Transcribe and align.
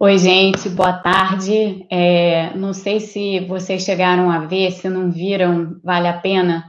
Oi, 0.00 0.16
gente, 0.16 0.68
boa 0.68 0.92
tarde. 0.92 1.84
É, 1.90 2.54
não 2.54 2.72
sei 2.72 3.00
se 3.00 3.40
vocês 3.40 3.82
chegaram 3.82 4.30
a 4.30 4.46
ver, 4.46 4.70
se 4.70 4.88
não 4.88 5.10
viram, 5.10 5.80
vale 5.82 6.06
a 6.06 6.12
pena. 6.12 6.64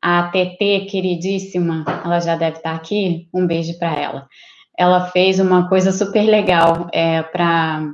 A 0.00 0.24
TT, 0.24 0.86
queridíssima, 0.90 1.84
ela 2.04 2.18
já 2.18 2.34
deve 2.34 2.56
estar 2.56 2.74
aqui. 2.74 3.28
Um 3.32 3.46
beijo 3.46 3.78
para 3.78 3.94
ela. 3.94 4.28
Ela 4.76 5.06
fez 5.10 5.38
uma 5.38 5.68
coisa 5.68 5.92
super 5.92 6.22
legal 6.22 6.88
é, 6.92 7.22
para 7.22 7.88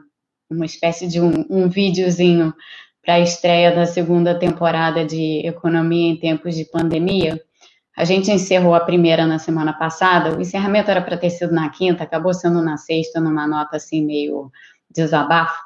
uma 0.50 0.64
espécie 0.64 1.06
de 1.06 1.20
um, 1.20 1.44
um 1.50 1.68
videozinho 1.68 2.54
para 3.04 3.14
a 3.14 3.20
estreia 3.20 3.70
da 3.74 3.84
segunda 3.84 4.38
temporada 4.38 5.04
de 5.04 5.46
Economia 5.46 6.12
em 6.12 6.16
Tempos 6.16 6.56
de 6.56 6.64
Pandemia. 6.64 7.38
A 7.94 8.06
gente 8.06 8.30
encerrou 8.30 8.74
a 8.74 8.80
primeira 8.80 9.26
na 9.26 9.38
semana 9.38 9.74
passada, 9.74 10.34
o 10.34 10.40
encerramento 10.40 10.90
era 10.90 11.02
para 11.02 11.18
ter 11.18 11.28
sido 11.28 11.52
na 11.52 11.68
quinta, 11.68 12.04
acabou 12.04 12.32
sendo 12.32 12.62
na 12.62 12.78
sexta, 12.78 13.20
numa 13.20 13.46
nota 13.46 13.76
assim 13.76 14.02
meio 14.02 14.50
desabafo, 14.90 15.58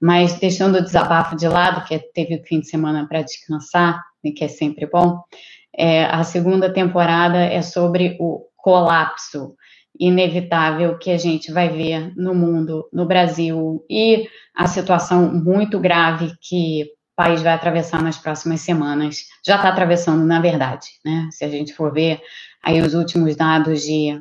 mas 0.00 0.38
deixando 0.38 0.78
o 0.78 0.82
desabafo 0.82 1.36
de 1.36 1.46
lado, 1.46 1.84
que 1.86 1.98
teve 1.98 2.36
o 2.36 2.44
fim 2.44 2.60
de 2.60 2.68
semana 2.68 3.06
para 3.06 3.22
descansar, 3.22 4.02
e 4.22 4.32
que 4.32 4.44
é 4.44 4.48
sempre 4.48 4.86
bom, 4.86 5.22
é, 5.76 6.04
a 6.04 6.22
segunda 6.24 6.72
temporada 6.72 7.38
é 7.38 7.62
sobre 7.62 8.16
o 8.20 8.46
colapso 8.56 9.54
inevitável 9.98 10.96
que 10.98 11.10
a 11.10 11.18
gente 11.18 11.52
vai 11.52 11.68
ver 11.68 12.12
no 12.16 12.34
mundo, 12.34 12.88
no 12.92 13.06
Brasil, 13.06 13.84
e 13.88 14.26
a 14.54 14.66
situação 14.66 15.32
muito 15.32 15.78
grave 15.78 16.32
que 16.40 16.84
o 16.84 17.16
país 17.16 17.42
vai 17.42 17.52
atravessar 17.52 18.02
nas 18.02 18.16
próximas 18.16 18.62
semanas. 18.62 19.24
Já 19.46 19.56
está 19.56 19.68
atravessando, 19.68 20.24
na 20.24 20.40
verdade, 20.40 20.86
né? 21.04 21.28
Se 21.30 21.44
a 21.44 21.48
gente 21.48 21.74
for 21.74 21.92
ver 21.92 22.20
aí 22.62 22.80
os 22.80 22.94
últimos 22.94 23.36
dados 23.36 23.82
de 23.82 24.18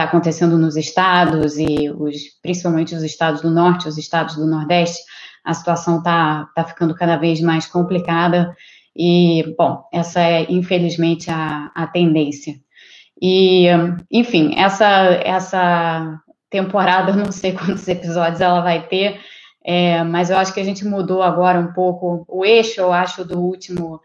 está 0.00 0.04
acontecendo 0.04 0.56
nos 0.56 0.76
estados 0.76 1.58
e 1.58 1.90
os, 1.90 2.16
principalmente 2.42 2.94
os 2.94 3.02
estados 3.02 3.42
do 3.42 3.50
norte, 3.50 3.88
os 3.88 3.98
estados 3.98 4.36
do 4.36 4.46
nordeste, 4.46 5.02
a 5.44 5.52
situação 5.52 5.98
está 5.98 6.48
tá 6.54 6.64
ficando 6.64 6.94
cada 6.94 7.16
vez 7.16 7.40
mais 7.40 7.66
complicada 7.66 8.54
e, 8.96 9.54
bom, 9.58 9.84
essa 9.92 10.20
é 10.20 10.46
infelizmente 10.50 11.30
a, 11.30 11.70
a 11.74 11.86
tendência. 11.86 12.54
E, 13.20 13.66
enfim, 14.10 14.54
essa, 14.56 14.86
essa 15.24 16.18
temporada, 16.48 17.12
não 17.14 17.30
sei 17.30 17.52
quantos 17.52 17.86
episódios 17.86 18.40
ela 18.40 18.62
vai 18.62 18.86
ter, 18.86 19.20
é, 19.62 20.02
mas 20.02 20.30
eu 20.30 20.38
acho 20.38 20.54
que 20.54 20.60
a 20.60 20.64
gente 20.64 20.86
mudou 20.86 21.22
agora 21.22 21.60
um 21.60 21.72
pouco 21.74 22.24
o 22.26 22.44
eixo, 22.44 22.80
eu 22.80 22.92
acho, 22.92 23.24
do 23.24 23.38
último 23.38 24.00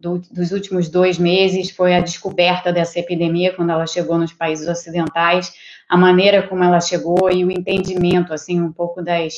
do, 0.00 0.18
dos 0.30 0.50
últimos 0.50 0.88
dois 0.88 1.18
meses 1.18 1.70
foi 1.70 1.94
a 1.94 2.00
descoberta 2.00 2.72
dessa 2.72 2.98
epidemia 2.98 3.54
quando 3.54 3.70
ela 3.70 3.86
chegou 3.86 4.16
nos 4.16 4.32
países 4.32 4.66
ocidentais, 4.66 5.52
a 5.88 5.96
maneira 5.96 6.42
como 6.48 6.64
ela 6.64 6.80
chegou 6.80 7.30
e 7.30 7.44
o 7.44 7.50
entendimento, 7.50 8.32
assim, 8.32 8.60
um 8.60 8.72
pouco 8.72 9.02
das, 9.02 9.34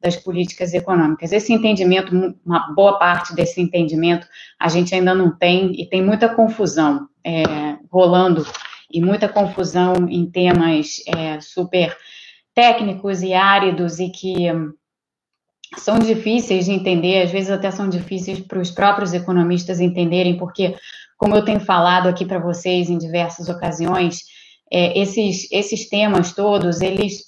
das 0.00 0.16
políticas 0.16 0.72
econômicas. 0.72 1.32
Esse 1.32 1.52
entendimento, 1.52 2.34
uma 2.44 2.72
boa 2.74 2.98
parte 2.98 3.34
desse 3.34 3.60
entendimento, 3.60 4.26
a 4.58 4.68
gente 4.68 4.94
ainda 4.94 5.14
não 5.14 5.36
tem 5.36 5.78
e 5.78 5.86
tem 5.86 6.02
muita 6.02 6.30
confusão 6.30 7.08
é, 7.22 7.42
rolando 7.90 8.46
e 8.90 9.02
muita 9.02 9.28
confusão 9.28 10.08
em 10.08 10.30
temas 10.30 11.02
é, 11.14 11.40
super 11.40 11.94
técnicos 12.54 13.22
e 13.22 13.34
áridos 13.34 13.98
e 13.98 14.08
que 14.08 14.46
são 15.76 15.98
difíceis 15.98 16.66
de 16.66 16.72
entender, 16.72 17.22
às 17.22 17.30
vezes 17.30 17.50
até 17.50 17.70
são 17.70 17.88
difíceis 17.88 18.40
para 18.40 18.60
os 18.60 18.70
próprios 18.70 19.12
economistas 19.12 19.80
entenderem, 19.80 20.36
porque, 20.36 20.74
como 21.16 21.34
eu 21.34 21.44
tenho 21.44 21.60
falado 21.60 22.08
aqui 22.08 22.24
para 22.24 22.38
vocês 22.38 22.88
em 22.88 22.98
diversas 22.98 23.48
ocasiões, 23.48 24.20
é, 24.70 24.98
esses, 24.98 25.50
esses 25.50 25.88
temas 25.88 26.32
todos, 26.32 26.80
eles, 26.80 27.22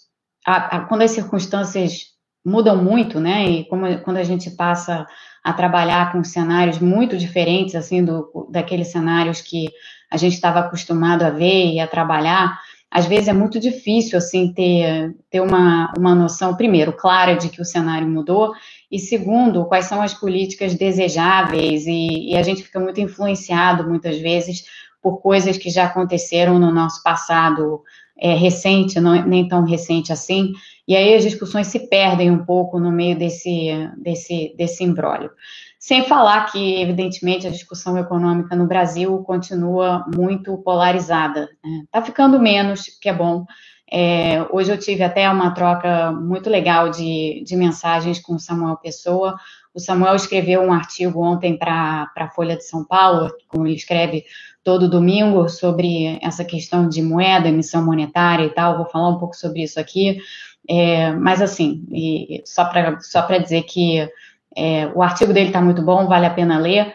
a, 0.47 0.77
a, 0.77 0.81
quando 0.87 1.03
as 1.03 1.11
circunstâncias 1.11 2.07
mudam 2.45 2.83
muito, 2.83 3.21
né, 3.21 3.49
e 3.49 3.65
como, 3.69 3.99
quando 4.01 4.17
a 4.17 4.25
gente 4.25 4.51
passa 4.51 5.07
a 5.45 5.53
trabalhar 5.53 6.13
com 6.13 6.23
cenários 6.25 6.79
muito 6.79 7.17
diferentes, 7.17 7.75
assim, 7.75 8.05
do, 8.05 8.49
daqueles 8.51 8.89
cenários 8.89 9.41
que 9.41 9.69
a 10.11 10.17
gente 10.17 10.35
estava 10.35 10.61
acostumado 10.61 11.23
a 11.23 11.31
ver 11.31 11.73
e 11.73 11.81
a 11.81 11.87
trabalhar, 11.87 12.59
às 12.91 13.07
vezes 13.07 13.29
é 13.29 13.33
muito 13.33 13.61
difícil 13.61 14.17
assim 14.17 14.53
ter, 14.53 15.15
ter 15.31 15.41
uma, 15.41 15.93
uma 15.97 16.15
noção, 16.15 16.57
primeiro, 16.57 16.93
clara 16.93 17.35
de 17.35 17.51
que 17.51 17.61
o 17.61 17.65
cenário 17.65 18.09
mudou, 18.09 18.53
e 18.91 18.99
segundo, 18.99 19.67
quais 19.67 19.85
são 19.85 20.01
as 20.01 20.15
políticas 20.15 20.75
desejáveis, 20.75 21.87
e, 21.87 22.31
e 22.31 22.37
a 22.37 22.43
gente 22.43 22.63
fica 22.63 22.81
muito 22.81 23.01
influenciado 23.01 23.87
muitas 23.87 24.19
vezes 24.19 24.65
por 25.03 25.21
coisas 25.21 25.59
que 25.59 25.71
já 25.71 25.85
aconteceram 25.85 26.59
no 26.59 26.73
nosso 26.73 27.03
passado 27.03 27.83
é, 28.19 28.35
recente, 28.35 28.99
não, 28.99 29.25
nem 29.27 29.47
tão 29.47 29.65
recente 29.65 30.13
assim, 30.13 30.53
e 30.87 30.97
aí 30.97 31.15
as 31.15 31.23
discussões 31.23 31.67
se 31.67 31.89
perdem 31.89 32.31
um 32.31 32.45
pouco 32.45 32.81
no 32.81 32.91
meio 32.91 33.17
desse, 33.19 33.69
desse, 33.99 34.55
desse 34.57 34.83
imbróglio. 34.83 35.31
Sem 35.89 36.05
falar 36.05 36.53
que, 36.53 36.83
evidentemente, 36.83 37.47
a 37.47 37.51
discussão 37.51 37.97
econômica 37.97 38.55
no 38.55 38.67
Brasil 38.67 39.23
continua 39.23 40.05
muito 40.15 40.55
polarizada. 40.59 41.45
Está 41.45 41.67
né? 41.67 41.85
Tá 41.91 42.03
ficando 42.03 42.39
menos, 42.39 42.83
que 43.01 43.09
é 43.09 43.15
bom. 43.15 43.47
É, 43.91 44.47
hoje 44.53 44.71
eu 44.71 44.77
tive 44.77 45.03
até 45.03 45.31
uma 45.31 45.53
troca 45.53 46.13
muito 46.13 46.51
legal 46.51 46.91
de, 46.91 47.43
de 47.43 47.57
mensagens 47.57 48.21
com 48.21 48.35
o 48.35 48.39
Samuel 48.39 48.77
Pessoa. 48.77 49.39
O 49.73 49.81
Samuel 49.81 50.15
escreveu 50.15 50.61
um 50.61 50.75
artigo 50.75 51.23
ontem 51.23 51.57
para 51.57 52.13
a 52.15 52.29
Folha 52.29 52.55
de 52.55 52.67
São 52.67 52.85
Paulo, 52.85 53.31
como 53.49 53.67
ele 53.67 53.77
escreve 53.77 54.27
todo 54.63 54.91
domingo, 54.91 55.49
sobre 55.49 56.19
essa 56.21 56.45
questão 56.45 56.87
de 56.87 57.01
moeda, 57.01 57.49
emissão 57.49 57.83
monetária 57.83 58.45
e 58.45 58.51
tal. 58.51 58.77
Vou 58.77 58.91
falar 58.91 59.09
um 59.09 59.19
pouco 59.19 59.35
sobre 59.35 59.63
isso 59.63 59.81
aqui. 59.81 60.19
É, 60.69 61.13
mas, 61.13 61.41
assim, 61.41 61.83
só 62.45 62.67
para 62.67 63.01
só 63.01 63.27
dizer 63.39 63.63
que 63.63 64.07
é, 64.59 64.91
o 64.95 65.03
artigo 65.03 65.33
dele 65.33 65.49
está 65.49 65.61
muito 65.61 65.83
bom, 65.83 66.07
vale 66.07 66.27
a 66.27 66.31
pena 66.31 66.59
ler. 66.59 66.93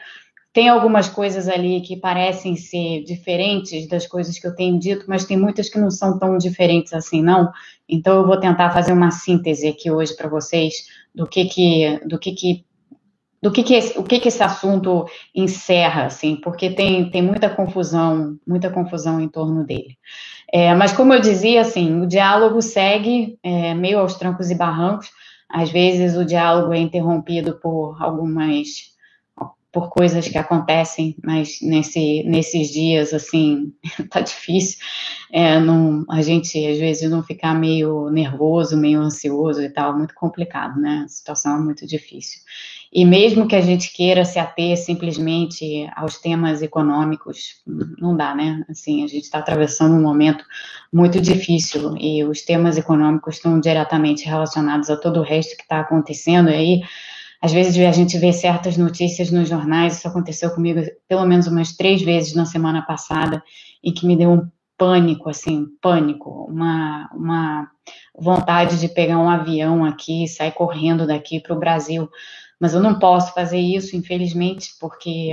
Tem 0.52 0.70
algumas 0.70 1.10
coisas 1.10 1.48
ali 1.48 1.82
que 1.82 1.98
parecem 1.98 2.56
ser 2.56 3.04
diferentes 3.04 3.88
das 3.88 4.06
coisas 4.06 4.38
que 4.38 4.46
eu 4.46 4.56
tenho 4.56 4.78
dito, 4.78 5.06
mas 5.08 5.26
tem 5.26 5.38
muitas 5.38 5.70
que 5.70 5.80
não 5.80 5.90
são 5.90 6.20
tão 6.20 6.38
diferentes 6.38 6.94
assim, 6.94 7.24
não. 7.24 7.52
Então 7.90 8.18
eu 8.18 8.28
vou 8.28 8.40
tentar 8.40 8.70
fazer 8.72 8.94
uma 8.94 9.10
síntese 9.10 9.68
aqui 9.68 9.90
hoje 9.90 10.16
para 10.16 10.30
vocês 10.30 10.74
do 11.16 11.26
que 11.26 11.46
que, 11.46 12.00
do 12.06 12.20
que 12.20 12.34
que 12.34 12.66
do 13.42 13.52
que, 13.52 13.62
que 13.62 13.74
esse, 13.74 14.00
o 14.00 14.04
que, 14.04 14.22
que 14.22 14.30
esse 14.30 14.42
assunto 14.42 15.06
encerra, 15.36 16.06
assim, 16.06 16.38
porque 16.38 16.70
tem, 16.70 17.10
tem 17.10 17.22
muita 17.22 17.50
confusão, 17.50 18.38
muita 18.48 18.70
confusão 18.70 19.20
em 19.20 19.28
torno 19.28 19.66
dele. 19.66 19.98
É, 20.52 20.74
mas 20.74 20.94
como 20.94 21.14
eu 21.14 21.20
dizia, 21.20 21.60
assim, 21.60 22.00
o 22.00 22.08
diálogo 22.08 22.62
segue 22.62 23.38
é, 23.44 23.74
meio 23.74 24.00
aos 24.00 24.16
trancos 24.16 24.50
e 24.50 24.56
barrancos. 24.56 25.12
Às 25.54 25.70
vezes 25.70 26.18
o 26.18 26.26
diálogo 26.26 26.74
é 26.74 26.80
interrompido 26.80 27.60
por 27.62 28.02
algumas 28.02 28.94
por 29.74 29.90
coisas 29.90 30.28
que 30.30 30.38
acontecem, 30.38 31.16
mas 31.24 31.58
nesse, 31.60 32.24
nesses 32.26 32.70
dias, 32.70 33.12
assim, 33.12 33.74
tá 34.12 34.22
difícil. 34.22 34.78
É, 35.32 35.60
não, 35.60 36.06
a 36.12 36.22
gente, 36.22 36.64
às 36.68 36.78
vezes, 36.78 37.10
não 37.10 37.24
ficar 37.24 37.56
meio 37.56 38.08
nervoso, 38.12 38.78
meio 38.78 39.02
ansioso 39.02 39.64
e 39.64 39.70
tal, 39.70 39.98
muito 39.98 40.14
complicado, 40.14 40.80
né? 40.80 41.02
A 41.04 41.08
situação 41.08 41.56
é 41.58 41.60
muito 41.60 41.88
difícil. 41.88 42.40
E 42.96 43.04
mesmo 43.06 43.48
que 43.48 43.56
a 43.56 43.62
gente 43.62 43.92
queira 43.92 44.24
se 44.24 44.38
ater 44.38 44.78
simplesmente 44.78 45.90
aos 45.96 46.20
temas 46.20 46.62
econômicos, 46.62 47.56
não 47.98 48.16
dá, 48.16 48.36
né? 48.36 48.64
Assim, 48.70 49.04
a 49.04 49.08
gente 49.08 49.24
está 49.24 49.40
atravessando 49.40 49.96
um 49.96 50.02
momento 50.02 50.46
muito 50.92 51.20
difícil 51.20 51.98
e 51.98 52.24
os 52.24 52.44
temas 52.44 52.78
econômicos 52.78 53.38
estão 53.38 53.60
diretamente 53.60 54.26
relacionados 54.26 54.92
a 54.92 54.96
todo 54.96 55.20
o 55.20 55.24
resto 55.24 55.58
que 55.58 55.64
está 55.64 55.80
acontecendo. 55.80 56.52
E 56.52 56.54
aí, 56.54 56.82
às 57.42 57.52
vezes, 57.52 57.76
a 57.84 57.92
gente 57.92 58.16
vê 58.20 58.32
certas 58.32 58.78
notícias 58.78 59.32
nos 59.32 59.50
jornais, 59.50 59.98
isso 59.98 60.08
aconteceu 60.08 60.52
comigo 60.52 60.80
pelo 61.08 61.26
menos 61.26 61.48
umas 61.48 61.76
três 61.76 62.00
vezes 62.04 62.36
na 62.36 62.46
semana 62.46 62.84
passada, 62.84 63.44
e 63.84 63.92
que 63.92 64.06
me 64.06 64.16
deu 64.16 64.30
um 64.30 64.48
pânico, 64.78 65.32
assim, 65.32 65.66
pânico, 65.82 66.30
uma, 66.48 67.10
uma 67.12 67.68
vontade 68.16 68.80
de 68.80 68.88
pegar 68.88 69.18
um 69.18 69.30
avião 69.30 69.84
aqui 69.84 70.26
e 70.26 70.28
sair 70.28 70.52
correndo 70.52 71.08
daqui 71.08 71.40
para 71.40 71.56
o 71.56 71.60
Brasil 71.60 72.08
mas 72.64 72.74
eu 72.74 72.80
não 72.80 72.98
posso 72.98 73.34
fazer 73.34 73.60
isso, 73.60 73.94
infelizmente, 73.94 74.70
porque 74.80 75.32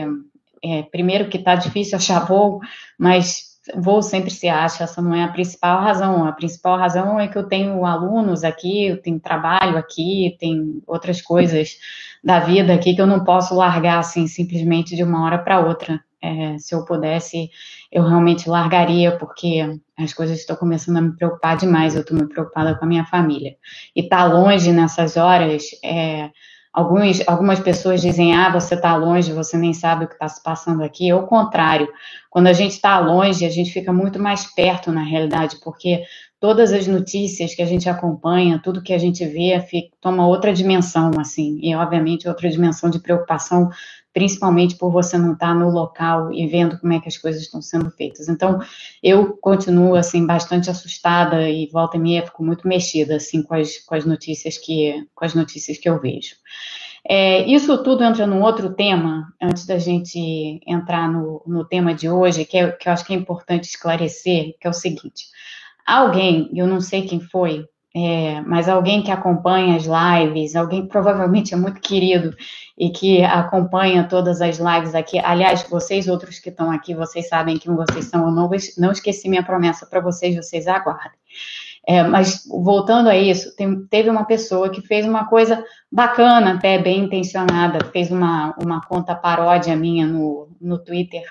é, 0.65 0.83
primeiro 0.83 1.29
que 1.29 1.37
está 1.37 1.55
difícil 1.55 1.97
achar 1.97 2.19
voo, 2.27 2.59
mas 2.99 3.51
voo 3.77 4.03
sempre 4.03 4.33
se 4.33 4.49
acha, 4.49 4.83
essa 4.83 5.01
não 5.01 5.15
é 5.15 5.23
a 5.23 5.29
principal 5.29 5.81
razão. 5.81 6.25
A 6.25 6.33
principal 6.33 6.77
razão 6.77 7.21
é 7.21 7.29
que 7.29 7.39
eu 7.39 7.45
tenho 7.45 7.87
alunos 7.87 8.43
aqui, 8.43 8.87
eu 8.87 9.01
tenho 9.01 9.21
trabalho 9.21 9.79
aqui, 9.79 10.37
tem 10.41 10.83
outras 10.89 11.23
coisas 11.23 11.77
da 12.25 12.41
vida 12.41 12.75
aqui 12.75 12.97
que 12.97 13.01
eu 13.01 13.07
não 13.07 13.23
posso 13.23 13.55
largar 13.55 14.01
assim 14.01 14.27
simplesmente 14.27 14.97
de 14.97 15.05
uma 15.05 15.25
hora 15.25 15.39
para 15.39 15.61
outra. 15.61 16.03
É, 16.21 16.59
se 16.59 16.75
eu 16.75 16.85
pudesse, 16.85 17.49
eu 17.93 18.03
realmente 18.03 18.51
largaria, 18.51 19.17
porque 19.17 19.79
as 19.97 20.13
coisas 20.13 20.41
estão 20.41 20.57
começando 20.57 20.97
a 20.97 21.01
me 21.01 21.13
preocupar 21.15 21.57
demais. 21.57 21.95
Eu 21.95 22.01
estou 22.01 22.19
me 22.19 22.27
preocupada 22.27 22.75
com 22.75 22.85
a 22.85 22.89
minha 22.89 23.07
família. 23.07 23.55
E 23.95 24.01
estar 24.01 24.29
tá 24.29 24.35
longe 24.35 24.73
nessas 24.73 25.17
horas 25.17 25.63
é, 25.85 26.29
Alguns, 26.73 27.27
algumas 27.27 27.59
pessoas 27.59 28.01
dizem, 28.01 28.35
ah, 28.35 28.51
você 28.51 28.75
está 28.75 28.95
longe, 28.95 29.33
você 29.33 29.57
nem 29.57 29.75
sabe 29.75 30.05
o 30.05 30.09
que 30.09 30.15
está 30.15 30.29
se 30.29 30.41
passando 30.43 30.83
aqui. 30.83 31.11
É 31.11 31.15
o 31.15 31.27
contrário. 31.27 31.89
Quando 32.31 32.47
a 32.47 32.53
gente 32.53 32.73
está 32.73 32.99
longe, 33.01 33.45
a 33.45 33.51
gente 33.51 33.73
fica 33.73 33.93
muito 33.93 34.21
mais 34.21 34.47
perto, 34.55 34.93
na 34.93 35.03
realidade, 35.03 35.57
porque 35.65 36.05
todas 36.39 36.73
as 36.73 36.87
notícias 36.87 37.55
que 37.55 37.63
a 37.63 37.67
gente 37.67 37.89
acompanha, 37.89 38.61
tudo 38.63 38.83
que 38.83 38.95
a 38.95 38.99
gente 38.99 39.25
vê, 39.27 39.61
fica, 39.61 39.91
toma 40.01 40.27
outra 40.27 40.53
dimensão, 40.53 41.11
assim, 41.19 41.59
e 41.61 41.75
obviamente 41.75 42.29
outra 42.29 42.49
dimensão 42.49 42.89
de 42.89 42.99
preocupação, 42.99 43.69
principalmente 44.13 44.77
por 44.77 44.91
você 44.91 45.17
não 45.17 45.35
estar 45.35 45.55
no 45.55 45.71
local 45.71 46.33
e 46.33 46.47
vendo 46.47 46.79
como 46.79 46.93
é 46.93 47.01
que 47.01 47.09
as 47.09 47.17
coisas 47.17 47.43
estão 47.43 47.63
sendo 47.63 47.91
feitas. 47.91 48.29
Então, 48.29 48.59
eu 49.03 49.37
continuo, 49.39 49.95
assim, 49.95 50.27
bastante 50.27 50.71
assustada 50.71 51.49
e 51.49 51.67
volta 51.67 51.97
e 51.97 52.01
meia 52.01 52.27
fico 52.27 52.45
muito 52.45 52.67
mexida, 52.67 53.17
assim, 53.17 53.43
com 53.43 53.55
as, 53.55 53.79
com 53.79 53.95
as 53.95 54.05
notícias 54.05 54.59
que, 54.59 55.07
com 55.15 55.25
as 55.25 55.35
notícias 55.35 55.79
que 55.79 55.89
eu 55.89 56.01
vejo. 56.01 56.35
É, 57.09 57.47
isso 57.47 57.83
tudo 57.83 58.05
entra 58.05 58.27
num 58.27 58.43
outro 58.43 58.75
tema, 58.75 59.33
antes 59.41 59.65
da 59.65 59.79
gente 59.79 60.61
entrar 60.67 61.11
no, 61.11 61.43
no 61.47 61.65
tema 61.65 61.95
de 61.95 62.09
hoje, 62.09 62.45
que, 62.45 62.59
é, 62.59 62.71
que 62.73 62.89
eu 62.89 62.93
acho 62.93 63.05
que 63.05 63.15
é 63.15 63.17
importante 63.17 63.65
esclarecer, 63.65 64.55
que 64.61 64.67
é 64.67 64.71
o 64.71 64.75
seguinte. 64.75 65.27
Alguém, 65.87 66.51
eu 66.55 66.67
não 66.67 66.81
sei 66.81 67.07
quem 67.07 67.21
foi, 67.21 67.65
é, 67.95 68.41
mas 68.43 68.69
alguém 68.69 69.03
que 69.03 69.11
acompanha 69.11 69.77
as 69.77 69.85
lives, 69.85 70.55
alguém 70.55 70.83
que 70.83 70.89
provavelmente 70.89 71.55
é 71.55 71.57
muito 71.57 71.81
querido 71.81 72.37
e 72.79 72.91
que 72.91 73.25
acompanha 73.25 74.07
todas 74.09 74.41
as 74.41 74.59
lives 74.59 74.95
aqui. 74.95 75.19
Aliás, 75.19 75.67
vocês 75.69 76.07
outros 76.07 76.39
que 76.39 76.51
estão 76.51 76.71
aqui, 76.71 76.95
vocês 76.95 77.29
sabem 77.29 77.59
quem 77.59 77.75
vocês 77.75 78.05
são. 78.05 78.27
Eu 78.27 78.31
não, 78.31 78.49
não 78.79 78.93
esqueci 78.93 79.29
minha 79.29 79.43
promessa 79.43 79.87
para 79.87 80.01
vocês, 80.01 80.37
vocês 80.37 80.69
aguardem. 80.69 81.19
É, 81.87 82.05
mas 82.05 82.47
voltando 82.49 83.09
a 83.09 83.17
isso, 83.17 83.57
tem, 83.57 83.85
teve 83.87 84.09
uma 84.09 84.25
pessoa 84.25 84.71
que 84.71 84.83
fez 84.83 85.05
uma 85.05 85.27
coisa 85.27 85.65
bacana, 85.91 86.55
até 86.55 86.79
bem 86.79 87.01
intencionada, 87.01 87.85
fez 87.87 88.11
uma, 88.11 88.55
uma 88.63 88.81
conta 88.87 89.15
paródia 89.15 89.75
minha 89.75 90.07
no, 90.07 90.49
no 90.61 90.79
Twitter. 90.79 91.25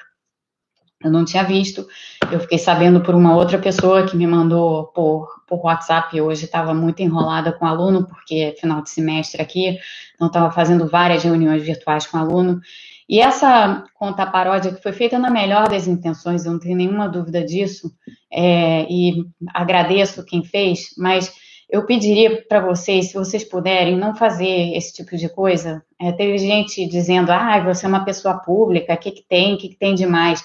Eu 1.02 1.10
não 1.10 1.24
tinha 1.24 1.44
visto, 1.44 1.88
eu 2.30 2.42
fiquei 2.42 2.58
sabendo 2.58 3.00
por 3.00 3.16
uma 3.16 3.34
outra 3.34 3.58
pessoa 3.58 4.06
que 4.06 4.18
me 4.18 4.28
mandou 4.28 4.88
por, 4.88 5.30
por 5.48 5.64
WhatsApp. 5.64 6.20
Hoje 6.20 6.44
estava 6.44 6.74
muito 6.74 7.02
enrolada 7.02 7.54
com 7.54 7.66
o 7.66 7.68
aluno, 7.68 8.06
porque 8.06 8.36
é 8.36 8.60
final 8.60 8.82
de 8.82 8.90
semestre 8.90 9.42
aqui, 9.42 9.78
então 10.16 10.28
estava 10.28 10.52
fazendo 10.52 10.90
várias 10.90 11.24
reuniões 11.24 11.64
virtuais 11.64 12.06
com 12.06 12.18
o 12.18 12.20
aluno. 12.20 12.60
E 13.08 13.22
essa 13.22 13.86
conta 13.96 14.26
paródia 14.26 14.74
que 14.74 14.84
foi 14.84 14.92
feita 14.92 15.18
na 15.18 15.30
melhor 15.32 15.70
das 15.70 15.88
intenções, 15.88 16.46
eu 16.46 16.52
não 16.52 16.60
tenho 16.60 16.76
nenhuma 16.76 17.08
dúvida 17.08 17.44
disso, 17.46 17.92
é, 18.32 18.86
e 18.90 19.26
agradeço 19.54 20.26
quem 20.26 20.44
fez, 20.44 20.94
mas 20.98 21.34
eu 21.70 21.86
pediria 21.86 22.44
para 22.48 22.60
vocês, 22.60 23.08
se 23.08 23.14
vocês 23.14 23.44
puderem, 23.44 23.96
não 23.96 24.16
fazer 24.16 24.76
esse 24.76 24.94
tipo 24.94 25.16
de 25.16 25.30
coisa. 25.30 25.84
É, 26.00 26.12
teve 26.12 26.38
gente 26.40 26.86
dizendo, 26.88 27.32
ah, 27.32 27.60
você 27.64 27.86
é 27.86 27.90
uma 27.90 28.04
pessoa 28.04 28.40
pública, 28.40 28.94
o 28.94 28.98
que, 28.98 29.12
que 29.12 29.24
tem, 29.28 29.54
o 29.54 29.58
que, 29.58 29.70
que 29.70 29.78
tem 29.78 29.96
de 29.96 30.06
mais? 30.06 30.44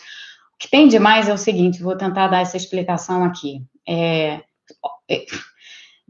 Que 0.64 0.70
tem 0.70 0.88
de 0.88 0.98
mais 0.98 1.28
é 1.28 1.34
o 1.34 1.36
seguinte, 1.36 1.82
vou 1.82 1.94
tentar 1.94 2.26
dar 2.28 2.40
essa 2.40 2.56
explicação 2.56 3.22
aqui. 3.22 3.62
É, 3.86 4.40
é 5.06 5.26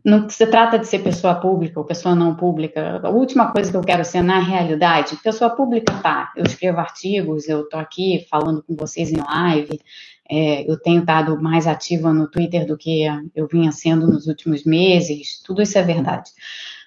não 0.05 0.29
se 0.29 0.47
trata 0.47 0.79
de 0.79 0.87
ser 0.87 1.01
pessoa 1.01 1.35
pública 1.35 1.81
ou 1.81 1.85
pessoa 1.85 2.15
não 2.15 2.37
pública. 2.37 3.01
A 3.03 3.11
última 3.11 3.51
coisa 3.51 3.69
que 3.69 3.77
eu 3.77 3.81
quero 3.81 4.05
ser 4.05 4.23
na 4.23 4.39
realidade, 4.39 5.17
pessoa 5.25 5.51
pública 5.51 5.93
tá. 6.01 6.31
Eu 6.37 6.45
escrevo 6.45 6.79
artigos, 6.79 7.49
eu 7.49 7.69
tô 7.69 7.77
aqui 7.77 8.29
falando 8.31 8.62
com 8.62 8.77
vocês 8.77 9.11
em 9.11 9.17
live. 9.17 9.81
É, 10.31 10.71
eu 10.71 10.81
tenho 10.81 11.00
estado 11.00 11.43
mais 11.43 11.67
ativa 11.67 12.12
no 12.12 12.31
Twitter 12.31 12.65
do 12.65 12.79
que 12.79 13.07
eu 13.35 13.49
vinha 13.49 13.73
sendo 13.73 14.07
nos 14.07 14.29
últimos 14.29 14.65
meses. 14.65 15.43
Tudo 15.43 15.62
isso 15.62 15.77
é 15.77 15.83
verdade. 15.83 16.31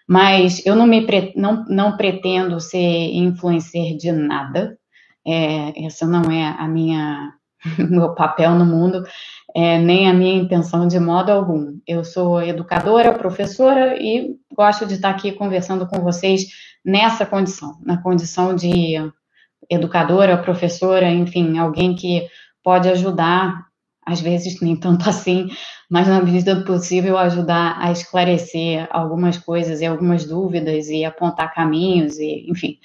Mas 0.08 0.66
eu 0.66 0.74
não 0.74 0.88
me 0.88 1.06
não, 1.36 1.66
não 1.66 1.98
pretendo 1.98 2.62
ser 2.62 2.78
influencer 2.78 3.98
de 3.98 4.14
nada. 4.14 4.80
É, 5.26 5.86
essa 5.86 6.08
não 6.08 6.32
é 6.32 6.56
a 6.58 6.66
minha 6.70 7.37
meu 7.90 8.14
papel 8.14 8.52
no 8.52 8.66
mundo 8.66 9.04
é, 9.56 9.80
nem 9.80 10.10
a 10.10 10.14
minha 10.14 10.36
intenção 10.36 10.88
de 10.88 11.00
modo 11.00 11.32
algum. 11.32 11.80
Eu 11.88 12.04
sou 12.04 12.42
educadora, 12.42 13.18
professora 13.18 13.98
e 14.00 14.36
gosto 14.56 14.86
de 14.86 14.96
estar 14.96 15.10
aqui 15.10 15.32
conversando 15.32 15.88
com 15.88 16.00
vocês 16.02 16.46
nessa 16.86 17.26
condição, 17.26 17.78
na 17.84 18.02
condição 18.02 18.56
de 18.56 18.96
educadora, 19.70 20.38
professora, 20.38 21.10
enfim, 21.10 21.58
alguém 21.58 21.96
que 21.96 22.28
pode 22.64 22.88
ajudar, 22.90 23.66
às 24.06 24.22
vezes 24.22 24.62
nem 24.62 24.76
tanto 24.76 25.08
assim, 25.10 25.48
mas 25.90 26.08
na 26.08 26.22
medida 26.22 26.54
do 26.54 26.66
possível 26.66 27.18
ajudar 27.18 27.78
a 27.80 27.92
esclarecer 27.92 28.88
algumas 28.92 29.38
coisas 29.38 29.82
e 29.82 29.86
algumas 29.86 30.26
dúvidas 30.26 30.88
e 30.90 31.04
apontar 31.04 31.54
caminhos 31.54 32.20
e, 32.20 32.46
enfim, 32.50 32.78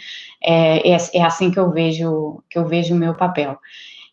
é, 0.43 0.91
é, 0.91 0.97
é 1.15 1.23
assim 1.23 1.51
que 1.51 1.59
eu 1.59 1.71
vejo 1.71 2.43
que 2.49 2.59
eu 2.59 2.67
vejo 2.67 2.95
o 2.95 2.99
meu 2.99 3.15
papel. 3.15 3.59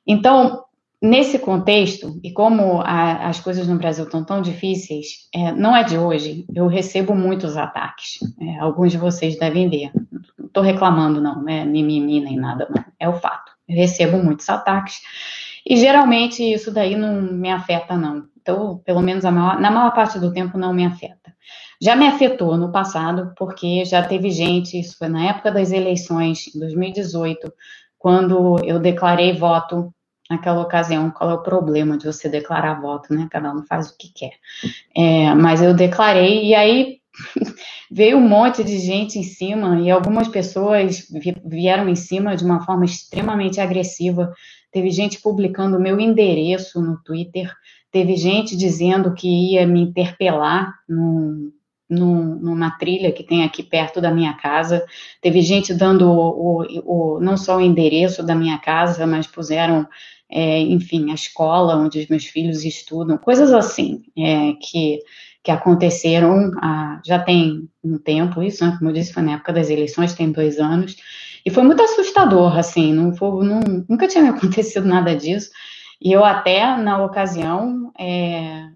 Então, 0.06 0.66
Nesse 1.01 1.40
contexto, 1.40 2.19
e 2.22 2.34
como 2.34 2.81
a, 2.81 3.30
as 3.30 3.40
coisas 3.40 3.69
no 3.69 3.78
Brasil 3.78 4.04
estão 4.04 4.22
tão 4.22 4.42
difíceis, 4.42 5.30
é, 5.34 5.50
não 5.54 5.74
é 5.74 5.81
de 5.81 5.98
hoje, 5.98 6.46
eu 6.54 6.68
recebo 6.68 7.16
muitos 7.16 7.56
ataques. 7.56 8.19
É, 8.42 8.60
alguns 8.60 8.92
de 8.92 8.98
vocês 8.98 9.40
devem 9.40 9.69
ver. 9.69 9.92
Não 10.38 10.48
estou 10.48 10.62
reclamando, 10.62 11.22
não, 11.22 11.42
né? 11.42 11.63
Mimimi 11.63 12.19
nem 12.19 12.36
nada, 12.36 12.68
não. 12.69 12.84
É 13.00 13.07
o 13.07 13.13
fato. 13.13 13.50
Eu 13.66 13.78
recebo 13.78 14.18
muitos 14.22 14.50
ataques. 14.50 15.00
E 15.66 15.78
geralmente 15.78 16.44
isso 16.44 16.69
daí 16.69 16.98
não 16.98 17.22
me 17.22 17.50
afeta, 17.50 17.96
não. 17.96 18.25
Então, 18.42 18.81
pelo 18.84 19.01
menos 19.01 19.24
maior, 19.24 19.57
na 19.57 19.72
maior 19.72 19.94
parte 19.94 20.19
do 20.19 20.34
tempo, 20.34 20.57
não 20.57 20.74
me 20.74 20.86
afeta. 20.86 21.34
Já 21.81 21.96
me 21.96 22.07
afetou 22.07 22.57
no 22.57 22.74
passado, 22.74 23.31
porque 23.38 23.86
já 23.86 24.04
teve 24.04 24.31
gente, 24.31 24.78
isso 24.78 24.98
foi 24.98 25.07
na 25.07 25.28
época 25.28 25.50
das 25.50 25.72
eleições, 25.72 26.54
em 26.54 26.60
2018, 26.60 27.54
quando 28.00 28.57
eu 28.63 28.80
declarei 28.80 29.34
voto 29.34 29.94
naquela 30.30 30.62
ocasião 30.62 31.12
qual 31.12 31.30
é 31.30 31.34
o 31.34 31.44
problema 31.44 31.98
de 31.98 32.06
você 32.06 32.30
declarar 32.30 32.80
voto, 32.80 33.13
né? 33.13 33.28
Cada 33.30 33.51
um 33.51 33.63
faz 33.63 33.90
o 33.90 33.98
que 33.98 34.12
quer. 34.13 34.31
É, 34.96 35.34
mas 35.36 35.62
eu 35.62 35.74
declarei 35.74 36.46
e 36.46 36.56
aí 36.56 37.00
veio 37.92 38.18
um 38.18 38.28
monte 38.28 38.63
de 38.63 38.80
gente 38.80 39.19
em 39.19 39.24
cima 39.24 39.81
e 39.81 39.92
algumas 39.92 40.28
pessoas 40.28 41.07
vieram 41.44 41.90
em 41.90 41.96
cima 41.96 42.38
de 42.38 42.46
uma 42.46 42.63
forma 42.66 42.86
extremamente 42.86 43.60
agressiva. 43.60 44.34
Teve 44.72 44.92
gente 44.92 45.19
publicando 45.19 45.78
o 45.78 45.81
meu 45.81 46.00
endereço 46.00 46.80
no 46.81 47.01
Twitter, 47.04 47.51
teve 47.92 48.16
gente 48.16 48.56
dizendo 48.56 49.13
que 49.16 49.54
ia 49.54 49.66
me 49.68 49.81
interpelar 49.81 50.74
no, 50.88 51.51
no, 51.89 52.36
numa 52.36 52.71
trilha 52.71 53.12
que 53.12 53.24
tem 53.24 53.44
aqui 53.44 53.63
perto 53.63 54.00
da 54.00 54.12
minha 54.12 54.33
casa. 54.33 54.86
Teve 55.21 55.41
gente 55.41 55.74
dando 55.74 56.09
o, 56.09 56.62
o, 56.62 57.15
o, 57.15 57.19
não 57.19 57.36
só 57.36 57.57
o 57.57 57.62
endereço 57.62 58.21
da 58.21 58.36
minha 58.36 58.57
casa, 58.57 59.07
mas 59.07 59.25
puseram 59.25 59.88
é, 60.30 60.59
enfim, 60.59 61.09
a 61.09 61.15
escola 61.15 61.75
onde 61.75 62.00
os 62.00 62.08
meus 62.08 62.25
filhos 62.25 62.63
estudam, 62.63 63.17
coisas 63.17 63.51
assim 63.51 64.03
é, 64.15 64.53
que, 64.62 65.00
que 65.43 65.50
aconteceram 65.50 66.51
já 67.03 67.17
tem 67.17 67.67
um 67.84 67.98
tempo, 67.98 68.43
isso, 68.43 68.63
né, 68.63 68.75
como 68.77 68.91
eu 68.91 68.93
disse, 68.93 69.12
foi 69.12 69.24
na 69.24 69.34
época 69.34 69.53
das 69.53 69.69
eleições, 69.69 70.13
tem 70.13 70.31
dois 70.31 70.60
anos, 70.60 70.96
e 71.43 71.50
foi 71.50 71.63
muito 71.63 71.81
assustador, 71.81 72.58
assim, 72.58 72.93
não, 72.93 73.15
foi, 73.15 73.43
não 73.46 73.60
nunca 73.89 74.08
tinha 74.08 74.29
acontecido 74.29 74.88
nada 74.88 75.15
disso, 75.15 75.50
e 76.00 76.12
eu 76.12 76.24
até, 76.24 76.77
na 76.77 77.03
ocasião, 77.03 77.91
é, 77.98 78.69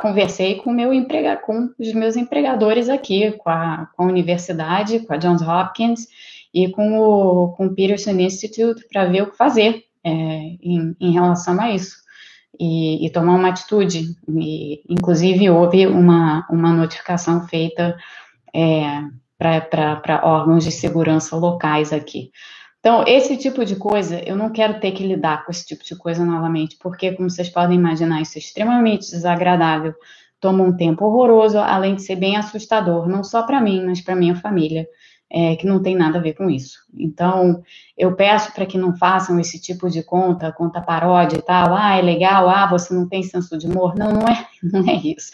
conversei 0.00 0.56
com, 0.56 0.72
meu 0.72 0.92
emprega, 0.92 1.36
com 1.36 1.70
os 1.78 1.92
meus 1.92 2.16
empregadores 2.16 2.88
aqui, 2.88 3.32
com 3.32 3.48
a, 3.48 3.88
com 3.96 4.02
a 4.02 4.06
universidade, 4.06 5.00
com 5.00 5.14
a 5.14 5.16
Johns 5.16 5.42
Hopkins, 5.42 6.06
e 6.52 6.68
com 6.68 6.98
o, 6.98 7.52
com 7.52 7.66
o 7.66 7.74
Peterson 7.74 8.10
Institute 8.12 8.84
para 8.92 9.06
ver 9.06 9.22
o 9.22 9.30
que 9.30 9.36
fazer 9.36 9.84
é, 10.02 10.10
em, 10.10 10.96
em, 11.00 11.12
relação 11.12 11.60
a 11.60 11.70
isso 11.70 11.96
e, 12.58 13.06
e 13.06 13.10
tomar 13.10 13.36
uma 13.36 13.48
atitude. 13.48 14.16
E, 14.28 14.82
inclusive, 14.88 15.48
houve 15.48 15.86
uma, 15.86 16.46
uma 16.50 16.72
notificação 16.72 17.46
feita 17.46 17.96
é, 18.52 19.02
para 19.38 20.20
órgãos 20.24 20.64
de 20.64 20.72
segurança 20.72 21.36
locais 21.36 21.92
aqui. 21.92 22.30
Então, 22.80 23.04
esse 23.06 23.36
tipo 23.36 23.62
de 23.64 23.76
coisa, 23.76 24.20
eu 24.26 24.34
não 24.34 24.50
quero 24.50 24.80
ter 24.80 24.92
que 24.92 25.06
lidar 25.06 25.44
com 25.44 25.52
esse 25.52 25.66
tipo 25.66 25.84
de 25.84 25.94
coisa 25.94 26.24
novamente, 26.24 26.76
porque, 26.80 27.12
como 27.12 27.28
vocês 27.28 27.50
podem 27.50 27.76
imaginar, 27.76 28.22
isso 28.22 28.38
é 28.38 28.40
extremamente 28.40 29.10
desagradável, 29.10 29.94
toma 30.40 30.64
um 30.64 30.74
tempo 30.74 31.04
horroroso, 31.04 31.58
além 31.58 31.94
de 31.94 32.02
ser 32.02 32.16
bem 32.16 32.36
assustador, 32.36 33.06
não 33.06 33.22
só 33.22 33.42
para 33.42 33.60
mim, 33.60 33.84
mas 33.84 34.00
para 34.00 34.16
minha 34.16 34.34
família 34.34 34.88
é, 35.32 35.54
que 35.54 35.66
não 35.66 35.80
tem 35.80 35.94
nada 35.94 36.18
a 36.18 36.20
ver 36.20 36.34
com 36.34 36.50
isso. 36.50 36.80
Então, 36.98 37.62
eu 37.96 38.16
peço 38.16 38.52
para 38.52 38.66
que 38.66 38.76
não 38.76 38.96
façam 38.96 39.38
esse 39.38 39.60
tipo 39.60 39.88
de 39.88 40.02
conta, 40.02 40.50
conta 40.50 40.80
paródia 40.80 41.36
e 41.36 41.42
tal, 41.42 41.74
ah, 41.76 41.96
é 41.96 42.02
legal, 42.02 42.48
ah, 42.48 42.66
você 42.66 42.92
não 42.92 43.08
tem 43.08 43.22
senso 43.22 43.56
de 43.56 43.66
humor. 43.66 43.94
Não, 43.94 44.12
não 44.12 44.26
é, 44.26 44.46
não 44.62 44.88
é 44.88 44.96
isso. 44.96 45.30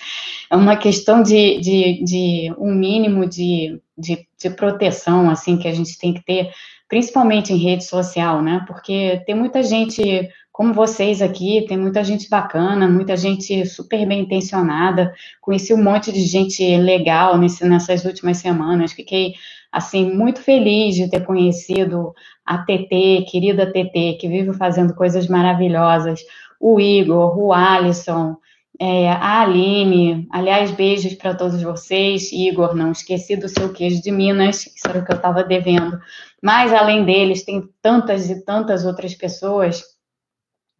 É 0.50 0.56
uma 0.56 0.76
questão 0.76 1.22
de, 1.22 1.58
de, 1.60 2.04
de 2.04 2.54
um 2.58 2.74
mínimo 2.74 3.26
de, 3.26 3.80
de, 3.96 4.26
de 4.38 4.50
proteção, 4.50 5.30
assim, 5.30 5.56
que 5.56 5.66
a 5.66 5.72
gente 5.72 5.98
tem 5.98 6.12
que 6.12 6.22
ter, 6.22 6.50
principalmente 6.88 7.52
em 7.52 7.56
rede 7.56 7.84
social, 7.84 8.42
né? 8.42 8.62
Porque 8.66 9.22
tem 9.24 9.34
muita 9.34 9.62
gente 9.62 10.28
como 10.56 10.72
vocês 10.72 11.20
aqui, 11.20 11.66
tem 11.68 11.76
muita 11.76 12.02
gente 12.02 12.30
bacana, 12.30 12.88
muita 12.88 13.14
gente 13.14 13.66
super 13.66 14.06
bem 14.06 14.22
intencionada. 14.22 15.12
Conheci 15.38 15.74
um 15.74 15.82
monte 15.82 16.10
de 16.10 16.22
gente 16.22 16.64
legal 16.78 17.36
nesse, 17.36 17.62
nessas 17.68 18.06
últimas 18.06 18.38
semanas. 18.38 18.92
Fiquei 18.92 19.34
assim, 19.76 20.10
muito 20.10 20.40
feliz 20.40 20.94
de 20.94 21.10
ter 21.10 21.22
conhecido 21.26 22.14
a 22.46 22.56
TT, 22.56 23.26
querida 23.30 23.70
TT, 23.70 24.16
que 24.18 24.26
vive 24.26 24.54
fazendo 24.54 24.94
coisas 24.94 25.28
maravilhosas, 25.28 26.20
o 26.58 26.80
Igor, 26.80 27.38
o 27.38 27.52
Alisson, 27.52 28.36
é, 28.80 29.10
a 29.10 29.42
Aline, 29.42 30.26
aliás, 30.30 30.70
beijos 30.70 31.12
para 31.12 31.34
todos 31.34 31.62
vocês. 31.62 32.32
Igor, 32.32 32.74
não 32.74 32.90
esqueci 32.90 33.36
do 33.36 33.50
seu 33.50 33.70
queijo 33.70 34.00
de 34.00 34.10
Minas, 34.10 34.66
isso 34.66 34.88
era 34.88 35.00
o 35.00 35.04
que 35.04 35.12
eu 35.12 35.16
estava 35.16 35.44
devendo. 35.44 36.00
Mas, 36.42 36.72
além 36.72 37.04
deles, 37.04 37.44
tem 37.44 37.62
tantas 37.82 38.30
e 38.30 38.42
tantas 38.46 38.86
outras 38.86 39.14
pessoas. 39.14 39.82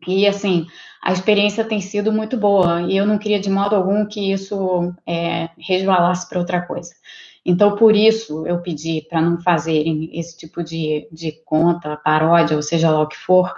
E, 0.06 0.26
assim, 0.26 0.66
a 1.02 1.12
experiência 1.12 1.64
tem 1.64 1.82
sido 1.82 2.10
muito 2.10 2.38
boa. 2.38 2.80
E 2.80 2.96
eu 2.96 3.04
não 3.04 3.18
queria, 3.18 3.40
de 3.40 3.50
modo 3.50 3.76
algum, 3.76 4.06
que 4.06 4.32
isso 4.32 4.90
é, 5.06 5.50
resvalasse 5.58 6.26
para 6.26 6.38
outra 6.38 6.62
coisa. 6.62 6.94
Então, 7.46 7.76
por 7.76 7.94
isso, 7.94 8.44
eu 8.46 8.60
pedi 8.60 9.06
para 9.08 9.20
não 9.20 9.40
fazerem 9.40 10.10
esse 10.12 10.36
tipo 10.36 10.64
de, 10.64 11.08
de 11.12 11.32
conta, 11.44 11.96
paródia, 11.96 12.56
ou 12.56 12.62
seja 12.62 12.90
lá 12.90 13.00
o 13.00 13.06
que 13.06 13.16
for, 13.16 13.54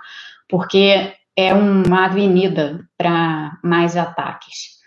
porque 0.47 1.14
é 1.35 1.54
uma 1.54 2.04
avenida 2.04 2.87
para 2.99 3.59
mais 3.64 3.97
ataques. 3.97 4.78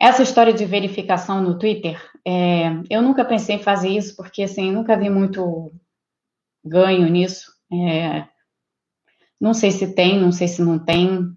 Essa 0.00 0.22
história 0.22 0.52
de 0.52 0.64
verificação 0.64 1.42
no 1.42 1.58
Twitter, 1.58 2.00
é, 2.24 2.70
eu 2.88 3.02
nunca 3.02 3.24
pensei 3.24 3.56
em 3.56 3.62
fazer 3.62 3.88
isso, 3.88 4.14
porque 4.14 4.44
assim, 4.44 4.70
nunca 4.70 4.96
vi 4.96 5.10
muito 5.10 5.72
ganho 6.64 7.08
nisso. 7.08 7.50
É, 7.72 8.24
não 9.40 9.54
sei 9.54 9.70
se 9.70 9.94
tem, 9.94 10.20
não 10.20 10.30
sei 10.30 10.46
se 10.46 10.62
não 10.62 10.78
tem. 10.78 11.32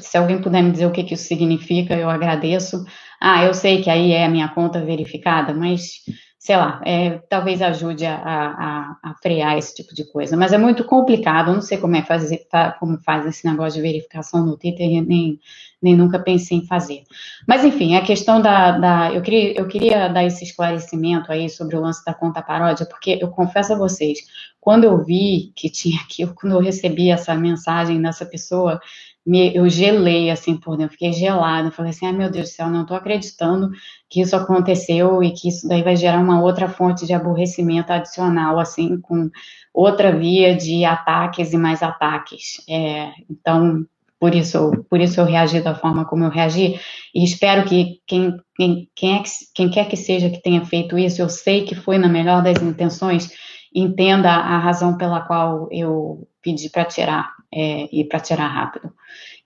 Se 0.00 0.16
alguém 0.16 0.40
puder 0.40 0.62
me 0.62 0.70
dizer 0.70 0.86
o 0.86 0.92
que, 0.92 1.02
que 1.02 1.14
isso 1.14 1.24
significa, 1.24 1.96
eu 1.96 2.08
agradeço. 2.08 2.84
Ah, 3.24 3.44
eu 3.44 3.54
sei 3.54 3.80
que 3.80 3.88
aí 3.88 4.10
é 4.12 4.24
a 4.24 4.28
minha 4.28 4.48
conta 4.48 4.80
verificada, 4.84 5.54
mas 5.54 6.00
sei 6.42 6.56
lá, 6.56 6.80
é, 6.84 7.20
talvez 7.28 7.62
ajude 7.62 8.04
a, 8.04 8.16
a, 8.16 8.96
a, 9.10 9.14
frear 9.22 9.56
esse 9.56 9.76
tipo 9.76 9.94
de 9.94 10.04
coisa. 10.10 10.36
Mas 10.36 10.52
é 10.52 10.58
muito 10.58 10.82
complicado, 10.82 11.50
eu 11.50 11.54
não 11.54 11.62
sei 11.62 11.78
como 11.78 11.94
é 11.94 12.02
fazer, 12.02 12.38
tá, 12.50 12.72
como 12.72 12.98
faz 12.98 13.24
esse 13.26 13.46
negócio 13.46 13.80
de 13.80 13.88
verificação 13.88 14.44
no 14.44 14.56
Twitter, 14.56 14.88
nem, 15.04 15.38
nem 15.80 15.96
nunca 15.96 16.18
pensei 16.18 16.58
em 16.58 16.66
fazer. 16.66 17.04
Mas 17.46 17.64
enfim, 17.64 17.94
a 17.94 18.02
questão 18.02 18.42
da, 18.42 18.76
da. 18.76 19.12
eu, 19.14 19.22
queria, 19.22 19.56
eu 19.56 19.68
queria 19.68 20.08
dar 20.08 20.24
esse 20.24 20.42
esclarecimento 20.42 21.30
aí 21.30 21.48
sobre 21.48 21.76
o 21.76 21.80
lance 21.80 22.04
da 22.04 22.12
conta 22.12 22.42
paródia, 22.42 22.86
porque 22.86 23.20
eu 23.22 23.28
confesso 23.28 23.74
a 23.74 23.78
vocês, 23.78 24.18
quando 24.60 24.82
eu 24.82 24.98
vi 25.04 25.52
que 25.54 25.70
tinha 25.70 26.00
aqui, 26.00 26.26
quando 26.34 26.56
eu 26.56 26.60
recebi 26.60 27.08
essa 27.08 27.36
mensagem 27.36 28.02
dessa 28.02 28.26
pessoa, 28.26 28.80
me, 29.24 29.54
eu 29.54 29.68
gelei 29.68 30.30
assim 30.30 30.56
por 30.56 30.76
dentro, 30.76 30.92
fiquei 30.92 31.12
gelada, 31.12 31.70
falei 31.70 31.90
assim, 31.90 32.06
ai 32.06 32.12
meu 32.12 32.30
Deus 32.30 32.48
do 32.50 32.52
céu, 32.52 32.68
não 32.68 32.82
estou 32.82 32.96
acreditando 32.96 33.70
que 34.08 34.20
isso 34.20 34.34
aconteceu 34.34 35.22
e 35.22 35.32
que 35.32 35.48
isso 35.48 35.68
daí 35.68 35.82
vai 35.82 35.96
gerar 35.96 36.20
uma 36.20 36.42
outra 36.42 36.68
fonte 36.68 37.06
de 37.06 37.12
aborrecimento 37.12 37.92
adicional, 37.92 38.58
assim, 38.58 39.00
com 39.00 39.30
outra 39.72 40.16
via 40.16 40.56
de 40.56 40.84
ataques 40.84 41.52
e 41.52 41.56
mais 41.56 41.82
ataques. 41.82 42.62
É, 42.68 43.10
então, 43.30 43.86
por 44.18 44.34
isso, 44.34 44.84
por 44.90 45.00
isso 45.00 45.20
eu 45.20 45.24
reagi 45.24 45.60
da 45.60 45.74
forma 45.74 46.04
como 46.04 46.24
eu 46.24 46.30
reagi, 46.30 46.78
e 47.14 47.24
espero 47.24 47.64
que 47.64 48.00
quem, 48.06 48.36
quem, 48.56 48.88
quem, 48.94 49.16
é 49.16 49.22
que, 49.22 49.30
quem 49.54 49.70
quer 49.70 49.88
que 49.88 49.96
seja 49.96 50.30
que 50.30 50.42
tenha 50.42 50.64
feito 50.64 50.98
isso, 50.98 51.22
eu 51.22 51.28
sei 51.28 51.64
que 51.64 51.74
foi 51.74 51.96
na 51.96 52.08
melhor 52.08 52.42
das 52.42 52.60
intenções, 52.60 53.30
entenda 53.74 54.30
a 54.30 54.58
razão 54.58 54.96
pela 54.96 55.20
qual 55.20 55.68
eu 55.70 56.28
pedi 56.42 56.68
para 56.68 56.84
tirar 56.84 57.32
é, 57.52 57.88
e 57.92 58.04
para 58.04 58.20
tirar 58.20 58.46
rápido. 58.46 58.92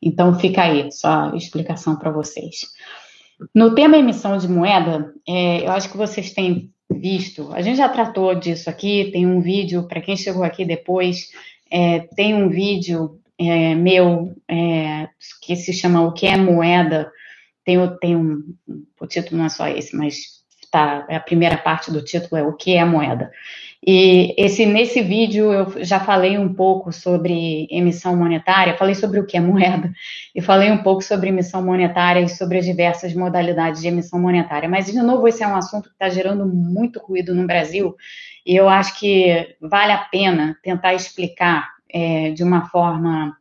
Então 0.01 0.39
fica 0.39 0.63
aí, 0.63 0.91
só 0.93 1.35
explicação 1.35 1.97
para 1.97 2.11
vocês. 2.11 2.67
No 3.55 3.75
tema 3.75 3.99
emissão 3.99 4.39
de 4.39 4.49
moeda, 4.49 5.13
é, 5.29 5.67
eu 5.67 5.73
acho 5.73 5.91
que 5.91 5.97
vocês 5.97 6.33
têm 6.33 6.71
visto, 6.91 7.53
a 7.53 7.61
gente 7.61 7.77
já 7.77 7.89
tratou 7.89 8.35
disso 8.35 8.71
aqui, 8.71 9.11
tem 9.13 9.27
um 9.27 9.41
vídeo, 9.41 9.87
para 9.89 10.01
quem 10.01 10.17
chegou 10.17 10.45
aqui 10.45 10.65
depois, 10.65 11.31
é, 11.71 12.01
tem 12.15 12.35
um 12.35 12.49
vídeo 12.49 13.21
é, 13.39 13.75
meu 13.75 14.35
é, 14.49 15.09
que 15.43 15.57
se 15.57 15.73
chama 15.73 16.03
O 16.03 16.13
que 16.13 16.27
é 16.27 16.37
moeda? 16.37 17.11
Tem, 17.65 17.77
tem 18.01 18.17
um, 18.17 18.55
o 19.01 19.07
título 19.07 19.39
não 19.39 19.47
é 19.47 19.49
só 19.49 19.69
esse, 19.69 19.95
mas 19.97 20.37
tá, 20.71 21.07
a 21.11 21.21
primeira 21.21 21.59
parte 21.59 21.91
do 21.91 22.03
título 22.03 22.37
é 22.37 22.45
O 22.45 22.55
que 22.55 22.75
é 22.75 22.85
moeda? 22.85 23.31
E 23.85 24.35
esse, 24.37 24.65
nesse 24.65 25.03
vídeo 25.03 25.53
eu 25.53 25.85
já 25.85 26.01
falei 26.01 26.39
um 26.39 26.53
pouco 26.53 26.93
sobre 26.93 27.67
emissão 27.71 28.17
monetária, 28.17 28.77
falei 28.77 28.95
sobre 28.95 29.21
o 29.21 29.27
que 29.27 29.37
é 29.37 29.41
moeda, 29.41 29.93
e 30.35 30.41
falei 30.41 30.71
um 30.71 30.83
pouco 30.83 31.03
sobre 31.03 31.29
emissão 31.29 31.63
monetária 31.63 32.21
e 32.21 32.29
sobre 32.29 32.59
as 32.59 32.65
diversas 32.65 33.15
modalidades 33.15 33.81
de 33.81 33.89
emissão 33.89 34.21
monetária. 34.21 34.69
Mas, 34.69 34.87
de 34.87 35.01
novo, 35.01 35.29
esse 35.29 35.43
é 35.43 35.47
um 35.47 35.57
assunto 35.57 35.89
que 35.89 35.95
está 35.95 36.09
gerando 36.09 36.47
muito 36.47 36.99
ruído 37.01 37.35
no 37.35 37.47
Brasil, 37.47 37.95
e 38.45 38.55
eu 38.57 38.69
acho 38.69 38.99
que 38.99 39.57
vale 39.61 39.93
a 39.93 39.99
pena 39.99 40.57
tentar 40.63 40.95
explicar 40.95 41.69
é, 41.93 42.31
de 42.31 42.43
uma 42.43 42.69
forma 42.69 43.37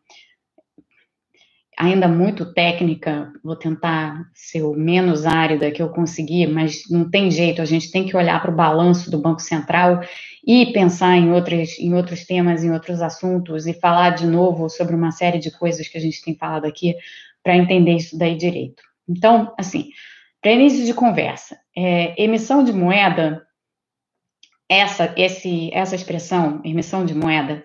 ainda 1.78 2.08
muito 2.08 2.54
técnica, 2.54 3.32
vou 3.44 3.56
tentar 3.56 4.30
ser 4.34 4.64
o 4.64 4.74
menos 4.74 5.26
árida 5.26 5.72
que 5.72 5.82
eu 5.82 5.90
conseguir, 5.90 6.48
mas 6.48 6.84
não 6.90 7.10
tem 7.10 7.30
jeito, 7.30 7.62
a 7.62 7.66
gente 7.66 7.92
tem 7.92 8.06
que 8.06 8.16
olhar 8.16 8.42
para 8.42 8.52
o 8.52 8.56
balanço 8.56 9.12
do 9.12 9.18
Banco 9.18 9.42
Central 9.42 10.02
e 10.46 10.68
pensar 10.74 11.18
em, 11.18 11.32
outros 11.32 11.78
em 11.80 11.94
outros 11.94 12.26
temas, 12.26 12.64
em 12.64 12.72
outros 12.72 13.02
assuntos, 13.02 13.68
e 13.68 13.74
falar 13.74 14.12
de 14.12 14.26
novo 14.26 14.70
sobre 14.70 14.96
uma 14.96 15.12
série 15.12 15.40
de 15.40 15.52
coisas 15.52 15.88
que 15.88 15.98
a 15.98 16.02
gente 16.02 16.24
tem 16.24 16.36
falado 16.36 16.66
aqui 16.66 16.96
para 17.44 17.58
entender 17.58 17.96
isso 17.96 18.18
daí 18.18 18.36
direito. 18.36 18.82
Então, 19.08 19.54
assim, 19.58 19.90
para 20.42 20.52
início 20.52 20.86
de 20.86 20.94
conversa, 20.94 21.58
é, 21.76 22.22
emissão 22.22 22.64
de 22.64 22.72
moeda, 22.72 23.46
essa, 24.70 25.14
esse, 25.18 25.70
essa 25.74 25.96
expressão, 25.96 26.62
emissão 26.64 27.06
de 27.06 27.14
moeda, 27.14 27.64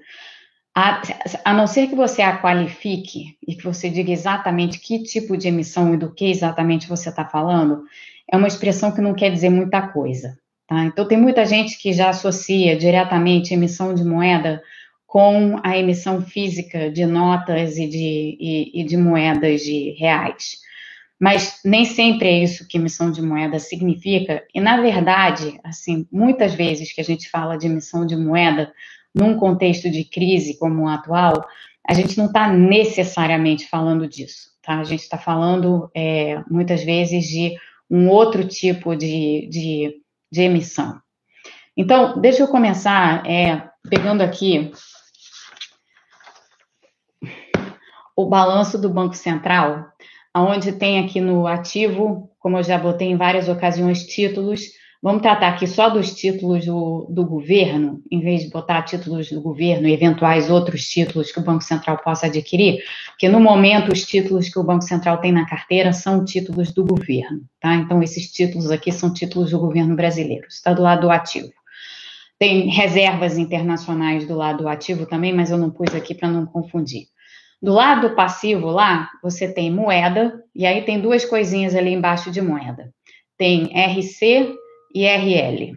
a, 0.74 1.02
a, 1.44 1.52
não 1.52 1.66
ser 1.66 1.88
que 1.88 1.94
você 1.94 2.22
a 2.22 2.40
qualifique 2.40 3.36
e 3.46 3.54
que 3.54 3.64
você 3.64 3.90
diga 3.90 4.12
exatamente 4.12 4.78
que 4.78 5.02
tipo 5.02 5.36
de 5.36 5.48
emissão 5.48 5.94
e 5.94 5.96
do 5.96 6.12
que 6.12 6.30
exatamente 6.30 6.88
você 6.88 7.08
está 7.08 7.24
falando, 7.24 7.84
é 8.30 8.36
uma 8.36 8.48
expressão 8.48 8.92
que 8.92 9.00
não 9.00 9.14
quer 9.14 9.30
dizer 9.30 9.50
muita 9.50 9.82
coisa. 9.88 10.38
Tá? 10.66 10.84
Então, 10.84 11.06
tem 11.06 11.18
muita 11.18 11.44
gente 11.44 11.76
que 11.76 11.92
já 11.92 12.10
associa 12.10 12.76
diretamente 12.76 13.52
emissão 13.52 13.92
de 13.92 14.04
moeda 14.04 14.62
com 15.04 15.58
a 15.64 15.76
emissão 15.76 16.22
física 16.22 16.88
de 16.88 17.04
notas 17.04 17.76
e 17.76 17.88
de, 17.88 18.36
e, 18.38 18.80
e 18.80 18.84
de 18.84 18.96
moedas 18.96 19.62
de 19.62 19.90
reais. 19.98 20.58
Mas 21.18 21.58
nem 21.64 21.84
sempre 21.84 22.28
é 22.28 22.44
isso 22.44 22.66
que 22.68 22.78
emissão 22.78 23.10
de 23.10 23.20
moeda 23.20 23.58
significa. 23.58 24.44
E, 24.54 24.60
na 24.60 24.80
verdade, 24.80 25.58
assim, 25.64 26.06
muitas 26.12 26.54
vezes 26.54 26.92
que 26.92 27.00
a 27.00 27.04
gente 27.04 27.28
fala 27.28 27.58
de 27.58 27.66
emissão 27.66 28.06
de 28.06 28.16
moeda, 28.16 28.72
num 29.14 29.36
contexto 29.36 29.90
de 29.90 30.04
crise 30.04 30.58
como 30.58 30.84
o 30.84 30.88
atual, 30.88 31.44
a 31.86 31.94
gente 31.94 32.16
não 32.16 32.26
está 32.26 32.52
necessariamente 32.52 33.66
falando 33.68 34.06
disso, 34.06 34.50
tá? 34.62 34.78
A 34.78 34.84
gente 34.84 35.02
está 35.02 35.18
falando 35.18 35.90
é, 35.94 36.42
muitas 36.48 36.84
vezes 36.84 37.26
de 37.26 37.56
um 37.90 38.08
outro 38.08 38.46
tipo 38.46 38.94
de, 38.94 39.48
de, 39.50 40.00
de, 40.30 40.42
emissão. 40.42 41.00
Então, 41.76 42.20
deixa 42.20 42.42
eu 42.42 42.48
começar 42.48 43.26
é, 43.26 43.68
pegando 43.88 44.22
aqui 44.22 44.70
o 48.14 48.26
balanço 48.26 48.78
do 48.78 48.90
Banco 48.90 49.14
Central, 49.14 49.86
onde 50.36 50.72
tem 50.72 51.04
aqui 51.04 51.20
no 51.20 51.46
ativo, 51.46 52.30
como 52.38 52.58
eu 52.58 52.62
já 52.62 52.78
botei 52.78 53.08
em 53.08 53.16
várias 53.16 53.48
ocasiões, 53.48 54.06
títulos 54.06 54.60
Vamos 55.02 55.22
tratar 55.22 55.48
aqui 55.48 55.66
só 55.66 55.88
dos 55.88 56.14
títulos 56.14 56.66
do, 56.66 57.06
do, 57.08 57.24
governo, 57.24 58.02
em 58.10 58.20
vez 58.20 58.42
de 58.42 58.50
botar 58.50 58.82
títulos 58.82 59.30
do 59.30 59.40
governo 59.40 59.88
e 59.88 59.94
eventuais 59.94 60.50
outros 60.50 60.86
títulos 60.86 61.32
que 61.32 61.40
o 61.40 61.42
Banco 61.42 61.64
Central 61.64 61.96
possa 62.04 62.26
adquirir, 62.26 62.82
porque 63.06 63.26
no 63.26 63.40
momento 63.40 63.90
os 63.90 64.04
títulos 64.04 64.50
que 64.50 64.58
o 64.58 64.62
Banco 64.62 64.82
Central 64.82 65.16
tem 65.16 65.32
na 65.32 65.48
carteira 65.48 65.94
são 65.94 66.22
títulos 66.22 66.70
do 66.74 66.84
governo, 66.84 67.40
tá? 67.58 67.76
Então 67.76 68.02
esses 68.02 68.30
títulos 68.30 68.70
aqui 68.70 68.92
são 68.92 69.10
títulos 69.10 69.52
do 69.52 69.58
governo 69.58 69.96
brasileiro, 69.96 70.46
está 70.46 70.74
do 70.74 70.82
lado 70.82 71.02
do 71.02 71.10
ativo. 71.10 71.50
Tem 72.38 72.68
reservas 72.68 73.38
internacionais 73.38 74.26
do 74.26 74.34
lado 74.34 74.64
do 74.64 74.68
ativo 74.68 75.06
também, 75.06 75.32
mas 75.32 75.50
eu 75.50 75.56
não 75.56 75.70
pus 75.70 75.94
aqui 75.94 76.14
para 76.14 76.28
não 76.28 76.44
confundir. 76.44 77.06
Do 77.62 77.72
lado 77.72 78.08
do 78.08 78.14
passivo 78.14 78.66
lá, 78.66 79.08
você 79.22 79.50
tem 79.50 79.70
moeda, 79.70 80.42
e 80.54 80.66
aí 80.66 80.82
tem 80.82 81.00
duas 81.00 81.24
coisinhas 81.24 81.74
ali 81.74 81.90
embaixo 81.90 82.30
de 82.30 82.42
moeda. 82.42 82.92
Tem 83.38 83.70
RC 83.74 84.59
e 84.94 85.06
RL. 85.06 85.76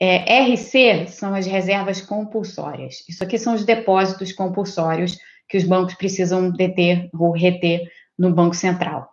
É, 0.00 0.40
RC 0.40 1.06
são 1.08 1.34
as 1.34 1.46
reservas 1.46 2.00
compulsórias. 2.00 3.04
Isso 3.08 3.22
aqui 3.22 3.38
são 3.38 3.54
os 3.54 3.64
depósitos 3.64 4.32
compulsórios 4.32 5.16
que 5.48 5.56
os 5.56 5.64
bancos 5.64 5.94
precisam 5.94 6.50
deter 6.50 7.08
ou 7.12 7.30
reter 7.30 7.88
no 8.18 8.32
Banco 8.34 8.54
Central. 8.54 9.08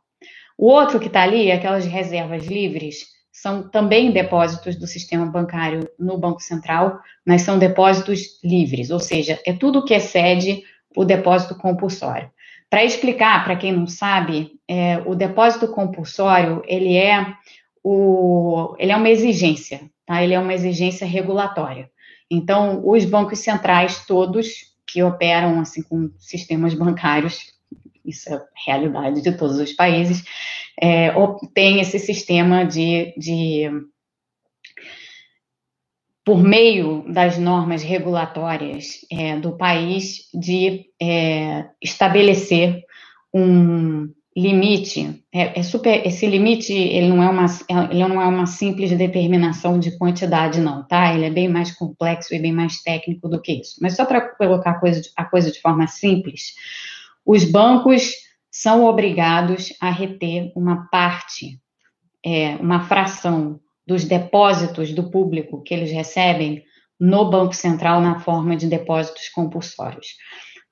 O 0.57 0.67
outro 0.67 0.99
que 0.99 1.07
está 1.07 1.23
ali, 1.23 1.51
aquelas 1.51 1.85
reservas 1.85 2.45
livres, 2.45 3.05
são 3.31 3.69
também 3.69 4.11
depósitos 4.11 4.75
do 4.75 4.85
sistema 4.85 5.25
bancário 5.25 5.89
no 5.97 6.17
Banco 6.17 6.41
Central, 6.41 6.99
mas 7.25 7.43
são 7.43 7.57
depósitos 7.57 8.39
livres, 8.43 8.89
ou 8.89 8.99
seja, 8.99 9.39
é 9.45 9.53
tudo 9.53 9.85
que 9.85 9.93
excede 9.93 10.63
o 10.95 11.05
depósito 11.05 11.55
compulsório. 11.55 12.29
Para 12.69 12.83
explicar, 12.83 13.43
para 13.45 13.55
quem 13.55 13.71
não 13.71 13.87
sabe, 13.87 14.51
é, 14.67 14.97
o 15.05 15.15
depósito 15.15 15.69
compulsório 15.69 16.61
ele 16.67 16.95
é 16.97 17.25
o, 17.91 18.75
ele 18.77 18.91
é 18.91 18.95
uma 18.95 19.09
exigência, 19.09 19.81
tá? 20.05 20.23
Ele 20.23 20.33
é 20.33 20.39
uma 20.39 20.53
exigência 20.53 21.07
regulatória. 21.07 21.89
Então, 22.29 22.81
os 22.87 23.05
bancos 23.05 23.39
centrais 23.39 24.05
todos 24.05 24.69
que 24.85 25.01
operam 25.03 25.59
assim 25.59 25.81
com 25.83 26.11
sistemas 26.17 26.73
bancários 26.73 27.59
isso 28.09 28.29
é 28.29 28.35
a 28.35 28.45
realidade 28.65 29.21
de 29.21 29.31
todos 29.31 29.57
os 29.59 29.73
países, 29.73 30.23
é, 30.81 31.13
esse 31.55 31.99
sistema 31.99 32.65
de, 32.65 33.13
de 33.17 33.69
por 36.25 36.43
meio 36.43 37.03
das 37.11 37.37
normas 37.37 37.83
regulatórias 37.83 39.05
é, 39.11 39.37
do 39.37 39.57
país, 39.57 40.29
de 40.33 40.85
é, 41.01 41.69
estabelecer 41.81 42.83
um 43.33 44.11
limite. 44.35 45.23
É, 45.33 45.59
é, 45.59 45.63
super, 45.63 46.05
esse 46.05 46.25
limite 46.25 46.73
ele 46.73 47.07
não 47.07 47.21
é 47.21 47.29
uma 47.29 47.45
ele 47.89 48.07
não 48.07 48.21
é 48.21 48.27
uma 48.27 48.45
simples 48.45 48.95
determinação 48.95 49.79
de 49.79 49.97
quantidade, 49.97 50.61
não, 50.61 50.85
tá? 50.87 51.13
Ele 51.13 51.25
é 51.25 51.29
bem 51.29 51.47
mais 51.47 51.71
complexo 51.71 52.33
e 52.33 52.39
bem 52.39 52.51
mais 52.51 52.81
técnico 52.81 53.27
do 53.27 53.41
que 53.41 53.53
isso. 53.53 53.75
Mas 53.81 53.95
só 53.95 54.05
para 54.05 54.21
colocar 54.21 54.71
a 54.71 54.79
coisa, 54.79 55.01
a 55.15 55.25
coisa 55.25 55.51
de 55.51 55.59
forma 55.59 55.87
simples, 55.87 56.53
os 57.25 57.43
bancos 57.43 58.13
são 58.51 58.85
obrigados 58.85 59.73
a 59.79 59.89
reter 59.89 60.51
uma 60.55 60.87
parte, 60.89 61.59
é, 62.25 62.55
uma 62.57 62.81
fração 62.81 63.59
dos 63.85 64.03
depósitos 64.03 64.93
do 64.93 65.09
público 65.09 65.63
que 65.63 65.73
eles 65.73 65.91
recebem 65.91 66.63
no 66.99 67.29
Banco 67.29 67.55
Central 67.55 68.01
na 68.01 68.19
forma 68.19 68.55
de 68.55 68.67
depósitos 68.67 69.29
compulsórios. 69.29 70.07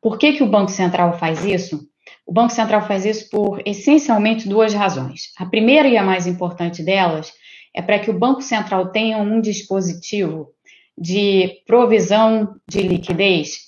Por 0.01 0.17
que, 0.17 0.33
que 0.33 0.43
o 0.43 0.49
Banco 0.49 0.69
Central 0.69 1.17
faz 1.17 1.43
isso? 1.45 1.87
O 2.27 2.33
Banco 2.33 2.51
Central 2.51 2.85
faz 2.85 3.05
isso 3.05 3.29
por 3.29 3.61
essencialmente 3.65 4.49
duas 4.49 4.73
razões. 4.73 5.31
A 5.37 5.45
primeira 5.45 5.87
e 5.87 5.95
a 5.95 6.03
mais 6.03 6.27
importante 6.27 6.83
delas 6.83 7.31
é 7.73 7.81
para 7.81 7.99
que 7.99 8.11
o 8.11 8.19
Banco 8.19 8.41
Central 8.41 8.91
tenha 8.91 9.17
um 9.17 9.39
dispositivo 9.39 10.49
de 10.97 11.61
provisão 11.65 12.55
de 12.67 12.81
liquidez 12.81 13.67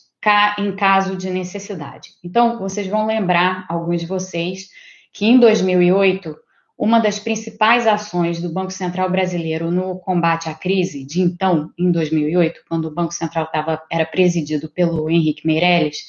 em 0.57 0.75
caso 0.75 1.15
de 1.15 1.29
necessidade. 1.29 2.09
Então, 2.21 2.59
vocês 2.59 2.85
vão 2.87 3.05
lembrar, 3.05 3.65
alguns 3.69 4.01
de 4.01 4.07
vocês, 4.07 4.67
que 5.13 5.25
em 5.25 5.39
2008 5.39 6.35
uma 6.77 6.99
das 6.99 7.19
principais 7.19 7.87
ações 7.87 8.41
do 8.41 8.51
Banco 8.51 8.71
Central 8.71 9.09
brasileiro 9.09 9.69
no 9.71 9.99
combate 9.99 10.47
à 10.47 10.53
crise 10.53 11.05
de 11.05 11.21
então, 11.21 11.71
em 11.77 11.91
2008, 11.91 12.61
quando 12.69 12.85
o 12.85 12.93
Banco 12.93 13.13
Central 13.13 13.47
tava, 13.47 13.81
era 13.91 14.05
presidido 14.05 14.69
pelo 14.69 15.09
Henrique 15.09 15.45
Meirelles, 15.45 16.05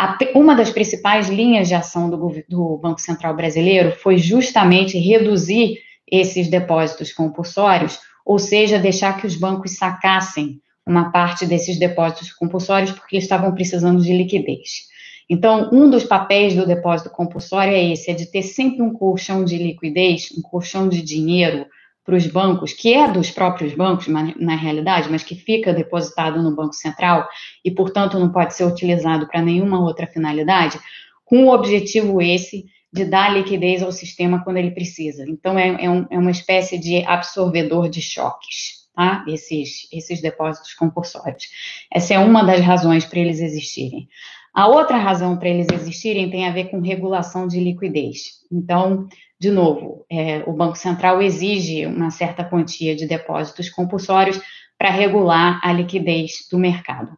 a, 0.00 0.16
uma 0.34 0.54
das 0.54 0.70
principais 0.70 1.28
linhas 1.28 1.68
de 1.68 1.74
ação 1.74 2.08
do, 2.08 2.42
do 2.48 2.78
Banco 2.78 2.98
Central 2.98 3.36
brasileiro 3.36 3.94
foi 3.96 4.16
justamente 4.16 4.98
reduzir 4.98 5.78
esses 6.10 6.48
depósitos 6.48 7.12
compulsórios, 7.12 8.00
ou 8.24 8.38
seja, 8.38 8.78
deixar 8.78 9.20
que 9.20 9.26
os 9.26 9.36
bancos 9.36 9.76
sacassem 9.76 10.58
uma 10.86 11.12
parte 11.12 11.44
desses 11.44 11.78
depósitos 11.78 12.32
compulsórios 12.32 12.92
porque 12.92 13.18
estavam 13.18 13.52
precisando 13.52 14.02
de 14.02 14.16
liquidez. 14.16 14.88
Então, 15.28 15.68
um 15.70 15.90
dos 15.90 16.04
papéis 16.04 16.56
do 16.56 16.66
depósito 16.66 17.10
compulsório 17.10 17.74
é 17.74 17.92
esse, 17.92 18.10
é 18.10 18.14
de 18.14 18.24
ter 18.24 18.42
sempre 18.42 18.80
um 18.80 18.94
colchão 18.94 19.44
de 19.44 19.58
liquidez, 19.58 20.30
um 20.36 20.40
colchão 20.40 20.88
de 20.88 21.02
dinheiro 21.02 21.66
para 22.10 22.16
os 22.16 22.26
bancos, 22.26 22.72
que 22.72 22.92
é 22.92 23.06
dos 23.06 23.30
próprios 23.30 23.72
bancos, 23.72 24.08
na 24.08 24.56
realidade, 24.56 25.08
mas 25.08 25.22
que 25.22 25.36
fica 25.36 25.72
depositado 25.72 26.42
no 26.42 26.56
Banco 26.56 26.72
Central 26.72 27.28
e, 27.64 27.70
portanto, 27.70 28.18
não 28.18 28.32
pode 28.32 28.54
ser 28.54 28.64
utilizado 28.64 29.28
para 29.28 29.40
nenhuma 29.40 29.80
outra 29.80 30.08
finalidade, 30.08 30.80
com 31.24 31.44
o 31.44 31.54
objetivo 31.54 32.20
esse 32.20 32.66
de 32.92 33.04
dar 33.04 33.32
liquidez 33.32 33.80
ao 33.80 33.92
sistema 33.92 34.42
quando 34.42 34.56
ele 34.56 34.72
precisa. 34.72 35.24
Então, 35.28 35.56
é, 35.56 35.84
é, 35.84 35.88
um, 35.88 36.04
é 36.10 36.18
uma 36.18 36.32
espécie 36.32 36.76
de 36.76 37.04
absorvedor 37.04 37.88
de 37.88 38.02
choques, 38.02 38.88
tá? 38.92 39.24
Esses, 39.28 39.86
esses 39.92 40.20
depósitos 40.20 40.74
compulsórios. 40.74 41.44
Essa 41.92 42.14
é 42.14 42.18
uma 42.18 42.42
das 42.42 42.60
razões 42.60 43.04
para 43.04 43.20
eles 43.20 43.38
existirem. 43.38 44.08
A 44.52 44.66
outra 44.66 44.96
razão 44.96 45.36
para 45.36 45.48
eles 45.48 45.68
existirem 45.72 46.30
tem 46.30 46.46
a 46.46 46.52
ver 46.52 46.70
com 46.70 46.80
regulação 46.80 47.46
de 47.46 47.60
liquidez. 47.60 48.40
Então, 48.50 49.08
de 49.38 49.50
novo, 49.50 50.04
é, 50.10 50.42
o 50.46 50.52
Banco 50.52 50.76
Central 50.76 51.22
exige 51.22 51.86
uma 51.86 52.10
certa 52.10 52.44
quantia 52.44 52.94
de 52.96 53.06
depósitos 53.06 53.70
compulsórios 53.70 54.40
para 54.76 54.90
regular 54.90 55.60
a 55.62 55.72
liquidez 55.72 56.48
do 56.50 56.58
mercado. 56.58 57.16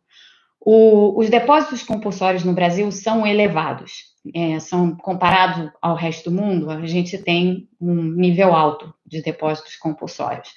O, 0.61 1.19
os 1.19 1.29
depósitos 1.29 1.83
compulsórios 1.83 2.45
no 2.45 2.53
Brasil 2.53 2.91
são 2.93 3.27
elevados, 3.27 4.13
é, 4.33 4.61
são 4.61 4.95
comparados 4.95 5.71
ao 5.81 5.97
resto 5.97 6.31
do 6.31 6.37
mundo, 6.37 6.71
a 6.71 6.87
gente 6.87 7.19
tem 7.19 7.69
um 7.81 8.03
nível 8.13 8.55
alto 8.55 8.95
de 9.05 9.23
depósitos 9.23 9.77
compulsórios. 9.77 10.49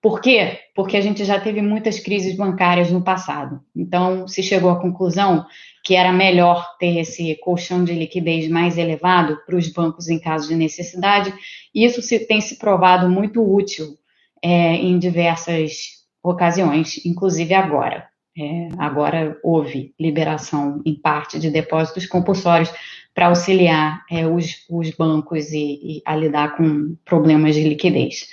Por 0.00 0.20
quê? 0.20 0.58
Porque 0.74 0.96
a 0.96 1.00
gente 1.00 1.24
já 1.24 1.40
teve 1.40 1.60
muitas 1.62 1.98
crises 1.98 2.36
bancárias 2.36 2.90
no 2.90 3.02
passado. 3.02 3.60
Então, 3.74 4.28
se 4.28 4.42
chegou 4.42 4.70
à 4.70 4.80
conclusão 4.80 5.46
que 5.82 5.94
era 5.94 6.12
melhor 6.12 6.76
ter 6.78 6.98
esse 6.98 7.36
colchão 7.36 7.84
de 7.84 7.92
liquidez 7.92 8.48
mais 8.48 8.76
elevado 8.76 9.38
para 9.46 9.56
os 9.56 9.72
bancos 9.72 10.08
em 10.08 10.18
caso 10.18 10.48
de 10.48 10.54
necessidade, 10.54 11.32
isso 11.74 12.02
se, 12.02 12.20
tem 12.20 12.40
se 12.40 12.58
provado 12.58 13.08
muito 13.08 13.42
útil 13.42 13.96
é, 14.42 14.74
em 14.74 14.98
diversas 14.98 16.04
ocasiões, 16.22 17.04
inclusive 17.04 17.54
agora. 17.54 18.08
É, 18.38 18.68
agora 18.76 19.38
houve 19.42 19.94
liberação 19.98 20.82
em 20.84 20.94
parte 20.94 21.38
de 21.38 21.50
depósitos 21.50 22.04
compulsórios 22.04 22.70
para 23.14 23.28
auxiliar 23.28 24.04
é, 24.10 24.26
os, 24.26 24.66
os, 24.68 24.90
bancos 24.90 25.52
e, 25.52 25.80
e 25.82 26.02
a 26.04 26.14
lidar 26.14 26.54
com 26.54 26.96
problemas 27.02 27.54
de 27.54 27.66
liquidez. 27.66 28.28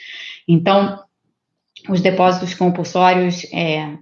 Então, 0.45 0.99
os 1.89 2.02
depósitos 2.02 2.54
compulsórios 2.54 3.46
é, 3.54 3.98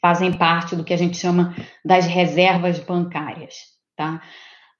fazem 0.00 0.32
parte 0.32 0.76
do 0.76 0.84
que 0.84 0.94
a 0.94 0.98
gente 0.98 1.16
chama 1.16 1.54
das 1.84 2.06
reservas 2.06 2.78
bancárias, 2.78 3.54
tá? 3.96 4.22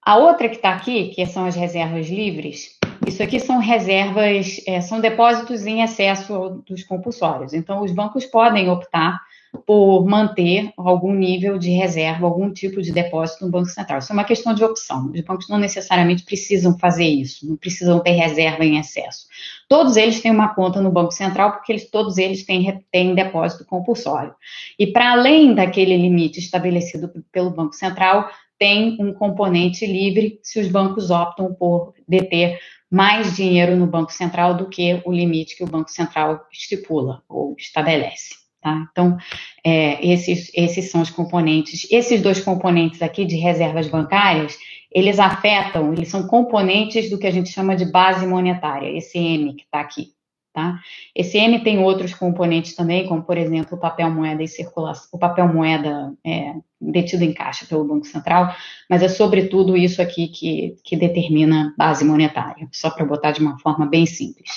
A 0.04 0.16
outra 0.16 0.48
que 0.48 0.56
está 0.56 0.74
aqui, 0.74 1.08
que 1.08 1.26
são 1.26 1.44
as 1.44 1.54
reservas 1.54 2.08
livres, 2.08 2.78
isso 3.06 3.22
aqui 3.22 3.38
são 3.40 3.58
reservas, 3.58 4.60
é, 4.66 4.80
são 4.80 5.00
depósitos 5.00 5.66
em 5.66 5.82
excesso 5.82 6.62
dos 6.66 6.82
compulsórios. 6.84 7.52
Então, 7.52 7.82
os 7.82 7.92
bancos 7.92 8.26
podem 8.26 8.68
optar 8.68 9.20
por 9.66 10.06
manter 10.06 10.72
algum 10.76 11.12
nível 11.12 11.58
de 11.58 11.70
reserva, 11.70 12.26
algum 12.26 12.52
tipo 12.52 12.82
de 12.82 12.92
depósito 12.92 13.44
no 13.44 13.50
Banco 13.50 13.68
Central. 13.68 13.98
Isso 13.98 14.12
é 14.12 14.14
uma 14.14 14.24
questão 14.24 14.54
de 14.54 14.64
opção. 14.64 15.10
Os 15.10 15.20
bancos 15.20 15.48
não 15.48 15.58
necessariamente 15.58 16.24
precisam 16.24 16.78
fazer 16.78 17.06
isso, 17.06 17.48
não 17.48 17.56
precisam 17.56 18.00
ter 18.00 18.12
reserva 18.12 18.64
em 18.64 18.78
excesso. 18.78 19.26
Todos 19.68 19.96
eles 19.96 20.20
têm 20.20 20.30
uma 20.30 20.54
conta 20.54 20.80
no 20.80 20.90
Banco 20.90 21.12
Central, 21.12 21.52
porque 21.52 21.72
eles, 21.72 21.90
todos 21.90 22.18
eles 22.18 22.44
têm, 22.44 22.84
têm 22.90 23.14
depósito 23.14 23.64
compulsório. 23.64 24.34
E 24.78 24.86
para 24.86 25.12
além 25.12 25.54
daquele 25.54 25.96
limite 25.96 26.38
estabelecido 26.38 27.10
pelo 27.32 27.50
Banco 27.50 27.74
Central, 27.74 28.28
tem 28.58 28.96
um 29.00 29.12
componente 29.12 29.86
livre 29.86 30.40
se 30.42 30.58
os 30.58 30.68
bancos 30.68 31.10
optam 31.10 31.54
por 31.54 31.94
deter 32.06 32.58
mais 32.90 33.36
dinheiro 33.36 33.76
no 33.76 33.86
Banco 33.86 34.12
Central 34.12 34.54
do 34.54 34.68
que 34.68 35.00
o 35.04 35.12
limite 35.12 35.56
que 35.56 35.64
o 35.64 35.68
Banco 35.68 35.90
Central 35.90 36.46
estipula 36.50 37.22
ou 37.28 37.54
estabelece. 37.58 38.47
Tá? 38.68 38.86
Então, 38.92 39.16
é, 39.64 40.06
esses, 40.06 40.50
esses 40.54 40.90
são 40.90 41.00
os 41.00 41.08
componentes. 41.08 41.86
Esses 41.90 42.20
dois 42.20 42.40
componentes 42.40 43.00
aqui 43.00 43.24
de 43.24 43.36
reservas 43.36 43.88
bancárias, 43.88 44.58
eles 44.92 45.18
afetam, 45.18 45.94
eles 45.94 46.08
são 46.08 46.26
componentes 46.26 47.08
do 47.08 47.18
que 47.18 47.26
a 47.26 47.30
gente 47.30 47.50
chama 47.50 47.74
de 47.74 47.86
base 47.86 48.26
monetária, 48.26 48.94
esse 48.94 49.18
M 49.18 49.54
que 49.54 49.62
está 49.62 49.80
aqui. 49.80 50.08
Tá? 50.52 50.80
Esse 51.14 51.38
M 51.38 51.62
tem 51.62 51.78
outros 51.78 52.12
componentes 52.12 52.74
também, 52.74 53.06
como 53.06 53.22
por 53.22 53.38
exemplo 53.38 53.78
o 53.78 53.80
papel 53.80 54.10
moeda 54.10 54.42
e 54.42 54.48
circulação, 54.48 55.08
o 55.12 55.18
papel 55.18 55.46
moeda 55.46 56.12
é, 56.26 56.54
detido 56.80 57.22
em 57.22 57.32
caixa 57.32 57.64
pelo 57.64 57.84
Banco 57.84 58.06
Central, 58.06 58.54
mas 58.90 59.02
é 59.02 59.08
sobretudo 59.08 59.76
isso 59.76 60.02
aqui 60.02 60.28
que, 60.28 60.76
que 60.82 60.96
determina 60.96 61.74
base 61.78 62.04
monetária, 62.04 62.68
só 62.72 62.90
para 62.90 63.04
botar 63.04 63.30
de 63.30 63.40
uma 63.40 63.58
forma 63.60 63.86
bem 63.86 64.04
simples. 64.04 64.50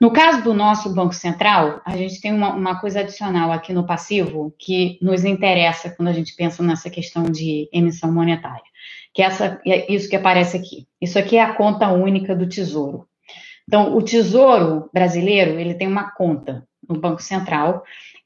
No 0.00 0.12
caso 0.12 0.42
do 0.44 0.54
nosso 0.54 0.94
Banco 0.94 1.12
Central, 1.12 1.80
a 1.84 1.96
gente 1.96 2.20
tem 2.20 2.32
uma, 2.32 2.54
uma, 2.54 2.80
coisa 2.80 3.00
adicional 3.00 3.50
aqui 3.50 3.72
no 3.72 3.84
passivo 3.84 4.54
que 4.56 4.96
nos 5.02 5.24
interessa 5.24 5.90
quando 5.90 6.08
a 6.08 6.12
gente 6.12 6.36
pensa 6.36 6.62
nessa 6.62 6.88
questão 6.88 7.24
de 7.24 7.68
emissão 7.72 8.12
monetária, 8.12 8.62
que 9.12 9.22
é 9.22 9.26
essa, 9.26 9.60
é 9.66 9.92
isso 9.92 10.08
que 10.08 10.14
aparece 10.14 10.56
aqui. 10.56 10.86
Isso 11.00 11.18
aqui 11.18 11.36
é 11.36 11.42
a 11.42 11.54
conta 11.54 11.88
única 11.88 12.34
do 12.36 12.48
Tesouro. 12.48 13.08
Então, 13.66 13.96
o 13.96 14.00
Tesouro 14.00 14.88
brasileiro 14.94 15.58
ele 15.58 15.74
tem 15.74 15.88
uma 15.88 16.12
conta 16.12 16.64
no 16.88 17.00
Banco 17.00 17.20
Central 17.20 17.82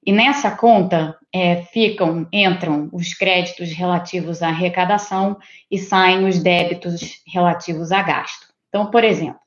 e 0.06 0.12
nessa 0.12 0.50
conta 0.50 1.16
é, 1.32 1.62
ficam, 1.62 2.28
entram 2.30 2.90
os 2.92 3.14
créditos 3.14 3.72
relativos 3.72 4.42
à 4.42 4.48
arrecadação 4.48 5.38
e 5.70 5.78
saem 5.78 6.26
os 6.26 6.38
débitos 6.38 7.22
relativos 7.26 7.92
a 7.92 8.02
gasto. 8.02 8.48
Então, 8.68 8.90
por 8.90 9.02
exemplo, 9.02 9.40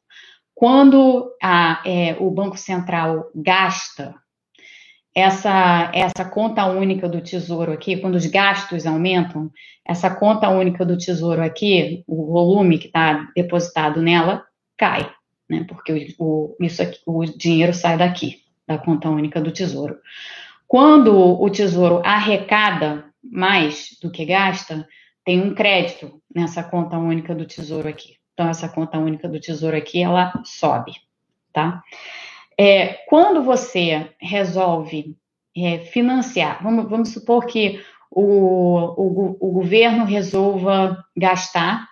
quando 0.56 1.36
a, 1.44 1.84
é, 1.86 2.16
o 2.18 2.32
Banco 2.32 2.58
Central 2.58 3.30
gasta 3.36 4.16
essa, 5.14 5.92
essa 5.94 6.26
conta 6.26 6.66
única 6.66 7.08
do 7.08 7.22
Tesouro 7.22 7.74
aqui, 7.74 7.98
quando 7.98 8.16
os 8.16 8.26
gastos 8.26 8.86
aumentam, 8.86 9.52
essa 9.86 10.10
conta 10.10 10.50
única 10.50 10.86
do 10.86 10.98
Tesouro 10.98 11.44
aqui, 11.44 12.04
o 12.08 12.26
volume 12.26 12.78
que 12.78 12.88
está 12.88 13.30
depositado 13.36 14.02
nela, 14.02 14.44
cai, 14.78 15.10
né? 15.50 15.66
Porque 15.68 16.16
o, 16.18 16.56
isso 16.60 16.82
aqui, 16.82 17.00
o 17.06 17.24
dinheiro 17.26 17.74
sai 17.74 17.98
daqui, 17.98 18.42
da 18.68 18.78
conta 18.78 19.10
única 19.10 19.42
do 19.42 19.52
Tesouro. 19.52 19.98
Quando 20.68 21.18
o 21.18 21.50
Tesouro 21.50 22.02
arrecada 22.04 23.06
mais 23.24 23.98
do 24.02 24.10
que 24.10 24.26
gasta, 24.26 24.88
tem 25.24 25.42
um 25.42 25.54
crédito 25.54 26.22
nessa 26.34 26.64
conta 26.64 26.98
única 26.98 27.34
do 27.36 27.46
Tesouro 27.46 27.88
aqui. 27.88 28.16
Então, 28.36 28.50
essa 28.50 28.68
conta 28.68 29.00
única 29.00 29.30
do 29.30 29.40
Tesouro 29.40 29.78
aqui, 29.78 30.04
ela 30.04 30.34
sobe, 30.44 30.92
tá? 31.54 31.82
É, 32.60 32.88
quando 33.08 33.42
você 33.42 34.12
resolve 34.20 35.16
é, 35.58 35.80
financiar, 35.80 36.62
vamos, 36.62 36.90
vamos, 36.90 37.10
supor 37.14 37.46
que 37.46 37.82
o, 38.12 38.22
o, 38.22 39.38
o, 39.40 39.52
governo 39.54 40.04
resolva 40.04 41.02
gastar 41.16 41.88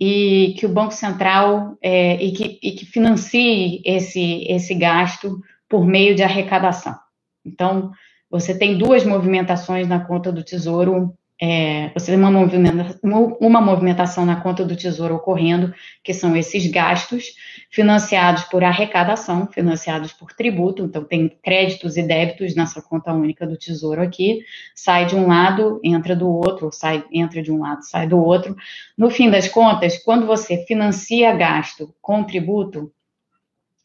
e 0.00 0.54
que 0.58 0.64
o 0.64 0.72
Banco 0.72 0.92
Central 0.92 1.76
é, 1.82 2.22
e, 2.22 2.32
que, 2.32 2.58
e 2.62 2.72
que 2.72 2.86
financie 2.86 3.82
esse, 3.84 4.44
esse 4.48 4.74
gasto 4.74 5.42
por 5.68 5.86
meio 5.86 6.14
de 6.14 6.22
arrecadação. 6.22 6.98
Então, 7.44 7.92
você 8.30 8.56
tem 8.58 8.78
duas 8.78 9.04
movimentações 9.04 9.86
na 9.86 10.00
conta 10.00 10.32
do 10.32 10.42
Tesouro 10.42 11.14
é, 11.42 11.90
você 11.94 12.12
tem 12.12 12.16
uma 12.16 12.30
movimentação, 12.30 13.38
uma 13.40 13.62
movimentação 13.62 14.26
na 14.26 14.42
conta 14.42 14.62
do 14.62 14.76
Tesouro 14.76 15.14
ocorrendo, 15.14 15.72
que 16.04 16.12
são 16.12 16.36
esses 16.36 16.66
gastos 16.70 17.34
financiados 17.70 18.44
por 18.44 18.62
arrecadação, 18.62 19.46
financiados 19.46 20.12
por 20.12 20.34
tributo, 20.34 20.84
então 20.84 21.02
tem 21.02 21.30
créditos 21.42 21.96
e 21.96 22.02
débitos 22.02 22.54
nessa 22.54 22.82
conta 22.82 23.14
única 23.14 23.46
do 23.46 23.56
Tesouro 23.56 24.02
aqui, 24.02 24.44
sai 24.74 25.06
de 25.06 25.16
um 25.16 25.28
lado, 25.28 25.80
entra 25.82 26.14
do 26.14 26.28
outro, 26.28 26.70
sai, 26.70 27.02
entra 27.10 27.42
de 27.42 27.50
um 27.50 27.60
lado, 27.60 27.86
sai 27.86 28.06
do 28.06 28.18
outro. 28.18 28.54
No 28.98 29.10
fim 29.10 29.30
das 29.30 29.48
contas, 29.48 29.96
quando 29.96 30.26
você 30.26 30.66
financia 30.66 31.32
gasto 31.32 31.94
com 32.02 32.22
tributo, 32.22 32.92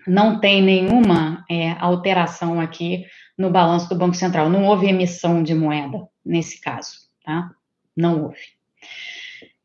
não 0.06 0.42
tem 0.42 0.62
nenhuma 0.62 1.46
é, 1.50 1.72
alteração 1.80 2.60
aqui 2.60 3.06
no 3.38 3.50
balanço 3.50 3.88
do 3.88 3.96
Banco 3.96 4.16
Central, 4.16 4.50
não 4.50 4.66
houve 4.66 4.88
emissão 4.88 5.42
de 5.42 5.56
moeda 5.56 6.06
nesse 6.24 6.60
caso 6.60 7.05
tá? 7.26 7.52
Não 7.98 8.24
houve. 8.24 8.38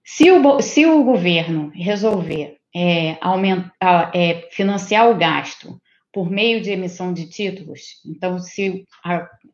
Se 0.05 0.31
o, 0.31 0.61
se 0.61 0.87
o 0.87 1.05
governo 1.05 1.71
resolver 1.75 2.57
é, 2.75 3.17
aumentar, 3.21 4.11
é, 4.15 4.49
financiar 4.51 5.09
o 5.09 5.17
gasto 5.17 5.81
por 6.13 6.29
meio 6.29 6.61
de 6.61 6.71
emissão 6.71 7.13
de 7.13 7.29
títulos, 7.29 8.01
então, 8.05 8.39
se 8.39 8.85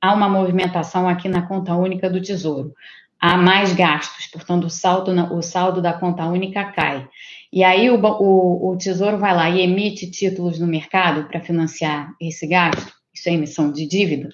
há 0.01 0.15
uma 0.15 0.29
movimentação 0.29 1.07
aqui 1.09 1.29
na 1.29 1.47
conta 1.47 1.75
única 1.75 2.09
do 2.09 2.23
Tesouro, 2.23 2.73
há 3.21 3.37
mais 3.37 3.75
gastos, 3.75 4.27
portanto, 4.29 4.65
o 4.65 4.71
saldo, 4.71 5.13
o 5.35 5.43
saldo 5.43 5.83
da 5.83 5.93
conta 5.93 6.25
única 6.25 6.65
cai. 6.65 7.07
E 7.53 7.63
aí 7.63 7.91
o, 7.91 8.01
o, 8.01 8.73
o 8.73 8.79
Tesouro 8.79 9.19
vai 9.19 9.35
lá 9.35 9.51
e 9.51 9.61
emite 9.61 10.11
títulos 10.11 10.59
no 10.59 10.67
mercado 10.67 11.29
para 11.29 11.41
financiar 11.41 12.15
esse 12.21 12.47
gasto, 12.47 12.93
isso 13.15 13.29
é 13.29 13.33
emissão 13.33 13.71
de 13.71 13.87
dívida. 13.87 14.31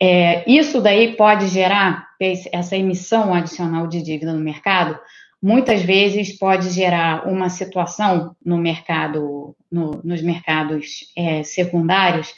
É, 0.00 0.48
isso 0.50 0.80
daí 0.80 1.16
pode 1.16 1.48
gerar, 1.48 2.08
essa 2.52 2.76
emissão 2.76 3.32
adicional 3.32 3.86
de 3.86 4.02
dívida 4.02 4.32
no 4.32 4.40
mercado, 4.40 4.98
muitas 5.40 5.82
vezes 5.82 6.36
pode 6.36 6.70
gerar 6.70 7.28
uma 7.28 7.48
situação 7.48 8.34
no 8.44 8.56
mercado, 8.56 9.54
no, 9.70 10.00
nos 10.02 10.22
mercados 10.22 11.12
é, 11.16 11.42
secundários, 11.42 12.34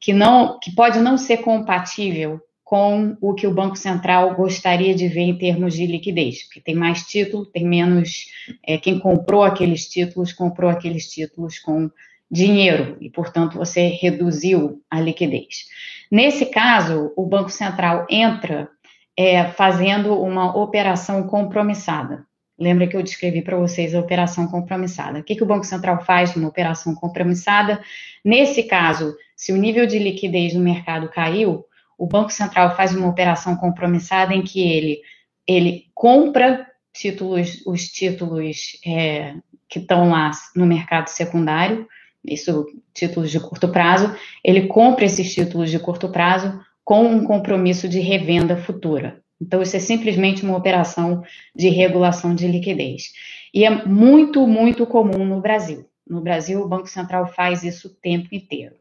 que, 0.00 0.12
não, 0.12 0.58
que 0.58 0.74
pode 0.74 0.98
não 0.98 1.18
ser 1.18 1.38
compatível 1.38 2.40
com 2.64 3.16
o 3.20 3.32
que 3.32 3.46
o 3.46 3.54
Banco 3.54 3.76
Central 3.76 4.34
gostaria 4.34 4.94
de 4.94 5.06
ver 5.06 5.20
em 5.20 5.38
termos 5.38 5.74
de 5.74 5.86
liquidez, 5.86 6.42
porque 6.42 6.60
tem 6.60 6.74
mais 6.74 7.02
título, 7.02 7.46
tem 7.46 7.64
menos. 7.64 8.26
É, 8.66 8.76
quem 8.76 8.98
comprou 8.98 9.44
aqueles 9.44 9.88
títulos, 9.88 10.32
comprou 10.32 10.68
aqueles 10.68 11.08
títulos 11.08 11.60
com 11.60 11.88
dinheiro, 12.30 12.96
e, 13.00 13.10
portanto, 13.10 13.56
você 13.56 13.88
reduziu 13.88 14.82
a 14.90 15.00
liquidez. 15.00 15.66
Nesse 16.10 16.46
caso, 16.46 17.12
o 17.16 17.24
Banco 17.26 17.50
Central 17.50 18.06
entra 18.10 18.68
é, 19.16 19.44
fazendo 19.44 20.20
uma 20.20 20.56
operação 20.56 21.26
compromissada. 21.26 22.26
Lembra 22.58 22.86
que 22.86 22.96
eu 22.96 23.02
descrevi 23.02 23.42
para 23.42 23.56
vocês 23.56 23.94
a 23.94 24.00
operação 24.00 24.48
compromissada. 24.48 25.18
O 25.18 25.22
que, 25.22 25.36
que 25.36 25.42
o 25.42 25.46
Banco 25.46 25.64
Central 25.64 26.04
faz 26.04 26.34
numa 26.34 26.48
operação 26.48 26.94
compromissada? 26.94 27.80
Nesse 28.24 28.62
caso, 28.62 29.14
se 29.36 29.52
o 29.52 29.56
nível 29.56 29.86
de 29.86 29.98
liquidez 29.98 30.54
no 30.54 30.60
mercado 30.60 31.08
caiu, 31.08 31.66
o 31.98 32.06
Banco 32.06 32.30
Central 32.30 32.74
faz 32.74 32.94
uma 32.94 33.08
operação 33.08 33.56
compromissada 33.56 34.34
em 34.34 34.42
que 34.42 34.60
ele, 34.60 35.00
ele 35.46 35.84
compra 35.94 36.66
títulos, 36.94 37.62
os 37.66 37.88
títulos 37.88 38.78
é, 38.84 39.34
que 39.68 39.78
estão 39.78 40.10
lá 40.10 40.30
no 40.54 40.64
mercado 40.64 41.08
secundário, 41.08 41.86
isso 42.26 42.66
títulos 42.92 43.30
de 43.30 43.40
curto 43.40 43.68
prazo, 43.68 44.14
ele 44.42 44.66
compra 44.66 45.04
esses 45.04 45.32
títulos 45.32 45.70
de 45.70 45.78
curto 45.78 46.08
prazo 46.08 46.60
com 46.84 47.04
um 47.04 47.24
compromisso 47.24 47.88
de 47.88 48.00
revenda 48.00 48.56
futura. 48.56 49.20
Então, 49.40 49.60
isso 49.60 49.76
é 49.76 49.80
simplesmente 49.80 50.44
uma 50.44 50.56
operação 50.56 51.22
de 51.54 51.68
regulação 51.68 52.34
de 52.34 52.46
liquidez. 52.46 53.12
E 53.52 53.64
é 53.64 53.84
muito, 53.84 54.46
muito 54.46 54.86
comum 54.86 55.24
no 55.24 55.40
Brasil. 55.40 55.88
No 56.08 56.20
Brasil, 56.20 56.62
o 56.62 56.68
Banco 56.68 56.86
Central 56.86 57.26
faz 57.26 57.62
isso 57.64 57.88
o 57.88 57.90
tempo 57.90 58.28
inteiro. 58.32 58.76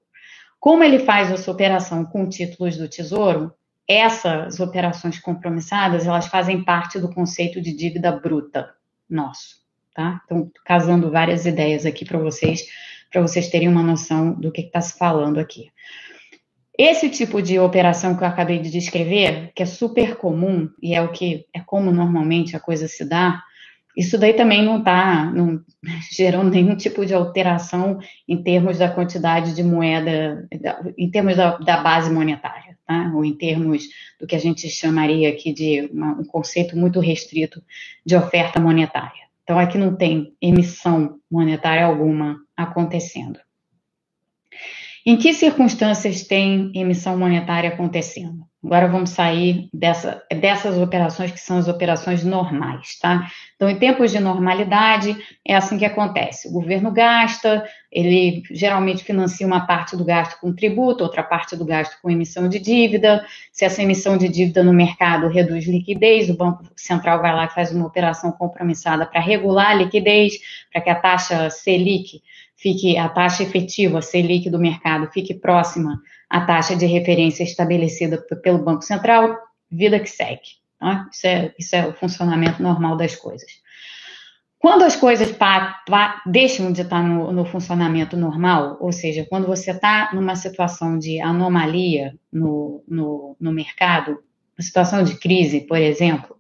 Como 0.60 0.84
ele 0.84 1.00
faz 1.00 1.32
essa 1.32 1.52
operação 1.52 2.06
com 2.06 2.30
títulos 2.30 2.78
do 2.78 2.88
Tesouro, 2.88 3.52
essas 3.88 4.60
operações 4.60 5.20
compromissadas, 5.20 6.08
elas 6.08 6.28
fazem 6.28 6.64
parte 6.64 7.00
do 7.00 7.14
conceito 7.14 7.62
de 7.62 7.76
dívida 7.76 8.12
bruta 8.12 8.74
nosso, 9.10 9.58
tá? 9.94 10.22
Então, 10.26 10.52
casando 10.66 11.12
várias 11.12 11.46
ideias 11.46 11.86
aqui 11.86 12.04
para 12.04 12.18
vocês, 12.18 12.66
para 13.16 13.22
vocês 13.22 13.48
terem 13.48 13.70
uma 13.70 13.82
noção 13.82 14.34
do 14.34 14.52
que 14.52 14.60
está 14.60 14.82
se 14.82 14.98
falando 14.98 15.40
aqui. 15.40 15.72
Esse 16.78 17.10
tipo 17.10 17.42
de 17.42 17.58
operação 17.58 18.18
que 18.18 18.24
eu 18.26 18.28
acabei 18.28 18.60
de 18.60 18.70
descrever, 18.70 19.54
que 19.56 19.64
é 19.64 19.66
super 19.66 20.18
comum 20.18 20.68
e 20.84 20.94
é 20.94 21.02
o 21.02 21.14
que 21.14 21.46
é 21.54 21.62
como 21.62 21.94
normalmente 21.94 22.58
a 22.58 22.60
coisa 22.60 22.90
se 22.90 23.08
dá, 23.08 23.42
isso 23.96 24.18
daí 24.18 24.34
também 24.34 24.66
não 24.66 24.80
está 24.80 25.32
gerando 26.12 26.50
nenhum 26.50 26.76
tipo 26.76 27.06
de 27.06 27.14
alteração 27.14 28.00
em 28.28 28.44
termos 28.44 28.80
da 28.80 28.90
quantidade 28.90 29.56
de 29.56 29.64
moeda, 29.64 30.46
em 30.98 31.10
termos 31.10 31.38
da, 31.38 31.56
da 31.60 31.78
base 31.78 32.12
monetária, 32.12 32.78
tá? 32.86 33.14
ou 33.16 33.24
em 33.24 33.34
termos 33.34 33.88
do 34.20 34.28
que 34.28 34.36
a 34.36 34.40
gente 34.40 34.70
chamaria 34.70 35.30
aqui 35.30 35.54
de 35.54 35.90
uma, 35.90 36.20
um 36.20 36.26
conceito 36.26 36.76
muito 36.76 37.00
restrito 37.00 37.64
de 38.06 38.14
oferta 38.18 38.60
monetária. 38.60 39.25
Então, 39.46 39.60
aqui 39.60 39.78
não 39.78 39.96
tem 39.96 40.36
emissão 40.42 41.20
monetária 41.32 41.86
alguma 41.86 42.36
acontecendo. 42.58 43.40
Em 45.08 45.16
que 45.18 45.36
circunstâncias 45.36 46.24
tem 46.24 46.72
emissão 46.74 47.16
monetária 47.16 47.70
acontecendo? 47.70 48.44
Agora 48.64 48.88
vamos 48.88 49.12
sair 49.12 49.70
dessa, 49.72 50.24
dessas 50.42 50.76
operações 50.80 51.30
que 51.30 51.40
são 51.40 51.60
as 51.60 51.68
operações 51.68 52.24
normais, 52.24 52.98
tá? 53.00 53.28
Então, 53.56 53.70
em 53.70 53.78
tempos 53.78 54.12
de 54.12 54.20
normalidade, 54.20 55.16
é 55.48 55.56
assim 55.56 55.78
que 55.78 55.86
acontece. 55.86 56.48
O 56.48 56.52
governo 56.52 56.90
gasta, 56.90 57.64
ele 57.92 58.42
geralmente 58.50 59.04
financia 59.04 59.46
uma 59.46 59.68
parte 59.68 59.96
do 59.96 60.04
gasto 60.04 60.40
com 60.42 60.52
tributo, 60.52 61.04
outra 61.04 61.22
parte 61.22 61.56
do 61.56 61.64
gasto 61.64 62.02
com 62.02 62.10
emissão 62.10 62.50
de 62.50 62.58
dívida. 62.58 63.24
Se 63.52 63.64
essa 63.64 63.84
emissão 63.84 64.18
de 64.18 64.28
dívida 64.28 64.64
no 64.64 64.74
mercado 64.74 65.28
reduz 65.28 65.68
liquidez, 65.68 66.32
o 66.32 66.36
Banco 66.36 66.64
Central 66.76 67.22
vai 67.22 67.36
lá 67.36 67.46
e 67.46 67.54
faz 67.54 67.72
uma 67.72 67.86
operação 67.86 68.32
compromissada 68.32 69.06
para 69.06 69.22
regular 69.22 69.70
a 69.70 69.76
liquidez, 69.76 70.34
para 70.74 70.82
que 70.82 70.90
a 70.90 70.96
taxa 70.96 71.52
Selic 71.52 72.24
fique 72.66 72.98
a 72.98 73.08
taxa 73.08 73.44
efetiva 73.44 74.02
Selic 74.02 74.50
do 74.50 74.58
mercado 74.58 75.08
fique 75.14 75.36
próxima 75.36 76.02
à 76.28 76.42
taxa 76.42 76.76
de 76.76 76.88
referência 76.88 77.44
estabelecida 77.44 78.18
pelo 78.42 78.58
Banco 78.58 78.82
Central, 78.82 79.38
vida 79.70 80.00
que 80.00 80.10
segue. 80.10 80.58
Tá? 80.80 81.08
Isso, 81.12 81.28
é, 81.28 81.54
isso 81.60 81.76
é 81.76 81.86
o 81.86 81.94
funcionamento 81.94 82.64
normal 82.64 82.98
das 82.98 83.16
coisas. 83.16 83.52
Quando 84.58 84.82
as 84.82 84.96
coisas 84.96 85.32
pa, 85.32 85.80
pa, 85.88 86.24
deixam 86.26 86.72
de 86.72 86.82
estar 86.82 87.04
no, 87.04 87.32
no, 87.32 87.46
funcionamento 87.46 88.18
normal, 88.18 88.78
ou 88.82 88.92
seja, 88.92 89.28
quando 89.30 89.46
você 89.46 89.70
está 89.70 90.10
numa 90.12 90.36
situação 90.36 90.98
de 90.98 91.22
anomalia 91.22 92.16
no, 92.34 92.84
no, 92.88 93.38
no 93.40 93.52
mercado, 93.52 94.14
uma 94.58 94.64
situação 94.64 95.04
de 95.04 95.20
crise, 95.20 95.68
por 95.68 95.78
exemplo, 95.78 96.36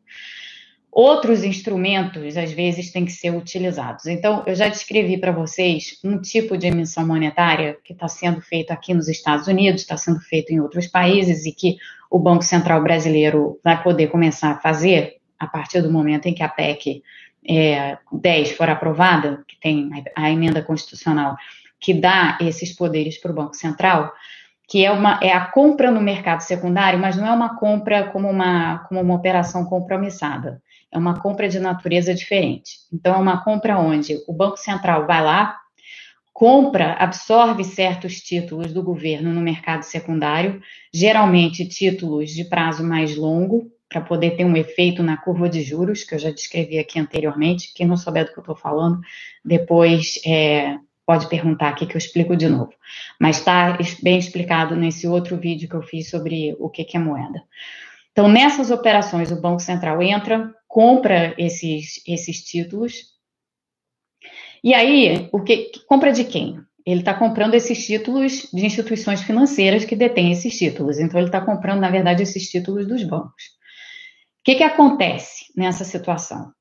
outros 0.95 1.43
instrumentos, 1.43 2.37
às 2.37 2.53
vezes, 2.53 2.89
têm 2.89 3.03
que 3.03 3.11
ser 3.11 3.31
utilizados. 3.31 4.05
Então, 4.05 4.43
eu 4.47 4.55
já 4.55 4.69
descrevi 4.69 5.17
para 5.17 5.33
vocês 5.33 5.99
um 6.01 6.17
tipo 6.21 6.57
de 6.57 6.67
emissão 6.67 7.05
monetária 7.05 7.77
que 7.83 7.91
está 7.91 8.07
sendo 8.07 8.39
feito 8.39 8.71
aqui 8.71 8.93
nos 8.93 9.09
Estados 9.09 9.45
Unidos, 9.47 9.81
está 9.81 9.97
sendo 9.97 10.21
feito 10.21 10.53
em 10.53 10.61
outros 10.61 10.87
países 10.87 11.45
e 11.45 11.51
que 11.51 11.75
o 12.09 12.17
Banco 12.17 12.43
Central 12.43 12.81
brasileiro 12.81 13.59
vai 13.61 13.83
poder 13.83 14.07
começar 14.07 14.51
a 14.51 14.59
fazer 14.59 15.17
a 15.37 15.45
partir 15.45 15.81
do 15.81 15.91
momento 15.91 16.27
em 16.27 16.33
que 16.33 16.41
a 16.41 16.47
PEC 16.47 17.03
é, 17.45 17.97
10 18.13 18.51
for 18.51 18.69
aprovada, 18.69 19.43
que 19.45 19.59
tem 19.59 19.89
a 20.15 20.31
emenda 20.31 20.61
constitucional 20.61 21.35
que 21.77 21.93
dá 21.93 22.37
esses 22.39 22.73
poderes 22.73 23.17
para 23.17 23.31
o 23.31 23.35
Banco 23.35 23.53
Central, 23.53 24.13
que 24.65 24.85
é, 24.85 24.91
uma, 24.91 25.19
é 25.21 25.33
a 25.33 25.45
compra 25.45 25.91
no 25.91 25.99
mercado 25.99 26.39
secundário, 26.39 26.97
mas 26.97 27.17
não 27.17 27.27
é 27.27 27.31
uma 27.31 27.57
compra 27.57 28.05
como 28.05 28.29
uma, 28.29 28.79
como 28.87 29.01
uma 29.01 29.13
operação 29.13 29.65
compromissada 29.65 30.63
é 30.91 30.97
uma 30.97 31.19
compra 31.19 31.47
de 31.47 31.59
natureza 31.59 32.13
diferente. 32.13 32.77
Então, 32.91 33.15
é 33.15 33.17
uma 33.17 33.43
compra 33.43 33.77
onde 33.77 34.17
o 34.27 34.33
Banco 34.33 34.57
Central 34.57 35.05
vai 35.05 35.23
lá, 35.23 35.57
compra, 36.33 36.93
absorve 36.93 37.63
certos 37.63 38.19
títulos 38.19 38.73
do 38.73 38.83
governo 38.83 39.33
no 39.33 39.41
mercado 39.41 39.83
secundário, 39.83 40.61
geralmente 40.93 41.67
títulos 41.67 42.31
de 42.31 42.43
prazo 42.45 42.83
mais 42.83 43.15
longo, 43.15 43.71
para 43.87 44.01
poder 44.01 44.31
ter 44.31 44.43
um 44.43 44.57
efeito 44.57 45.01
na 45.01 45.15
curva 45.15 45.47
de 45.47 45.61
juros, 45.61 46.03
que 46.03 46.15
eu 46.15 46.19
já 46.19 46.29
descrevi 46.29 46.77
aqui 46.77 46.99
anteriormente. 46.99 47.71
Quem 47.73 47.87
não 47.87 47.95
souber 47.95 48.25
do 48.25 48.33
que 48.33 48.39
eu 48.39 48.41
estou 48.41 48.55
falando, 48.55 48.99
depois 49.43 50.19
é, 50.25 50.77
pode 51.05 51.29
perguntar 51.29 51.69
aqui 51.69 51.85
que 51.85 51.95
eu 51.95 51.99
explico 51.99 52.35
de 52.35 52.49
novo. 52.49 52.73
Mas 53.19 53.37
está 53.37 53.77
bem 54.01 54.17
explicado 54.17 54.75
nesse 54.75 55.07
outro 55.07 55.37
vídeo 55.37 55.69
que 55.69 55.75
eu 55.75 55.83
fiz 55.83 56.09
sobre 56.09 56.55
o 56.59 56.69
que, 56.69 56.83
que 56.83 56.97
é 56.97 56.99
moeda. 56.99 57.41
Então, 58.11 58.27
nessas 58.27 58.71
operações, 58.71 59.31
o 59.31 59.41
Banco 59.41 59.59
Central 59.59 60.01
entra, 60.01 60.53
compra 60.75 61.33
esses, 61.37 62.03
esses 62.05 62.43
títulos. 62.43 62.95
E 64.61 64.73
aí, 64.73 65.29
o 65.31 65.41
que 65.41 65.71
compra 65.87 66.11
de 66.11 66.25
quem? 66.25 66.59
Ele 66.85 66.99
está 66.99 67.13
comprando 67.13 67.53
esses 67.53 67.85
títulos 67.85 68.49
de 68.51 68.65
instituições 68.65 69.21
financeiras 69.21 69.85
que 69.85 69.95
detêm 69.95 70.33
esses 70.33 70.57
títulos. 70.57 70.99
Então, 70.99 71.17
ele 71.17 71.29
está 71.29 71.39
comprando, 71.39 71.79
na 71.79 71.89
verdade, 71.89 72.23
esses 72.23 72.49
títulos 72.49 72.85
dos 72.85 73.03
bancos. 73.03 73.43
O 74.41 74.43
que, 74.43 74.55
que 74.55 74.63
acontece 74.63 75.45
nessa 75.55 75.85
situação? 75.85 76.51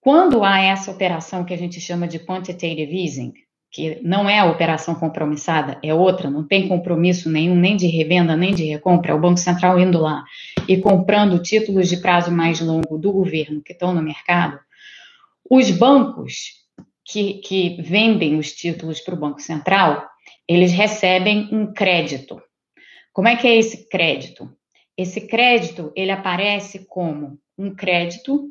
Quando 0.00 0.44
há 0.44 0.60
essa 0.60 0.92
operação 0.92 1.44
que 1.44 1.52
a 1.52 1.58
gente 1.58 1.80
chama 1.80 2.06
de 2.06 2.20
quantitative 2.20 3.04
easing, 3.04 3.32
que 3.68 3.98
não 4.00 4.30
é 4.30 4.38
a 4.38 4.46
operação 4.46 4.94
compromissada, 4.94 5.76
é 5.82 5.92
outra, 5.92 6.30
não 6.30 6.46
tem 6.46 6.68
compromisso 6.68 7.28
nenhum, 7.28 7.56
nem 7.56 7.76
de 7.76 7.88
revenda, 7.88 8.36
nem 8.36 8.54
de 8.54 8.62
recompra, 8.62 9.10
é 9.10 9.14
o 9.14 9.20
Banco 9.20 9.38
Central 9.38 9.76
indo 9.80 9.98
lá 9.98 10.22
e 10.68 10.80
comprando 10.80 11.42
títulos 11.42 11.88
de 11.88 11.98
prazo 11.98 12.30
mais 12.30 12.60
longo 12.60 12.98
do 12.98 13.12
governo 13.12 13.62
que 13.62 13.72
estão 13.72 13.92
no 13.94 14.02
mercado, 14.02 14.58
os 15.48 15.70
bancos 15.70 16.64
que, 17.04 17.34
que 17.34 17.82
vendem 17.82 18.38
os 18.38 18.52
títulos 18.52 19.00
para 19.00 19.14
o 19.14 19.18
Banco 19.18 19.40
Central, 19.40 20.08
eles 20.48 20.72
recebem 20.72 21.48
um 21.52 21.72
crédito. 21.72 22.40
Como 23.12 23.28
é 23.28 23.36
que 23.36 23.46
é 23.46 23.56
esse 23.56 23.88
crédito? 23.88 24.50
Esse 24.96 25.26
crédito, 25.26 25.92
ele 25.94 26.10
aparece 26.10 26.86
como 26.86 27.38
um 27.58 27.74
crédito 27.74 28.50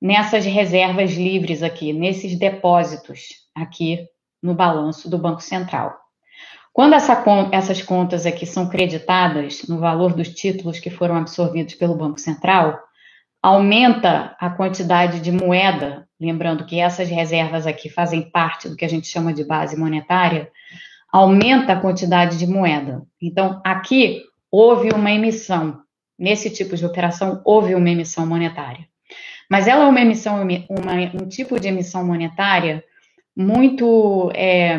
nessas 0.00 0.44
reservas 0.44 1.12
livres 1.12 1.62
aqui, 1.62 1.92
nesses 1.92 2.38
depósitos 2.38 3.28
aqui 3.54 4.06
no 4.42 4.54
balanço 4.54 5.08
do 5.08 5.18
Banco 5.18 5.40
Central. 5.40 6.05
Quando 6.76 6.92
essa, 6.92 7.24
essas 7.52 7.80
contas 7.80 8.26
aqui 8.26 8.44
são 8.44 8.68
creditadas 8.68 9.66
no 9.66 9.78
valor 9.78 10.12
dos 10.12 10.28
títulos 10.28 10.78
que 10.78 10.90
foram 10.90 11.16
absorvidos 11.16 11.74
pelo 11.74 11.96
Banco 11.96 12.20
Central, 12.20 12.78
aumenta 13.42 14.36
a 14.38 14.50
quantidade 14.50 15.20
de 15.20 15.32
moeda, 15.32 16.06
lembrando 16.20 16.66
que 16.66 16.78
essas 16.78 17.08
reservas 17.08 17.66
aqui 17.66 17.88
fazem 17.88 18.30
parte 18.30 18.68
do 18.68 18.76
que 18.76 18.84
a 18.84 18.88
gente 18.90 19.06
chama 19.06 19.32
de 19.32 19.42
base 19.42 19.74
monetária, 19.74 20.50
aumenta 21.10 21.72
a 21.72 21.80
quantidade 21.80 22.36
de 22.36 22.46
moeda. 22.46 23.02
Então, 23.22 23.58
aqui 23.64 24.24
houve 24.50 24.90
uma 24.90 25.10
emissão, 25.10 25.80
nesse 26.18 26.50
tipo 26.50 26.76
de 26.76 26.84
operação, 26.84 27.40
houve 27.42 27.74
uma 27.74 27.88
emissão 27.88 28.26
monetária. 28.26 28.86
Mas 29.50 29.66
ela 29.66 29.84
é 29.84 29.88
uma 29.88 30.00
emissão, 30.02 30.42
uma, 30.68 30.92
um 31.14 31.26
tipo 31.26 31.58
de 31.58 31.68
emissão 31.68 32.04
monetária 32.04 32.84
muito 33.34 34.30
é, 34.34 34.78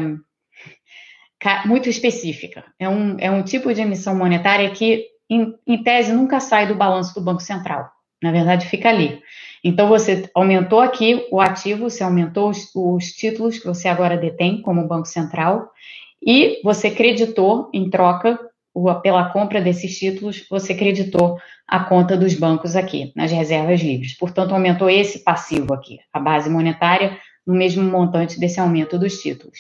muito 1.66 1.90
específica. 1.90 2.64
É 2.80 2.88
um, 2.90 3.16
é 3.20 3.30
um 3.30 3.44
tipo 3.44 3.74
de 3.74 3.82
emissão 3.82 4.16
monetária 4.16 4.70
que, 4.72 5.06
em, 5.30 5.54
em 5.66 5.84
tese, 5.84 6.14
nunca 6.14 6.40
sai 6.40 6.68
do 6.68 6.76
balanço 6.76 7.14
do 7.14 7.22
Banco 7.22 7.42
Central. 7.42 7.90
Na 8.22 8.32
verdade, 8.32 8.68
fica 8.68 8.90
ali. 8.90 9.22
Então, 9.64 9.88
você 9.88 10.30
aumentou 10.34 10.80
aqui 10.80 11.28
o 11.32 11.40
ativo, 11.40 11.90
você 11.90 12.04
aumentou 12.04 12.50
os, 12.50 12.70
os 12.74 13.06
títulos 13.12 13.60
que 13.60 13.66
você 13.66 13.88
agora 13.88 14.18
detém 14.18 14.62
como 14.62 14.88
Banco 14.88 15.08
Central, 15.08 15.70
e 16.26 16.60
você 16.64 16.90
creditou, 16.90 17.70
em 17.74 17.90
troca, 17.90 18.40
pela 19.02 19.30
compra 19.30 19.62
desses 19.62 19.98
títulos, 19.98 20.46
você 20.50 20.74
creditou 20.74 21.40
a 21.68 21.84
conta 21.84 22.16
dos 22.16 22.34
bancos 22.34 22.76
aqui, 22.76 23.12
nas 23.16 23.32
reservas 23.32 23.82
livres. 23.82 24.18
Portanto, 24.18 24.54
aumentou 24.54 24.90
esse 24.90 25.24
passivo 25.24 25.74
aqui, 25.74 26.00
a 26.14 26.20
base 26.20 26.50
monetária 26.50 27.18
no 27.46 27.54
mesmo 27.54 27.84
montante 27.84 28.40
desse 28.40 28.60
aumento 28.60 29.00
dos 29.00 29.22
títulos. 29.22 29.60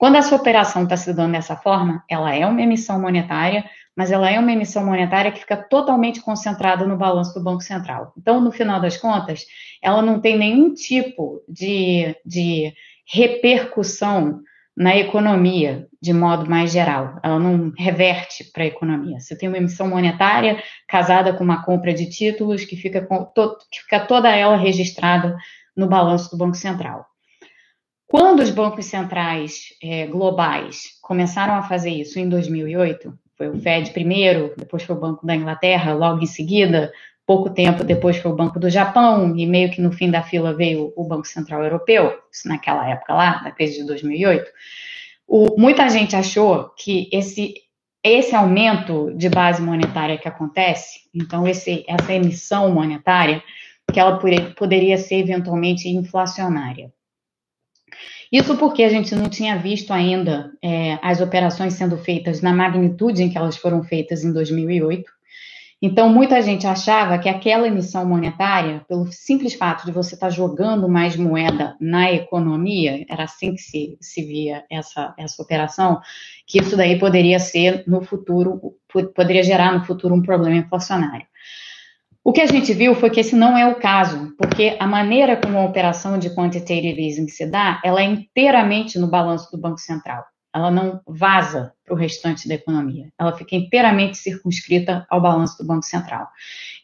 Quando 0.00 0.16
essa 0.16 0.34
operação 0.34 0.84
está 0.84 0.96
se 0.96 1.12
dando 1.12 1.32
dessa 1.32 1.54
forma, 1.54 2.02
ela 2.08 2.34
é 2.34 2.46
uma 2.46 2.62
emissão 2.62 2.98
monetária, 2.98 3.68
mas 3.94 4.10
ela 4.10 4.30
é 4.30 4.38
uma 4.38 4.50
emissão 4.50 4.82
monetária 4.82 5.30
que 5.30 5.40
fica 5.40 5.58
totalmente 5.58 6.22
concentrada 6.22 6.86
no 6.86 6.96
balanço 6.96 7.34
do 7.34 7.44
Banco 7.44 7.60
Central. 7.60 8.14
Então, 8.16 8.40
no 8.40 8.50
final 8.50 8.80
das 8.80 8.96
contas, 8.96 9.44
ela 9.82 10.00
não 10.00 10.18
tem 10.18 10.38
nenhum 10.38 10.72
tipo 10.72 11.42
de, 11.46 12.16
de 12.24 12.72
repercussão 13.12 14.40
na 14.74 14.96
economia, 14.96 15.86
de 16.00 16.14
modo 16.14 16.48
mais 16.48 16.72
geral. 16.72 17.20
Ela 17.22 17.38
não 17.38 17.70
reverte 17.76 18.50
para 18.54 18.62
a 18.62 18.68
economia. 18.68 19.20
Você 19.20 19.36
tem 19.36 19.50
uma 19.50 19.58
emissão 19.58 19.86
monetária 19.86 20.62
casada 20.88 21.34
com 21.34 21.44
uma 21.44 21.62
compra 21.62 21.92
de 21.92 22.08
títulos 22.08 22.64
que 22.64 22.74
fica, 22.74 23.02
com, 23.02 23.26
to, 23.26 23.54
que 23.70 23.82
fica 23.82 24.00
toda 24.00 24.34
ela 24.34 24.56
registrada 24.56 25.36
no 25.76 25.86
balanço 25.86 26.30
do 26.30 26.38
Banco 26.38 26.56
Central. 26.56 27.09
Quando 28.10 28.40
os 28.40 28.50
bancos 28.50 28.86
centrais 28.86 29.72
é, 29.80 30.04
globais 30.04 30.98
começaram 31.00 31.54
a 31.54 31.62
fazer 31.62 31.90
isso 31.90 32.18
em 32.18 32.28
2008, 32.28 33.16
foi 33.38 33.48
o 33.48 33.60
Fed 33.60 33.92
primeiro, 33.92 34.52
depois 34.56 34.82
foi 34.82 34.96
o 34.96 34.98
Banco 34.98 35.24
da 35.24 35.36
Inglaterra, 35.36 35.94
logo 35.94 36.20
em 36.20 36.26
seguida, 36.26 36.92
pouco 37.24 37.50
tempo 37.50 37.84
depois 37.84 38.16
foi 38.16 38.32
o 38.32 38.34
Banco 38.34 38.58
do 38.58 38.68
Japão, 38.68 39.36
e 39.36 39.46
meio 39.46 39.70
que 39.70 39.80
no 39.80 39.92
fim 39.92 40.10
da 40.10 40.24
fila 40.24 40.52
veio 40.52 40.92
o 40.96 41.04
Banco 41.04 41.24
Central 41.24 41.62
Europeu, 41.62 42.18
isso 42.32 42.48
naquela 42.48 42.90
época 42.90 43.14
lá, 43.14 43.44
da 43.44 43.52
crise 43.52 43.78
de 43.78 43.86
2008. 43.86 44.50
O, 45.28 45.56
muita 45.56 45.88
gente 45.88 46.16
achou 46.16 46.70
que 46.76 47.08
esse, 47.12 47.54
esse 48.02 48.34
aumento 48.34 49.14
de 49.16 49.28
base 49.28 49.62
monetária 49.62 50.18
que 50.18 50.26
acontece, 50.26 51.02
então 51.14 51.46
esse, 51.46 51.84
essa 51.86 52.12
emissão 52.12 52.72
monetária, 52.74 53.40
que 53.92 54.00
ela 54.00 54.18
poderia 54.56 54.98
ser 54.98 55.20
eventualmente 55.20 55.88
inflacionária. 55.88 56.92
Isso 58.30 58.56
porque 58.56 58.84
a 58.84 58.88
gente 58.88 59.14
não 59.14 59.28
tinha 59.28 59.58
visto 59.58 59.92
ainda 59.92 60.52
é, 60.62 60.98
as 61.02 61.20
operações 61.20 61.74
sendo 61.74 61.96
feitas 61.96 62.40
na 62.40 62.52
magnitude 62.52 63.22
em 63.22 63.28
que 63.28 63.36
elas 63.36 63.56
foram 63.56 63.82
feitas 63.82 64.24
em 64.24 64.32
2008. 64.32 65.10
Então, 65.82 66.10
muita 66.10 66.42
gente 66.42 66.66
achava 66.66 67.18
que 67.18 67.28
aquela 67.28 67.66
emissão 67.66 68.04
monetária, 68.04 68.84
pelo 68.86 69.10
simples 69.10 69.54
fato 69.54 69.86
de 69.86 69.92
você 69.92 70.14
estar 70.14 70.28
jogando 70.28 70.86
mais 70.86 71.16
moeda 71.16 71.74
na 71.80 72.12
economia, 72.12 73.04
era 73.08 73.24
assim 73.24 73.54
que 73.54 73.62
se, 73.62 73.96
se 73.98 74.22
via 74.22 74.62
essa, 74.70 75.14
essa 75.18 75.42
operação, 75.42 75.98
que 76.46 76.60
isso 76.60 76.76
daí 76.76 76.98
poderia 76.98 77.38
ser 77.38 77.82
no 77.86 78.02
futuro, 78.02 78.76
poderia 79.14 79.42
gerar 79.42 79.72
no 79.72 79.84
futuro 79.86 80.14
um 80.14 80.20
problema 80.20 80.56
inflacionário. 80.56 81.26
O 82.22 82.32
que 82.32 82.42
a 82.42 82.46
gente 82.46 82.74
viu 82.74 82.94
foi 82.94 83.08
que 83.08 83.20
esse 83.20 83.34
não 83.34 83.56
é 83.56 83.66
o 83.66 83.76
caso, 83.76 84.34
porque 84.36 84.76
a 84.78 84.86
maneira 84.86 85.38
como 85.38 85.58
a 85.58 85.64
operação 85.64 86.18
de 86.18 86.34
quantitative 86.34 87.02
easing 87.02 87.28
se 87.28 87.46
dá, 87.46 87.80
ela 87.82 88.02
é 88.02 88.04
inteiramente 88.04 88.98
no 88.98 89.08
balanço 89.08 89.50
do 89.50 89.58
Banco 89.58 89.78
Central. 89.78 90.22
Ela 90.54 90.70
não 90.70 91.00
vaza 91.06 91.72
para 91.84 91.94
o 91.94 91.96
restante 91.96 92.46
da 92.46 92.54
economia. 92.54 93.08
Ela 93.18 93.32
fica 93.32 93.56
inteiramente 93.56 94.18
circunscrita 94.18 95.06
ao 95.08 95.20
balanço 95.20 95.56
do 95.58 95.66
Banco 95.66 95.84
Central. 95.84 96.28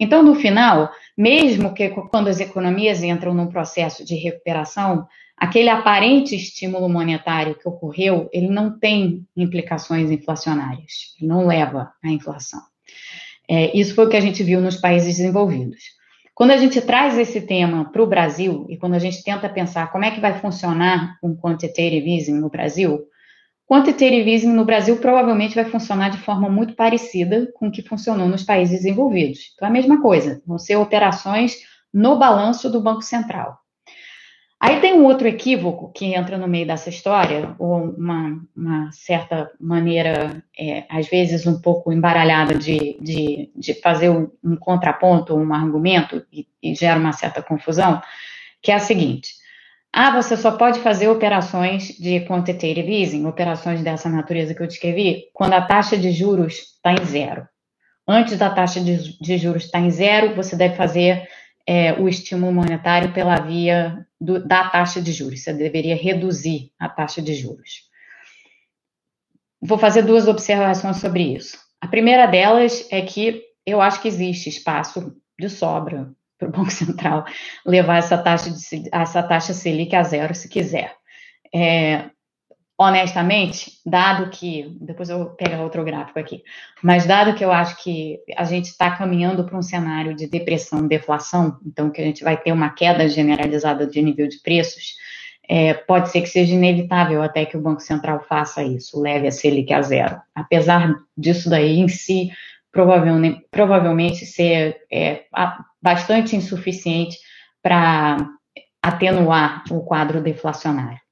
Então, 0.00 0.22
no 0.22 0.34
final, 0.34 0.90
mesmo 1.16 1.74
que 1.74 1.90
quando 1.90 2.28
as 2.28 2.40
economias 2.40 3.02
entram 3.02 3.34
num 3.34 3.48
processo 3.48 4.06
de 4.06 4.14
recuperação, 4.14 5.06
aquele 5.36 5.68
aparente 5.68 6.34
estímulo 6.34 6.88
monetário 6.88 7.56
que 7.56 7.68
ocorreu, 7.68 8.30
ele 8.32 8.48
não 8.48 8.78
tem 8.78 9.26
implicações 9.36 10.10
inflacionárias, 10.10 11.14
ele 11.20 11.28
não 11.28 11.46
leva 11.46 11.92
à 12.02 12.08
inflação. 12.08 12.60
É, 13.48 13.76
isso 13.76 13.94
foi 13.94 14.06
o 14.06 14.08
que 14.08 14.16
a 14.16 14.20
gente 14.20 14.42
viu 14.42 14.60
nos 14.60 14.76
países 14.76 15.16
desenvolvidos. 15.16 15.96
Quando 16.34 16.50
a 16.50 16.56
gente 16.56 16.80
traz 16.82 17.16
esse 17.16 17.40
tema 17.40 17.90
para 17.90 18.02
o 18.02 18.06
Brasil 18.06 18.66
e 18.68 18.76
quando 18.76 18.94
a 18.94 18.98
gente 18.98 19.22
tenta 19.22 19.48
pensar 19.48 19.90
como 19.90 20.04
é 20.04 20.10
que 20.10 20.20
vai 20.20 20.38
funcionar 20.38 21.16
um 21.22 21.34
quantitative 21.34 22.14
easing 22.14 22.34
no 22.34 22.50
Brasil, 22.50 23.00
quantitative 23.66 24.30
easing 24.30 24.52
no 24.52 24.64
Brasil 24.64 24.98
provavelmente 24.98 25.54
vai 25.54 25.64
funcionar 25.64 26.10
de 26.10 26.18
forma 26.18 26.48
muito 26.50 26.74
parecida 26.74 27.50
com 27.54 27.68
o 27.68 27.72
que 27.72 27.82
funcionou 27.82 28.28
nos 28.28 28.42
países 28.42 28.82
desenvolvidos. 28.82 29.52
Então, 29.54 29.66
é 29.66 29.70
a 29.70 29.72
mesma 29.72 30.02
coisa, 30.02 30.42
vão 30.46 30.58
ser 30.58 30.76
operações 30.76 31.56
no 31.92 32.18
balanço 32.18 32.70
do 32.70 32.82
Banco 32.82 33.02
Central. 33.02 33.58
Aí 34.58 34.80
tem 34.80 34.94
um 34.94 35.04
outro 35.04 35.28
equívoco 35.28 35.92
que 35.92 36.14
entra 36.14 36.38
no 36.38 36.48
meio 36.48 36.66
dessa 36.66 36.88
história, 36.88 37.54
ou 37.58 37.90
uma, 37.90 38.40
uma 38.56 38.90
certa 38.90 39.50
maneira, 39.60 40.42
é, 40.58 40.84
às 40.88 41.08
vezes 41.08 41.46
um 41.46 41.60
pouco 41.60 41.92
embaralhada 41.92 42.54
de, 42.54 42.96
de, 43.00 43.50
de 43.54 43.74
fazer 43.74 44.08
um, 44.08 44.30
um, 44.42 44.56
contraponto, 44.56 45.36
um 45.36 45.52
argumento, 45.52 46.24
e, 46.32 46.46
e 46.62 46.74
gera 46.74 46.98
uma 46.98 47.12
certa 47.12 47.42
confusão, 47.42 48.00
que 48.62 48.72
é 48.72 48.74
a 48.74 48.80
seguinte. 48.80 49.34
Ah, 49.92 50.10
você 50.10 50.36
só 50.36 50.52
pode 50.52 50.80
fazer 50.80 51.08
operações 51.08 51.88
de 51.88 52.20
quantitative 52.20 53.02
easing, 53.02 53.26
operações 53.26 53.82
dessa 53.82 54.08
natureza 54.08 54.54
que 54.54 54.62
eu 54.62 54.66
descrevi, 54.66 55.24
quando 55.34 55.52
a 55.52 55.62
taxa 55.62 55.98
de 55.98 56.10
juros 56.12 56.54
está 56.76 56.92
em 56.92 57.04
zero. 57.04 57.46
Antes 58.08 58.38
da 58.38 58.48
taxa 58.48 58.80
de, 58.80 59.18
de 59.20 59.36
juros 59.36 59.64
estar 59.64 59.80
em 59.80 59.90
zero, 59.90 60.34
você 60.34 60.56
deve 60.56 60.76
fazer 60.76 61.28
é, 61.66 61.92
o 61.94 62.08
estímulo 62.08 62.52
monetário 62.52 63.12
pela 63.12 63.36
via 63.40 64.05
do, 64.20 64.44
da 64.46 64.68
taxa 64.68 65.00
de 65.00 65.12
juros. 65.12 65.42
Você 65.42 65.52
deveria 65.52 65.96
reduzir 65.96 66.72
a 66.78 66.88
taxa 66.88 67.20
de 67.22 67.34
juros. 67.34 67.86
Vou 69.60 69.78
fazer 69.78 70.02
duas 70.02 70.28
observações 70.28 70.98
sobre 70.98 71.34
isso. 71.34 71.58
A 71.80 71.88
primeira 71.88 72.26
delas 72.26 72.86
é 72.90 73.02
que 73.02 73.42
eu 73.64 73.80
acho 73.80 74.00
que 74.00 74.08
existe 74.08 74.48
espaço 74.48 75.16
de 75.38 75.48
sobra 75.48 76.10
para 76.38 76.48
o 76.48 76.52
Banco 76.52 76.70
Central 76.70 77.24
levar 77.66 77.98
essa 77.98 78.16
taxa, 78.16 78.50
de, 78.50 78.88
essa 78.92 79.22
taxa 79.22 79.52
Selic 79.52 79.94
a 79.94 80.02
zero 80.02 80.34
se 80.34 80.48
quiser. 80.48 80.94
É, 81.54 82.10
honestamente, 82.78 83.72
dado 83.86 84.28
que, 84.28 84.76
depois 84.80 85.08
eu 85.08 85.30
pegar 85.30 85.62
outro 85.62 85.82
gráfico 85.82 86.18
aqui, 86.18 86.42
mas 86.82 87.06
dado 87.06 87.34
que 87.34 87.44
eu 87.44 87.50
acho 87.50 87.82
que 87.82 88.18
a 88.36 88.44
gente 88.44 88.66
está 88.66 88.90
caminhando 88.90 89.44
para 89.44 89.56
um 89.56 89.62
cenário 89.62 90.14
de 90.14 90.26
depressão, 90.26 90.86
deflação, 90.86 91.58
então 91.64 91.90
que 91.90 92.00
a 92.00 92.04
gente 92.04 92.22
vai 92.22 92.36
ter 92.36 92.52
uma 92.52 92.70
queda 92.70 93.08
generalizada 93.08 93.86
de 93.86 94.02
nível 94.02 94.28
de 94.28 94.38
preços, 94.42 94.94
é, 95.48 95.72
pode 95.72 96.10
ser 96.10 96.20
que 96.20 96.26
seja 96.26 96.54
inevitável 96.54 97.22
até 97.22 97.46
que 97.46 97.56
o 97.56 97.60
Banco 97.60 97.80
Central 97.80 98.24
faça 98.28 98.62
isso, 98.62 99.00
leve 99.00 99.28
a 99.28 99.30
Selic 99.30 99.72
a 99.72 99.80
zero. 99.80 100.20
Apesar 100.34 100.94
disso 101.16 101.48
daí 101.48 101.78
em 101.78 101.88
si, 101.88 102.30
provavelmente, 102.70 103.46
provavelmente 103.50 104.26
ser 104.26 104.82
é, 104.92 105.24
bastante 105.80 106.36
insuficiente 106.36 107.16
para 107.62 108.28
atenuar 108.82 109.64
o 109.70 109.80
quadro 109.80 110.20
deflacionário. 110.20 111.05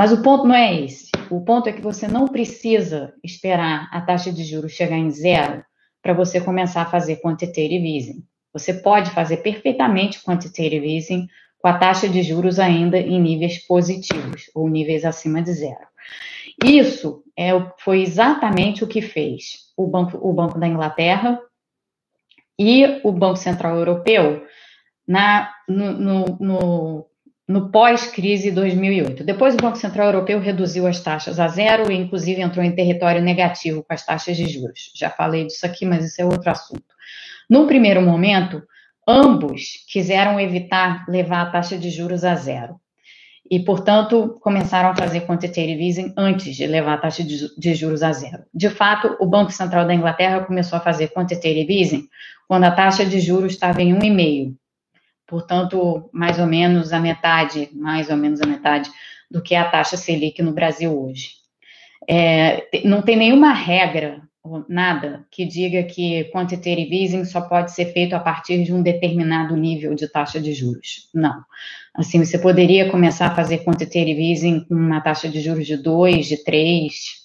Mas 0.00 0.12
o 0.12 0.22
ponto 0.22 0.46
não 0.46 0.54
é 0.54 0.80
esse. 0.80 1.10
O 1.28 1.42
ponto 1.42 1.68
é 1.68 1.74
que 1.74 1.82
você 1.82 2.08
não 2.08 2.26
precisa 2.26 3.12
esperar 3.22 3.86
a 3.92 4.00
taxa 4.00 4.32
de 4.32 4.42
juros 4.44 4.72
chegar 4.72 4.96
em 4.96 5.10
zero 5.10 5.62
para 6.00 6.14
você 6.14 6.40
começar 6.40 6.80
a 6.80 6.86
fazer 6.86 7.20
quantitative 7.20 7.86
easing. 7.86 8.24
Você 8.50 8.72
pode 8.72 9.10
fazer 9.10 9.42
perfeitamente 9.42 10.24
quantitative 10.24 10.96
easing 10.96 11.26
com 11.58 11.68
a 11.68 11.76
taxa 11.76 12.08
de 12.08 12.22
juros 12.22 12.58
ainda 12.58 12.96
em 12.96 13.20
níveis 13.20 13.58
positivos 13.66 14.44
ou 14.54 14.70
níveis 14.70 15.04
acima 15.04 15.42
de 15.42 15.52
zero. 15.52 15.86
Isso 16.64 17.22
é, 17.36 17.50
foi 17.80 18.00
exatamente 18.00 18.82
o 18.82 18.88
que 18.88 19.02
fez 19.02 19.70
o 19.76 19.86
Banco, 19.86 20.16
o 20.26 20.32
Banco 20.32 20.58
da 20.58 20.66
Inglaterra 20.66 21.38
e 22.58 23.02
o 23.04 23.12
Banco 23.12 23.36
Central 23.36 23.76
Europeu 23.76 24.46
na, 25.06 25.52
no, 25.68 25.92
no, 25.92 26.24
no, 26.40 27.09
no 27.50 27.68
pós-crise 27.68 28.52
2008. 28.52 29.24
Depois, 29.24 29.54
o 29.54 29.56
Banco 29.56 29.76
Central 29.76 30.06
Europeu 30.06 30.38
reduziu 30.38 30.86
as 30.86 31.00
taxas 31.00 31.40
a 31.40 31.48
zero 31.48 31.90
e, 31.90 31.96
inclusive, 31.96 32.40
entrou 32.40 32.64
em 32.64 32.70
território 32.70 33.20
negativo 33.20 33.82
com 33.82 33.92
as 33.92 34.06
taxas 34.06 34.36
de 34.36 34.46
juros. 34.46 34.92
Já 34.94 35.10
falei 35.10 35.44
disso 35.44 35.66
aqui, 35.66 35.84
mas 35.84 36.04
isso 36.04 36.22
é 36.22 36.24
outro 36.24 36.48
assunto. 36.48 36.84
No 37.48 37.66
primeiro 37.66 38.00
momento, 38.00 38.62
ambos 39.06 39.84
quiseram 39.90 40.38
evitar 40.38 41.04
levar 41.08 41.42
a 41.42 41.50
taxa 41.50 41.76
de 41.76 41.90
juros 41.90 42.24
a 42.24 42.36
zero 42.36 42.76
e, 43.50 43.58
portanto, 43.58 44.38
começaram 44.40 44.90
a 44.90 44.96
fazer 44.96 45.22
quantitative 45.22 45.84
easing 45.84 46.14
antes 46.16 46.54
de 46.54 46.68
levar 46.68 46.94
a 46.94 46.98
taxa 46.98 47.24
de, 47.24 47.74
juros 47.74 48.04
a 48.04 48.12
zero. 48.12 48.44
De 48.54 48.70
fato, 48.70 49.16
o 49.18 49.26
Banco 49.26 49.50
Central 49.50 49.88
da 49.88 49.94
Inglaterra 49.94 50.44
começou 50.44 50.76
a 50.76 50.80
fazer 50.80 51.08
quantitative 51.08 51.80
easing 51.80 52.08
quando 52.46 52.62
a 52.62 52.70
taxa 52.70 53.04
de 53.04 53.18
juros 53.18 53.54
estava 53.54 53.82
em 53.82 53.92
1,5, 53.92 54.54
portanto, 55.30 56.10
mais 56.12 56.38
ou 56.40 56.46
menos 56.46 56.92
a 56.92 56.98
metade, 56.98 57.70
mais 57.72 58.10
ou 58.10 58.16
menos 58.16 58.42
a 58.42 58.46
metade 58.46 58.90
do 59.30 59.40
que 59.40 59.54
é 59.54 59.58
a 59.58 59.70
taxa 59.70 59.96
Selic 59.96 60.42
no 60.42 60.52
Brasil 60.52 60.92
hoje. 61.00 61.30
É, 62.08 62.66
não 62.84 63.00
tem 63.00 63.16
nenhuma 63.16 63.52
regra 63.52 64.20
nada 64.68 65.24
que 65.30 65.44
diga 65.44 65.82
que 65.84 66.24
quantitative 66.32 67.02
easing 67.02 67.24
só 67.24 67.42
pode 67.42 67.72
ser 67.72 67.92
feito 67.92 68.14
a 68.14 68.20
partir 68.20 68.64
de 68.64 68.72
um 68.72 68.82
determinado 68.82 69.54
nível 69.56 69.94
de 69.94 70.08
taxa 70.08 70.40
de 70.40 70.52
juros. 70.52 71.08
Não. 71.14 71.44
Assim, 71.94 72.24
você 72.24 72.38
poderia 72.38 72.90
começar 72.90 73.26
a 73.26 73.34
fazer 73.34 73.58
quantitative 73.58 74.30
easing 74.30 74.64
com 74.64 74.74
uma 74.74 75.00
taxa 75.00 75.28
de 75.28 75.40
juros 75.40 75.66
de 75.66 75.76
2, 75.76 76.26
de 76.26 76.42
3. 76.42 77.19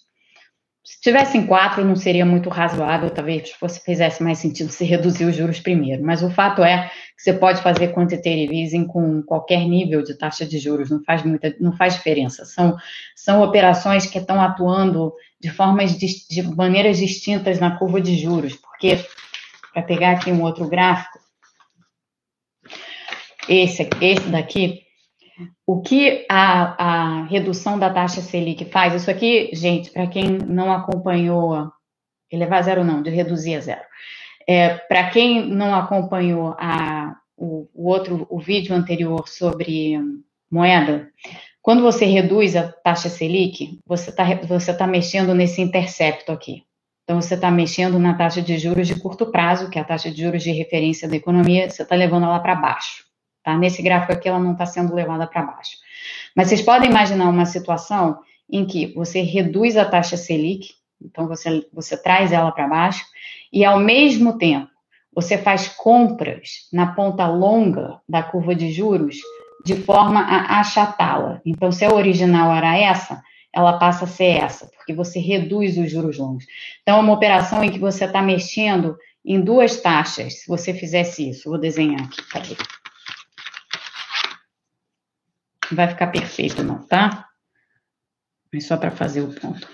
Se 0.85 1.01
tivesse 1.01 1.35
em 1.35 1.47
4, 1.47 1.83
não 1.83 1.95
seria 1.95 2.23
muito 2.23 2.47
razoável, 2.47 3.09
talvez 3.09 3.49
fosse, 3.49 3.83
fizesse 3.83 4.21
mais 4.21 4.37
sentido 4.37 4.69
se 4.69 4.85
reduzir 4.85 5.25
os 5.25 5.35
juros 5.35 5.59
primeiro. 5.59 6.03
Mas 6.03 6.21
o 6.21 6.29
fato 6.29 6.63
é 6.63 6.91
que 7.17 7.23
você 7.23 7.33
pode 7.33 7.59
fazer 7.63 7.91
quantitative 7.91 8.61
easing 8.61 8.85
com 8.85 9.23
qualquer 9.23 9.65
nível 9.67 10.03
de 10.03 10.15
taxa 10.15 10.45
de 10.45 10.59
juros, 10.59 10.91
não 10.91 11.03
faz 11.03 11.23
muita, 11.23 11.55
não 11.59 11.75
faz 11.75 11.95
diferença. 11.95 12.45
São, 12.45 12.77
são 13.15 13.41
operações 13.41 14.05
que 14.05 14.19
estão 14.19 14.39
atuando 14.39 15.11
de 15.41 15.49
formas 15.49 15.97
de, 15.97 16.07
de 16.29 16.43
maneiras 16.43 16.99
distintas 16.99 17.59
na 17.59 17.77
curva 17.79 17.99
de 17.99 18.15
juros, 18.15 18.55
porque 18.55 19.03
para 19.73 19.81
pegar 19.81 20.11
aqui 20.11 20.31
um 20.31 20.43
outro 20.43 20.67
gráfico, 20.67 21.17
esse, 23.49 23.89
esse 24.01 24.29
daqui, 24.29 24.84
o 25.65 25.81
que 25.81 26.25
a, 26.29 26.83
a 26.83 27.23
redução 27.25 27.77
da 27.77 27.89
taxa 27.89 28.21
Selic 28.21 28.65
faz? 28.65 28.93
Isso 28.93 29.11
aqui, 29.11 29.49
gente, 29.53 29.91
para 29.91 30.07
quem 30.07 30.37
não 30.37 30.71
acompanhou, 30.71 31.71
elevar 32.31 32.63
zero 32.63 32.83
não, 32.83 33.01
de 33.01 33.09
reduzir 33.09 33.55
a 33.55 33.59
zero. 33.61 33.81
É, 34.47 34.75
para 34.75 35.09
quem 35.09 35.47
não 35.47 35.73
acompanhou 35.73 36.55
a, 36.59 37.15
o, 37.35 37.67
o, 37.73 37.87
outro, 37.89 38.27
o 38.29 38.39
vídeo 38.39 38.75
anterior 38.75 39.27
sobre 39.27 39.99
moeda, 40.49 41.09
quando 41.61 41.81
você 41.81 42.05
reduz 42.05 42.55
a 42.55 42.71
taxa 42.71 43.09
Selic, 43.09 43.79
você 43.85 44.11
está 44.11 44.23
você 44.47 44.73
tá 44.73 44.85
mexendo 44.85 45.33
nesse 45.33 45.61
intercepto 45.61 46.31
aqui. 46.31 46.63
Então, 47.03 47.21
você 47.21 47.35
está 47.35 47.51
mexendo 47.51 47.99
na 47.99 48.15
taxa 48.15 48.41
de 48.41 48.57
juros 48.57 48.87
de 48.87 48.99
curto 48.99 49.27
prazo, 49.31 49.69
que 49.69 49.77
é 49.77 49.81
a 49.81 49.85
taxa 49.85 50.09
de 50.09 50.21
juros 50.21 50.41
de 50.41 50.51
referência 50.51 51.07
da 51.07 51.15
economia, 51.15 51.69
você 51.69 51.83
está 51.83 51.95
levando 51.95 52.25
ela 52.25 52.39
para 52.39 52.55
baixo. 52.55 53.04
Tá? 53.45 53.55
Nesse 53.55 53.83
gráfico 53.83 54.11
aqui, 54.11 54.27
ela 54.27 54.39
não 54.39 54.53
está 54.53 54.65
sendo 54.65 54.95
levada 54.95 55.27
para 55.27 55.43
baixo. 55.43 55.77
Mas 56.35 56.47
vocês 56.47 56.63
podem 56.63 56.89
imaginar 56.89 57.29
uma 57.29 57.45
situação 57.45 58.17
em 58.49 58.65
que 58.65 58.87
você 58.95 59.21
reduz 59.21 59.77
a 59.77 59.85
taxa 59.85 60.17
Selic, 60.17 60.73
então 60.99 61.27
você, 61.27 61.63
você 61.71 61.95
traz 61.95 62.31
ela 62.31 62.51
para 62.51 62.67
baixo, 62.67 63.05
e 63.53 63.63
ao 63.63 63.79
mesmo 63.79 64.39
tempo 64.39 64.67
você 65.13 65.37
faz 65.37 65.67
compras 65.67 66.67
na 66.73 66.87
ponta 66.87 67.27
longa 67.27 67.99
da 68.09 68.23
curva 68.23 68.55
de 68.55 68.71
juros 68.71 69.17
de 69.63 69.75
forma 69.75 70.21
a 70.21 70.59
achatá-la. 70.59 71.39
Então, 71.45 71.71
se 71.71 71.85
a 71.85 71.93
original 71.93 72.51
era 72.51 72.75
essa, 72.75 73.21
ela 73.53 73.77
passa 73.77 74.05
a 74.05 74.07
ser 74.07 74.37
essa, 74.37 74.67
porque 74.75 74.93
você 74.93 75.19
reduz 75.19 75.77
os 75.77 75.91
juros 75.91 76.17
longos. 76.17 76.45
Então, 76.81 76.97
é 76.97 76.99
uma 76.99 77.13
operação 77.13 77.63
em 77.63 77.71
que 77.71 77.79
você 77.79 78.05
está 78.05 78.23
mexendo 78.23 78.97
em 79.23 79.39
duas 79.39 79.79
taxas, 79.81 80.41
se 80.41 80.47
você 80.47 80.73
fizesse 80.73 81.29
isso. 81.29 81.49
Vou 81.49 81.59
desenhar 81.59 82.01
aqui, 82.01 82.21
peraí. 82.31 82.57
Vai 85.71 85.87
ficar 85.87 86.07
perfeito, 86.07 86.63
não, 86.63 86.85
tá? 86.85 87.27
Mas 88.53 88.65
só 88.65 88.77
para 88.77 88.91
fazer 88.91 89.21
o 89.21 89.33
ponto. 89.33 89.67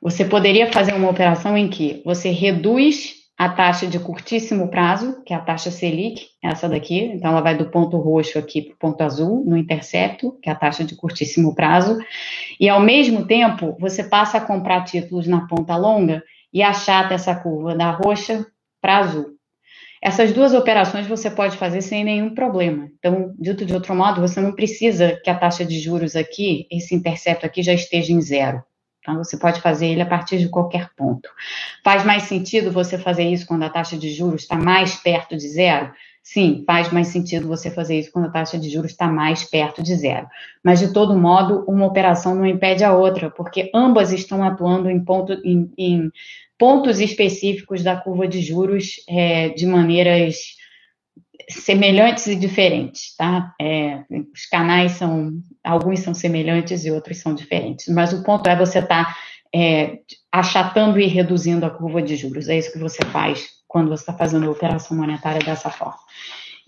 Você 0.00 0.24
poderia 0.24 0.70
fazer 0.72 0.94
uma 0.94 1.08
operação 1.08 1.56
em 1.56 1.68
que 1.68 2.02
você 2.04 2.30
reduz 2.30 3.22
a 3.38 3.48
taxa 3.48 3.86
de 3.86 3.98
curtíssimo 3.98 4.68
prazo, 4.68 5.22
que 5.24 5.32
é 5.32 5.36
a 5.36 5.40
taxa 5.40 5.70
Selic, 5.70 6.26
essa 6.42 6.68
daqui, 6.68 6.98
então 6.98 7.30
ela 7.30 7.40
vai 7.40 7.56
do 7.56 7.70
ponto 7.70 7.96
roxo 7.96 8.38
aqui 8.38 8.62
para 8.62 8.74
o 8.74 8.78
ponto 8.78 9.00
azul, 9.00 9.44
no 9.44 9.56
intercepto, 9.56 10.38
que 10.42 10.48
é 10.48 10.52
a 10.52 10.56
taxa 10.56 10.84
de 10.84 10.94
curtíssimo 10.94 11.54
prazo, 11.54 11.98
e 12.60 12.68
ao 12.68 12.80
mesmo 12.80 13.26
tempo 13.26 13.76
você 13.80 14.04
passa 14.04 14.38
a 14.38 14.40
comprar 14.40 14.84
títulos 14.84 15.26
na 15.26 15.46
ponta 15.46 15.76
longa 15.76 16.22
e 16.52 16.62
achata 16.62 17.14
essa 17.14 17.34
curva 17.34 17.74
da 17.74 17.90
roxa 17.90 18.46
para 18.80 18.98
azul. 18.98 19.36
Essas 20.02 20.32
duas 20.32 20.52
operações 20.52 21.06
você 21.06 21.30
pode 21.30 21.56
fazer 21.56 21.80
sem 21.80 22.02
nenhum 22.02 22.34
problema. 22.34 22.90
Então, 22.98 23.32
dito 23.38 23.64
de 23.64 23.72
outro 23.72 23.94
modo, 23.94 24.20
você 24.20 24.40
não 24.40 24.52
precisa 24.52 25.20
que 25.22 25.30
a 25.30 25.38
taxa 25.38 25.64
de 25.64 25.78
juros 25.78 26.16
aqui, 26.16 26.66
esse 26.72 26.92
intercepto 26.92 27.46
aqui, 27.46 27.62
já 27.62 27.72
esteja 27.72 28.12
em 28.12 28.20
zero. 28.20 28.64
Então, 28.98 29.16
você 29.18 29.36
pode 29.36 29.60
fazer 29.60 29.86
ele 29.86 30.02
a 30.02 30.06
partir 30.06 30.38
de 30.38 30.48
qualquer 30.48 30.90
ponto. 30.96 31.28
Faz 31.84 32.04
mais 32.04 32.24
sentido 32.24 32.72
você 32.72 32.98
fazer 32.98 33.24
isso 33.24 33.46
quando 33.46 33.62
a 33.62 33.70
taxa 33.70 33.96
de 33.96 34.10
juros 34.10 34.42
está 34.42 34.56
mais 34.56 34.96
perto 34.96 35.36
de 35.36 35.48
zero? 35.48 35.92
Sim, 36.20 36.62
faz 36.66 36.92
mais 36.92 37.08
sentido 37.08 37.48
você 37.48 37.68
fazer 37.70 37.98
isso 37.98 38.12
quando 38.12 38.26
a 38.26 38.30
taxa 38.30 38.56
de 38.56 38.70
juros 38.70 38.92
está 38.92 39.08
mais 39.08 39.42
perto 39.44 39.82
de 39.82 39.94
zero. 39.94 40.26
Mas, 40.64 40.80
de 40.80 40.92
todo 40.92 41.18
modo, 41.18 41.64
uma 41.68 41.86
operação 41.86 42.34
não 42.34 42.46
impede 42.46 42.82
a 42.82 42.92
outra, 42.92 43.30
porque 43.30 43.70
ambas 43.74 44.12
estão 44.12 44.42
atuando 44.42 44.88
em, 44.88 45.04
ponto, 45.04 45.32
em, 45.44 45.70
em 45.76 46.10
pontos 46.62 47.00
específicos 47.00 47.82
da 47.82 47.96
curva 47.96 48.28
de 48.28 48.40
juros 48.40 49.04
é, 49.08 49.48
de 49.48 49.66
maneiras 49.66 50.36
semelhantes 51.48 52.28
e 52.28 52.36
diferentes, 52.36 53.16
tá? 53.16 53.52
É, 53.60 54.04
os 54.32 54.46
canais 54.46 54.92
são, 54.92 55.32
alguns 55.64 55.98
são 55.98 56.14
semelhantes 56.14 56.84
e 56.84 56.90
outros 56.92 57.18
são 57.18 57.34
diferentes, 57.34 57.88
mas 57.88 58.12
o 58.12 58.22
ponto 58.22 58.48
é 58.48 58.54
você 58.54 58.78
estar 58.78 59.06
tá, 59.06 59.16
é, 59.52 59.98
achatando 60.30 61.00
e 61.00 61.06
reduzindo 61.06 61.66
a 61.66 61.70
curva 61.70 62.00
de 62.00 62.14
juros, 62.14 62.48
é 62.48 62.56
isso 62.56 62.72
que 62.72 62.78
você 62.78 63.04
faz 63.06 63.48
quando 63.66 63.88
você 63.88 64.04
está 64.04 64.12
fazendo 64.12 64.46
a 64.46 64.52
operação 64.52 64.96
monetária 64.96 65.44
dessa 65.44 65.68
forma. 65.68 65.98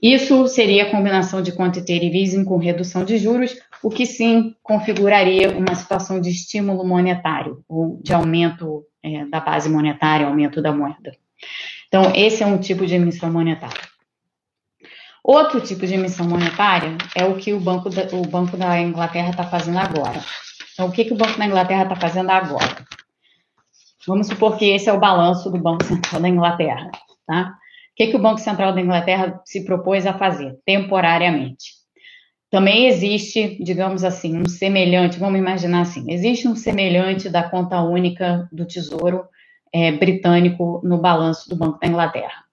Isso 0.02 0.48
seria 0.48 0.88
a 0.88 0.90
combinação 0.90 1.40
de 1.40 1.52
quantitative 1.52 2.20
easing 2.20 2.44
com 2.44 2.56
redução 2.56 3.04
de 3.04 3.16
juros, 3.16 3.56
o 3.80 3.90
que 3.90 4.06
sim 4.06 4.56
configuraria 4.60 5.56
uma 5.56 5.76
situação 5.76 6.20
de 6.20 6.30
estímulo 6.30 6.84
monetário, 6.84 7.62
ou 7.68 8.00
de 8.02 8.12
aumento 8.12 8.84
é, 9.04 9.26
da 9.26 9.38
base 9.38 9.68
monetária, 9.68 10.26
aumento 10.26 10.62
da 10.62 10.72
moeda. 10.72 11.14
Então, 11.88 12.10
esse 12.14 12.42
é 12.42 12.46
um 12.46 12.58
tipo 12.58 12.86
de 12.86 12.94
emissão 12.94 13.30
monetária. 13.30 13.82
Outro 15.22 15.60
tipo 15.60 15.86
de 15.86 15.94
emissão 15.94 16.26
monetária 16.26 16.96
é 17.14 17.24
o 17.24 17.36
que 17.36 17.52
o 17.52 17.60
Banco 17.60 17.90
da, 17.90 18.02
o 18.16 18.26
Banco 18.26 18.56
da 18.56 18.80
Inglaterra 18.80 19.30
está 19.30 19.44
fazendo 19.44 19.78
agora. 19.78 20.20
Então, 20.72 20.88
o 20.88 20.92
que, 20.92 21.04
que 21.04 21.12
o 21.12 21.16
Banco 21.16 21.38
da 21.38 21.46
Inglaterra 21.46 21.82
está 21.82 21.96
fazendo 21.96 22.30
agora? 22.30 22.84
Vamos 24.06 24.26
supor 24.26 24.56
que 24.56 24.70
esse 24.70 24.88
é 24.88 24.92
o 24.92 25.00
balanço 25.00 25.50
do 25.50 25.58
Banco 25.58 25.84
Central 25.84 26.20
da 26.20 26.28
Inglaterra, 26.28 26.90
tá? 27.26 27.54
O 27.92 27.96
que, 27.96 28.08
que 28.08 28.16
o 28.16 28.22
Banco 28.22 28.40
Central 28.40 28.72
da 28.74 28.80
Inglaterra 28.80 29.40
se 29.44 29.64
propôs 29.64 30.06
a 30.06 30.12
fazer 30.18 30.58
temporariamente? 30.66 31.83
Também 32.54 32.86
existe, 32.86 33.60
digamos 33.60 34.04
assim, 34.04 34.38
um 34.38 34.48
semelhante, 34.48 35.18
vamos 35.18 35.40
imaginar 35.40 35.80
assim, 35.80 36.04
existe 36.12 36.46
um 36.46 36.54
semelhante 36.54 37.28
da 37.28 37.42
conta 37.42 37.82
única 37.82 38.48
do 38.52 38.64
Tesouro 38.64 39.24
é, 39.72 39.90
britânico 39.90 40.80
no 40.84 40.98
balanço 40.98 41.48
do 41.48 41.56
Banco 41.56 41.80
da 41.80 41.88
Inglaterra. 41.88 42.44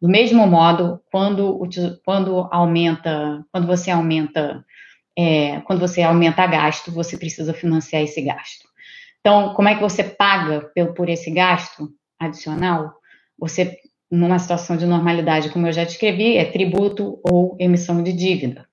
Do 0.00 0.08
mesmo 0.08 0.46
modo, 0.46 0.98
quando, 1.12 1.60
quando 2.06 2.48
aumenta, 2.50 3.44
quando 3.52 3.66
você 3.66 3.90
aumenta, 3.90 4.64
é, 5.14 5.60
quando 5.66 5.80
você 5.80 6.00
aumenta 6.00 6.46
gasto, 6.46 6.90
você 6.90 7.18
precisa 7.18 7.52
financiar 7.52 8.00
esse 8.00 8.22
gasto. 8.22 8.66
Então, 9.20 9.52
como 9.52 9.68
é 9.68 9.74
que 9.74 9.82
você 9.82 10.02
paga 10.02 10.70
por 10.96 11.10
esse 11.10 11.30
gasto 11.30 11.90
adicional? 12.18 12.94
Você, 13.38 13.76
numa 14.10 14.38
situação 14.38 14.78
de 14.78 14.86
normalidade, 14.86 15.50
como 15.50 15.66
eu 15.66 15.72
já 15.74 15.84
descrevi, 15.84 16.38
é 16.38 16.46
tributo 16.46 17.20
ou 17.22 17.58
emissão 17.60 18.02
de 18.02 18.14
dívida. 18.14 18.69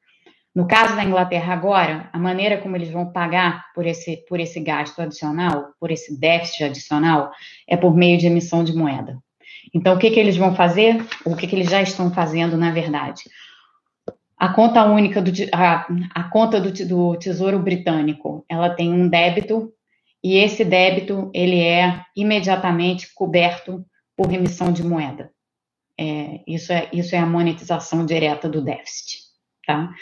No 0.57 0.67
caso 0.67 0.95
da 0.95 1.03
Inglaterra 1.03 1.53
agora, 1.53 2.09
a 2.11 2.17
maneira 2.17 2.57
como 2.57 2.75
eles 2.75 2.89
vão 2.89 3.11
pagar 3.11 3.71
por 3.75 3.85
esse, 3.85 4.25
por 4.27 4.39
esse 4.39 4.59
gasto 4.59 4.99
adicional, 4.99 5.67
por 5.79 5.91
esse 5.91 6.19
déficit 6.19 6.63
adicional, 6.63 7.29
é 7.67 7.77
por 7.77 7.95
meio 7.95 8.17
de 8.17 8.25
emissão 8.25 8.63
de 8.63 8.75
moeda. 8.75 9.19
Então, 9.71 9.93
o 9.93 9.99
que, 9.99 10.09
que 10.09 10.19
eles 10.19 10.35
vão 10.35 10.55
fazer? 10.55 11.05
O 11.23 11.35
que, 11.35 11.45
que 11.45 11.55
eles 11.55 11.69
já 11.69 11.79
estão 11.83 12.11
fazendo, 12.11 12.57
na 12.57 12.71
verdade? 12.71 13.21
A 14.35 14.49
conta 14.49 14.83
única 14.83 15.21
do 15.21 15.31
a, 15.53 15.85
a 16.15 16.23
conta 16.23 16.59
do, 16.59 16.71
do 16.87 17.15
Tesouro 17.19 17.59
Britânico, 17.59 18.43
ela 18.49 18.71
tem 18.71 18.91
um 18.91 19.07
débito 19.07 19.71
e 20.23 20.37
esse 20.39 20.65
débito 20.65 21.29
ele 21.35 21.61
é 21.61 22.01
imediatamente 22.15 23.13
coberto 23.13 23.85
por 24.15 24.33
emissão 24.33 24.73
de 24.73 24.83
moeda. 24.83 25.29
É, 25.99 26.41
isso, 26.47 26.73
é, 26.73 26.89
isso 26.91 27.15
é 27.15 27.19
a 27.19 27.27
monetização 27.27 28.03
direta 28.03 28.49
do 28.49 28.59
déficit. 28.59 29.27
Tá? 29.67 29.93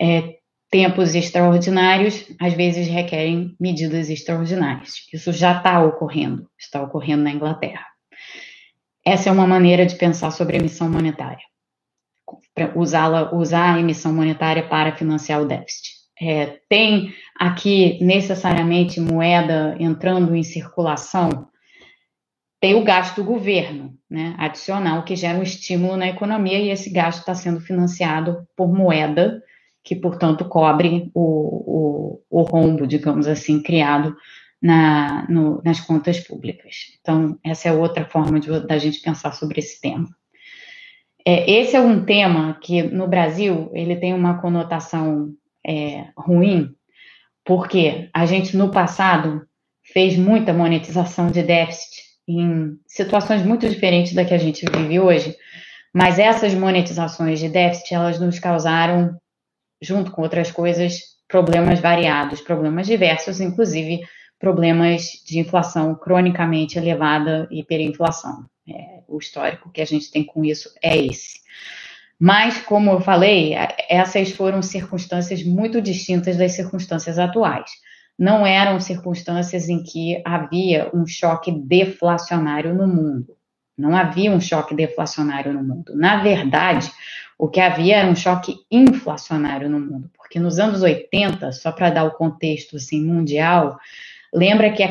É, 0.00 0.36
tempos 0.70 1.14
extraordinários, 1.14 2.26
às 2.40 2.54
vezes 2.54 2.88
requerem 2.88 3.54
medidas 3.60 4.08
extraordinárias. 4.08 5.06
Isso 5.12 5.32
já 5.32 5.56
está 5.58 5.84
ocorrendo, 5.84 6.48
está 6.58 6.82
ocorrendo 6.82 7.24
na 7.24 7.30
Inglaterra. 7.30 7.86
Essa 9.04 9.28
é 9.28 9.32
uma 9.32 9.46
maneira 9.46 9.84
de 9.84 9.96
pensar 9.96 10.30
sobre 10.30 10.56
a 10.56 10.60
emissão 10.60 10.88
monetária. 10.88 11.44
Usá-la, 12.74 13.34
usar 13.34 13.74
a 13.74 13.80
emissão 13.80 14.14
monetária 14.14 14.66
para 14.66 14.96
financiar 14.96 15.42
o 15.42 15.46
déficit. 15.46 15.90
É, 16.20 16.60
tem 16.68 17.12
aqui 17.38 17.98
necessariamente 18.02 19.00
moeda 19.00 19.76
entrando 19.78 20.34
em 20.36 20.42
circulação, 20.42 21.48
tem 22.60 22.76
o 22.76 22.84
gasto 22.84 23.16
do 23.16 23.24
governo, 23.24 23.92
né, 24.08 24.36
adicional, 24.38 25.02
que 25.02 25.16
gera 25.16 25.36
um 25.36 25.42
estímulo 25.42 25.96
na 25.96 26.08
economia, 26.08 26.60
e 26.60 26.70
esse 26.70 26.90
gasto 26.90 27.18
está 27.18 27.34
sendo 27.34 27.60
financiado 27.60 28.46
por 28.56 28.72
moeda 28.72 29.42
que, 29.84 29.96
portanto, 29.96 30.44
cobre 30.44 31.10
o, 31.14 32.20
o, 32.30 32.40
o 32.40 32.42
rombo, 32.42 32.86
digamos 32.86 33.26
assim, 33.26 33.62
criado 33.62 34.16
na, 34.60 35.26
no, 35.28 35.60
nas 35.64 35.80
contas 35.80 36.20
públicas. 36.20 36.96
Então, 37.00 37.38
essa 37.44 37.68
é 37.68 37.72
outra 37.72 38.04
forma 38.04 38.38
de, 38.38 38.66
da 38.66 38.78
gente 38.78 39.00
pensar 39.00 39.32
sobre 39.32 39.58
esse 39.58 39.80
tema. 39.80 40.08
É, 41.26 41.50
esse 41.50 41.76
é 41.76 41.80
um 41.80 42.04
tema 42.04 42.58
que, 42.60 42.82
no 42.82 43.08
Brasil, 43.08 43.70
ele 43.74 43.96
tem 43.96 44.14
uma 44.14 44.40
conotação 44.40 45.32
é, 45.66 46.06
ruim, 46.16 46.74
porque 47.44 48.08
a 48.14 48.24
gente, 48.24 48.56
no 48.56 48.70
passado, 48.70 49.42
fez 49.92 50.16
muita 50.16 50.52
monetização 50.52 51.30
de 51.30 51.42
déficit 51.42 52.02
em 52.28 52.78
situações 52.86 53.44
muito 53.44 53.68
diferentes 53.68 54.14
da 54.14 54.24
que 54.24 54.34
a 54.34 54.38
gente 54.38 54.64
vive 54.64 55.00
hoje, 55.00 55.36
mas 55.92 56.18
essas 56.18 56.54
monetizações 56.54 57.40
de 57.40 57.48
déficit, 57.48 57.94
elas 57.94 58.18
nos 58.18 58.38
causaram 58.38 59.16
junto 59.82 60.12
com 60.12 60.22
outras 60.22 60.50
coisas, 60.50 61.16
problemas 61.26 61.80
variados, 61.80 62.40
problemas 62.40 62.86
diversos, 62.86 63.40
inclusive 63.40 64.00
problemas 64.38 65.22
de 65.24 65.38
inflação 65.38 65.94
cronicamente 65.94 66.76
elevada, 66.76 67.46
hiperinflação. 67.50 68.44
É, 68.68 69.02
o 69.06 69.18
histórico 69.18 69.70
que 69.70 69.80
a 69.80 69.84
gente 69.84 70.10
tem 70.10 70.24
com 70.24 70.44
isso 70.44 70.68
é 70.82 70.96
esse. 70.96 71.40
Mas, 72.18 72.58
como 72.58 72.90
eu 72.90 73.00
falei, 73.00 73.54
essas 73.88 74.30
foram 74.32 74.62
circunstâncias 74.62 75.42
muito 75.42 75.80
distintas 75.80 76.36
das 76.36 76.52
circunstâncias 76.52 77.18
atuais. 77.18 77.70
Não 78.18 78.46
eram 78.46 78.80
circunstâncias 78.80 79.68
em 79.68 79.82
que 79.82 80.20
havia 80.24 80.90
um 80.94 81.06
choque 81.06 81.50
deflacionário 81.50 82.74
no 82.74 82.86
mundo. 82.86 83.36
Não 83.76 83.96
havia 83.96 84.30
um 84.30 84.40
choque 84.40 84.74
deflacionário 84.74 85.52
no 85.52 85.62
mundo. 85.62 85.96
Na 85.96 86.22
verdade, 86.22 86.92
o 87.42 87.48
que 87.48 87.58
havia 87.58 87.96
era 87.96 88.08
um 88.08 88.14
choque 88.14 88.54
inflacionário 88.70 89.68
no 89.68 89.80
mundo, 89.80 90.08
porque 90.16 90.38
nos 90.38 90.60
anos 90.60 90.80
80, 90.80 91.50
só 91.50 91.72
para 91.72 91.90
dar 91.90 92.04
o 92.04 92.12
contexto 92.12 92.76
assim, 92.76 93.04
mundial, 93.04 93.80
lembra 94.32 94.70
que, 94.70 94.84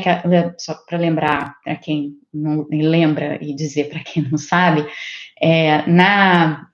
só 0.58 0.74
para 0.86 0.97
lembrar 0.97 1.56
para 1.64 1.78
quem 1.78 2.18
não 2.34 2.68
lembra 2.70 3.41
e 3.41 3.56
dizer 3.56 3.88
para 3.88 4.02
quem 4.04 4.24
não 4.30 4.38
sabe, 4.38 4.86
é, 5.41 5.89
na 5.89 6.68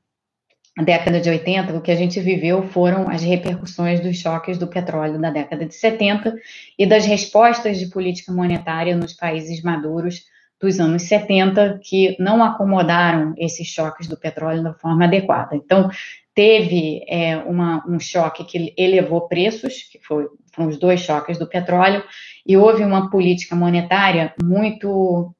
década 0.84 1.22
de 1.22 1.30
80, 1.30 1.78
o 1.78 1.82
que 1.82 1.92
a 1.92 1.96
gente 1.96 2.20
viveu 2.20 2.64
foram 2.64 3.08
as 3.08 3.22
repercussões 3.22 4.00
dos 4.00 4.18
choques 4.18 4.58
do 4.58 4.66
petróleo 4.66 5.22
da 5.22 5.30
década 5.30 5.64
de 5.64 5.76
70 5.76 6.36
e 6.76 6.88
das 6.88 7.06
respostas 7.06 7.78
de 7.78 7.86
política 7.86 8.34
monetária 8.34 8.98
nos 8.98 9.14
países 9.14 9.62
maduros 9.62 10.24
dos 10.60 10.80
anos 10.80 11.04
70 11.04 11.80
que 11.84 12.16
não 12.20 12.44
acomodaram 12.44 13.34
esses 13.38 13.68
choques 13.68 14.08
do 14.08 14.18
petróleo 14.18 14.64
da 14.64 14.74
forma 14.74 15.06
adequada. 15.06 15.56
Então, 15.56 15.90
teve 16.34 17.04
é, 17.08 17.38
uma, 17.38 17.84
um 17.88 18.00
choque 18.00 18.44
que 18.44 18.74
elevou 18.78 19.28
preços, 19.28 19.84
que 19.92 20.00
foi, 20.00 20.28
foram 20.54 20.70
os 20.70 20.78
dois 20.78 21.00
choques 21.00 21.38
do 21.38 21.48
petróleo, 21.48 22.04
e 22.46 22.56
houve 22.56 22.84
uma 22.84 23.10
política 23.10 23.56
monetária 23.56 24.34
muito, 24.44 25.34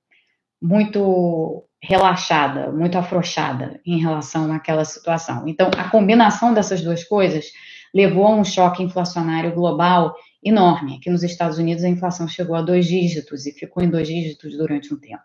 muito 0.62 1.64
relaxada, 1.82 2.72
muito 2.72 2.98
afrouxada 2.98 3.80
em 3.86 4.00
relação 4.00 4.52
àquela 4.52 4.84
situação. 4.84 5.48
Então, 5.48 5.70
a 5.78 5.90
combinação 5.90 6.54
dessas 6.54 6.82
duas 6.82 7.04
coisas 7.04 7.46
levou 7.94 8.26
a 8.26 8.36
um 8.36 8.44
choque 8.44 8.84
inflacionário 8.84 9.54
global 9.54 10.16
enorme. 10.48 10.96
Aqui 10.96 11.10
nos 11.10 11.24
Estados 11.24 11.58
Unidos 11.58 11.84
a 11.84 11.90
inflação 11.90 12.28
chegou 12.28 12.56
a 12.56 12.62
dois 12.62 12.86
dígitos 12.86 13.46
e 13.46 13.52
ficou 13.52 13.84
em 13.84 13.90
dois 13.90 14.08
dígitos 14.08 14.58
durante 14.58 14.94
um 14.94 15.00
tempo. 15.00 15.24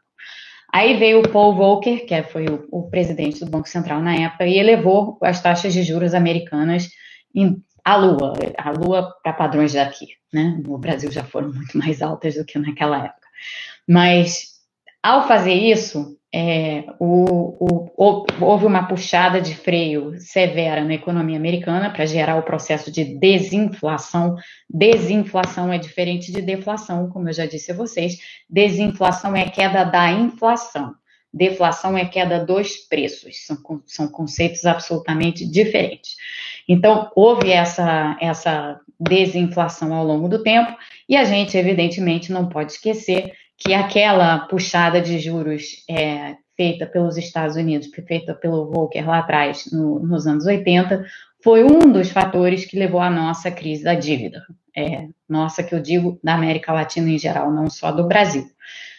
Aí 0.72 0.96
veio 0.96 1.20
o 1.20 1.28
Paul 1.28 1.54
Volcker, 1.54 2.06
que 2.06 2.22
foi 2.22 2.46
o, 2.46 2.66
o 2.70 2.88
presidente 2.88 3.44
do 3.44 3.50
Banco 3.50 3.68
Central 3.68 4.00
na 4.00 4.14
época, 4.14 4.46
e 4.46 4.58
elevou 4.58 5.18
as 5.22 5.42
taxas 5.42 5.74
de 5.74 5.82
juros 5.82 6.14
americanas 6.14 6.88
em, 7.34 7.62
à 7.84 7.96
lua, 7.96 8.32
a 8.56 8.70
lua 8.70 9.14
para 9.22 9.34
padrões 9.34 9.74
daqui, 9.74 10.06
né? 10.32 10.58
No 10.64 10.78
Brasil 10.78 11.12
já 11.12 11.24
foram 11.24 11.52
muito 11.52 11.76
mais 11.76 12.00
altas 12.00 12.36
do 12.36 12.44
que 12.44 12.58
naquela 12.58 13.04
época. 13.04 13.28
Mas 13.86 14.52
ao 15.02 15.28
fazer 15.28 15.52
isso, 15.52 16.16
é, 16.34 16.84
o, 16.98 17.56
o, 17.60 18.26
houve 18.40 18.64
uma 18.64 18.86
puxada 18.86 19.38
de 19.38 19.54
freio 19.54 20.18
severa 20.18 20.82
na 20.82 20.94
economia 20.94 21.36
americana 21.36 21.90
para 21.90 22.06
gerar 22.06 22.36
o 22.36 22.42
processo 22.42 22.90
de 22.90 23.04
desinflação. 23.04 24.36
Desinflação 24.68 25.70
é 25.70 25.76
diferente 25.76 26.32
de 26.32 26.40
deflação, 26.40 27.10
como 27.10 27.28
eu 27.28 27.34
já 27.34 27.44
disse 27.44 27.72
a 27.72 27.74
vocês. 27.74 28.18
Desinflação 28.48 29.36
é 29.36 29.50
queda 29.50 29.84
da 29.84 30.10
inflação. 30.10 30.94
Deflação 31.34 31.98
é 31.98 32.06
queda 32.06 32.42
dos 32.42 32.76
preços. 32.76 33.46
São, 33.46 33.58
são 33.86 34.08
conceitos 34.08 34.64
absolutamente 34.64 35.46
diferentes. 35.46 36.16
Então, 36.66 37.10
houve 37.14 37.50
essa, 37.50 38.16
essa 38.20 38.80
desinflação 38.98 39.92
ao 39.92 40.04
longo 40.04 40.28
do 40.28 40.42
tempo, 40.42 40.74
e 41.08 41.16
a 41.16 41.24
gente, 41.24 41.56
evidentemente, 41.58 42.32
não 42.32 42.48
pode 42.48 42.72
esquecer 42.72 43.32
que 43.64 43.74
aquela 43.74 44.40
puxada 44.40 45.00
de 45.00 45.18
juros 45.18 45.84
é, 45.88 46.36
feita 46.56 46.86
pelos 46.86 47.16
Estados 47.16 47.56
Unidos, 47.56 47.88
feita 48.06 48.34
pelo 48.34 48.70
Volcker 48.70 49.06
lá 49.06 49.18
atrás, 49.18 49.70
no, 49.72 50.00
nos 50.00 50.26
anos 50.26 50.46
80, 50.46 51.04
foi 51.42 51.64
um 51.64 51.90
dos 51.90 52.10
fatores 52.10 52.64
que 52.64 52.78
levou 52.78 53.00
à 53.00 53.10
nossa 53.10 53.50
crise 53.50 53.84
da 53.84 53.94
dívida. 53.94 54.42
É, 54.76 55.06
nossa, 55.28 55.62
que 55.62 55.74
eu 55.74 55.80
digo 55.80 56.18
da 56.22 56.34
América 56.34 56.72
Latina 56.72 57.10
em 57.10 57.18
geral, 57.18 57.52
não 57.52 57.68
só 57.68 57.92
do 57.92 58.06
Brasil. 58.06 58.46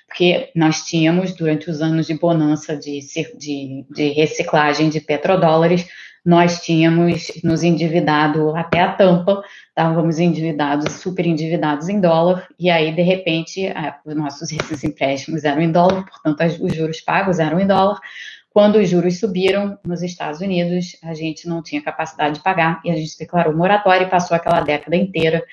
Porque 0.07 0.51
nós 0.55 0.84
tínhamos, 0.84 1.34
durante 1.36 1.70
os 1.70 1.82
anos 1.82 2.05
de 2.05 2.14
bonança 2.14 2.78
de, 2.78 2.99
de, 3.38 3.86
de 3.89 4.09
reciclagem 4.09 4.89
de 4.89 5.01
petrodólares, 5.01 5.88
nós 6.26 6.61
tínhamos 6.61 7.32
nos 7.43 7.63
endividado 7.63 8.55
até 8.55 8.80
a 8.80 8.93
tampa, 8.93 9.43
estávamos 9.67 10.19
endividados, 10.19 10.93
super 10.93 11.26
endividados 11.26 11.89
em 11.89 11.99
dólar, 11.99 12.47
e 12.57 12.69
aí, 12.69 12.93
de 12.93 13.01
repente, 13.01 13.74
os 14.05 14.15
nossos 14.15 14.51
esses 14.51 14.84
empréstimos 14.84 15.43
eram 15.43 15.61
em 15.61 15.71
dólar, 15.71 16.05
portanto, 16.05 16.63
os 16.63 16.74
juros 16.74 17.01
pagos 17.01 17.39
eram 17.39 17.59
em 17.59 17.67
dólar. 17.67 17.99
Quando 18.49 18.76
os 18.76 18.88
juros 18.88 19.19
subiram 19.19 19.80
nos 19.84 20.03
Estados 20.03 20.39
Unidos, 20.39 20.95
a 21.03 21.15
gente 21.15 21.47
não 21.47 21.63
tinha 21.63 21.82
capacidade 21.82 22.36
de 22.36 22.43
pagar 22.43 22.80
e 22.86 22.91
a 22.91 22.95
gente 22.95 23.17
declarou 23.17 23.55
moratório 23.55 24.05
e 24.05 24.09
passou 24.09 24.38
aquela 24.38 24.61
década 24.61 24.95
inteira 24.95 25.43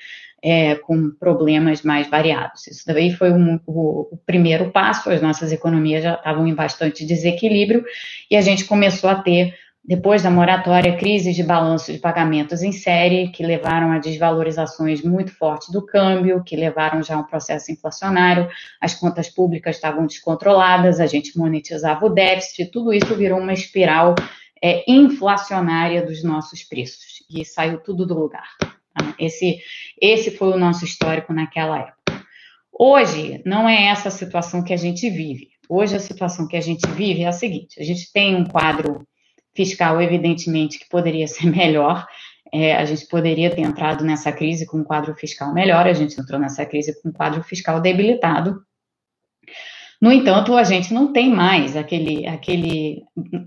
é, 0.41 0.75
com 0.75 1.11
problemas 1.11 1.83
mais 1.83 2.09
variados. 2.09 2.67
Isso 2.67 2.83
daí 2.85 3.13
foi 3.13 3.31
um, 3.31 3.59
o, 3.65 4.13
o, 4.13 4.17
primeiro 4.25 4.71
passo, 4.71 5.09
as 5.09 5.21
nossas 5.21 5.51
economias 5.51 6.03
já 6.03 6.15
estavam 6.15 6.47
em 6.47 6.55
bastante 6.55 7.05
desequilíbrio 7.05 7.85
e 8.29 8.35
a 8.35 8.41
gente 8.41 8.65
começou 8.65 9.09
a 9.09 9.15
ter, 9.15 9.55
depois 9.83 10.21
da 10.21 10.29
moratória, 10.29 10.95
crises 10.95 11.35
de 11.35 11.43
balanço 11.43 11.91
de 11.91 11.97
pagamentos 11.97 12.61
em 12.61 12.71
série, 12.71 13.29
que 13.29 13.43
levaram 13.43 13.91
a 13.91 13.97
desvalorizações 13.97 15.01
muito 15.01 15.35
fortes 15.35 15.69
do 15.69 15.83
câmbio, 15.83 16.43
que 16.43 16.55
levaram 16.55 17.01
já 17.01 17.15
a 17.15 17.19
um 17.19 17.23
processo 17.23 17.71
inflacionário, 17.71 18.47
as 18.79 18.93
contas 18.93 19.27
públicas 19.27 19.75
estavam 19.75 20.05
descontroladas, 20.05 20.99
a 20.99 21.07
gente 21.07 21.35
monetizava 21.35 22.05
o 22.05 22.09
déficit, 22.09 22.69
tudo 22.69 22.93
isso 22.93 23.15
virou 23.15 23.39
uma 23.39 23.53
espiral 23.53 24.13
é, 24.63 24.83
inflacionária 24.87 26.05
dos 26.05 26.23
nossos 26.23 26.63
preços 26.63 27.23
e 27.27 27.43
saiu 27.43 27.79
tudo 27.79 28.05
do 28.05 28.13
lugar. 28.13 28.49
Tá? 28.59 29.15
Esse, 29.17 29.57
esse 29.99 30.29
foi 30.29 30.49
o 30.49 30.59
nosso 30.59 30.85
histórico 30.85 31.33
naquela 31.33 31.79
época. 31.79 32.23
Hoje, 32.71 33.41
não 33.43 33.67
é 33.67 33.87
essa 33.87 34.09
a 34.09 34.11
situação 34.11 34.63
que 34.63 34.73
a 34.73 34.77
gente 34.77 35.09
vive. 35.09 35.49
Hoje, 35.67 35.95
a 35.95 35.99
situação 35.99 36.47
que 36.47 36.57
a 36.57 36.61
gente 36.61 36.87
vive 36.91 37.23
é 37.23 37.27
a 37.27 37.31
seguinte: 37.31 37.79
a 37.79 37.83
gente 37.83 38.11
tem 38.11 38.35
um 38.35 38.45
quadro 38.45 39.07
fiscal, 39.55 40.01
evidentemente, 40.01 40.79
que 40.79 40.89
poderia 40.89 41.27
ser 41.27 41.47
melhor. 41.47 42.05
É, 42.53 42.75
a 42.75 42.83
gente 42.83 43.07
poderia 43.07 43.49
ter 43.49 43.61
entrado 43.61 44.03
nessa 44.03 44.31
crise 44.31 44.65
com 44.65 44.79
um 44.79 44.83
quadro 44.83 45.15
fiscal 45.15 45.53
melhor, 45.53 45.87
a 45.87 45.93
gente 45.93 46.19
entrou 46.19 46.39
nessa 46.39 46.65
crise 46.65 47.01
com 47.01 47.09
um 47.09 47.13
quadro 47.13 47.41
fiscal 47.43 47.79
debilitado. 47.79 48.61
No 50.01 50.11
entanto, 50.11 50.57
a 50.57 50.63
gente 50.63 50.93
não 50.93 51.13
tem 51.13 51.29
mais 51.29 51.77
aquele, 51.77 52.27
aquele 52.27 53.03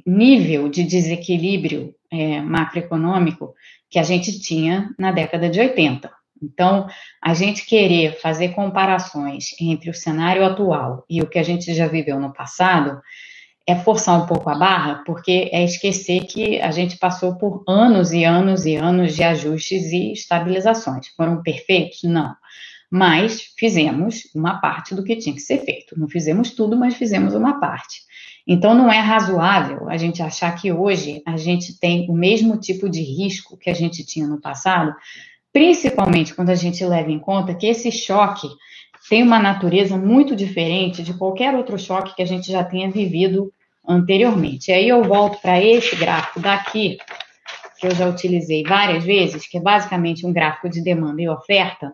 nível 0.06 0.68
de 0.68 0.84
desequilíbrio 0.84 1.94
é, 2.10 2.40
macroeconômico 2.40 3.54
que 3.90 3.98
a 3.98 4.04
gente 4.04 4.40
tinha 4.40 4.94
na 4.98 5.10
década 5.10 5.50
de 5.50 5.60
80. 5.60 6.10
Então, 6.42 6.86
a 7.22 7.34
gente 7.34 7.66
querer 7.66 8.18
fazer 8.20 8.50
comparações 8.50 9.50
entre 9.60 9.90
o 9.90 9.94
cenário 9.94 10.44
atual 10.44 11.04
e 11.08 11.20
o 11.20 11.28
que 11.28 11.38
a 11.38 11.42
gente 11.42 11.74
já 11.74 11.88
viveu 11.88 12.20
no 12.20 12.32
passado 12.32 13.00
é 13.66 13.74
forçar 13.74 14.22
um 14.22 14.26
pouco 14.26 14.50
a 14.50 14.54
barra, 14.54 15.02
porque 15.06 15.48
é 15.52 15.64
esquecer 15.64 16.26
que 16.26 16.60
a 16.60 16.70
gente 16.70 16.98
passou 16.98 17.36
por 17.36 17.64
anos 17.66 18.12
e 18.12 18.24
anos 18.24 18.66
e 18.66 18.76
anos 18.76 19.14
de 19.14 19.22
ajustes 19.22 19.90
e 19.90 20.12
estabilizações. 20.12 21.08
Foram 21.16 21.42
perfeitos? 21.42 22.02
Não. 22.02 22.34
Mas 22.90 23.54
fizemos 23.56 24.28
uma 24.34 24.60
parte 24.60 24.94
do 24.94 25.02
que 25.02 25.16
tinha 25.16 25.34
que 25.34 25.40
ser 25.40 25.64
feito. 25.64 25.98
Não 25.98 26.08
fizemos 26.08 26.50
tudo, 26.50 26.76
mas 26.76 26.94
fizemos 26.94 27.34
uma 27.34 27.58
parte. 27.58 28.02
Então, 28.46 28.74
não 28.74 28.92
é 28.92 29.00
razoável 29.00 29.88
a 29.88 29.96
gente 29.96 30.22
achar 30.22 30.54
que 30.54 30.70
hoje 30.70 31.22
a 31.26 31.36
gente 31.38 31.78
tem 31.80 32.06
o 32.10 32.12
mesmo 32.12 32.58
tipo 32.58 32.90
de 32.90 33.00
risco 33.00 33.56
que 33.56 33.70
a 33.70 33.74
gente 33.74 34.04
tinha 34.04 34.26
no 34.26 34.38
passado, 34.38 34.94
principalmente 35.50 36.34
quando 36.34 36.50
a 36.50 36.54
gente 36.54 36.84
leva 36.84 37.10
em 37.10 37.18
conta 37.18 37.54
que 37.54 37.66
esse 37.66 37.90
choque 37.90 38.48
tem 39.08 39.22
uma 39.22 39.38
natureza 39.38 39.96
muito 39.96 40.34
diferente 40.36 41.02
de 41.02 41.14
qualquer 41.14 41.54
outro 41.54 41.78
choque 41.78 42.14
que 42.14 42.22
a 42.22 42.26
gente 42.26 42.50
já 42.50 42.62
tenha 42.62 42.90
vivido 42.90 43.52
anteriormente. 43.86 44.72
Aí 44.72 44.88
eu 44.88 45.02
volto 45.04 45.40
para 45.40 45.62
esse 45.62 45.94
gráfico 45.96 46.40
daqui, 46.40 46.98
que 47.78 47.86
eu 47.86 47.94
já 47.94 48.08
utilizei 48.08 48.62
várias 48.62 49.04
vezes, 49.04 49.46
que 49.46 49.58
é 49.58 49.60
basicamente 49.60 50.26
um 50.26 50.32
gráfico 50.32 50.68
de 50.68 50.82
demanda 50.82 51.20
e 51.20 51.28
oferta, 51.28 51.92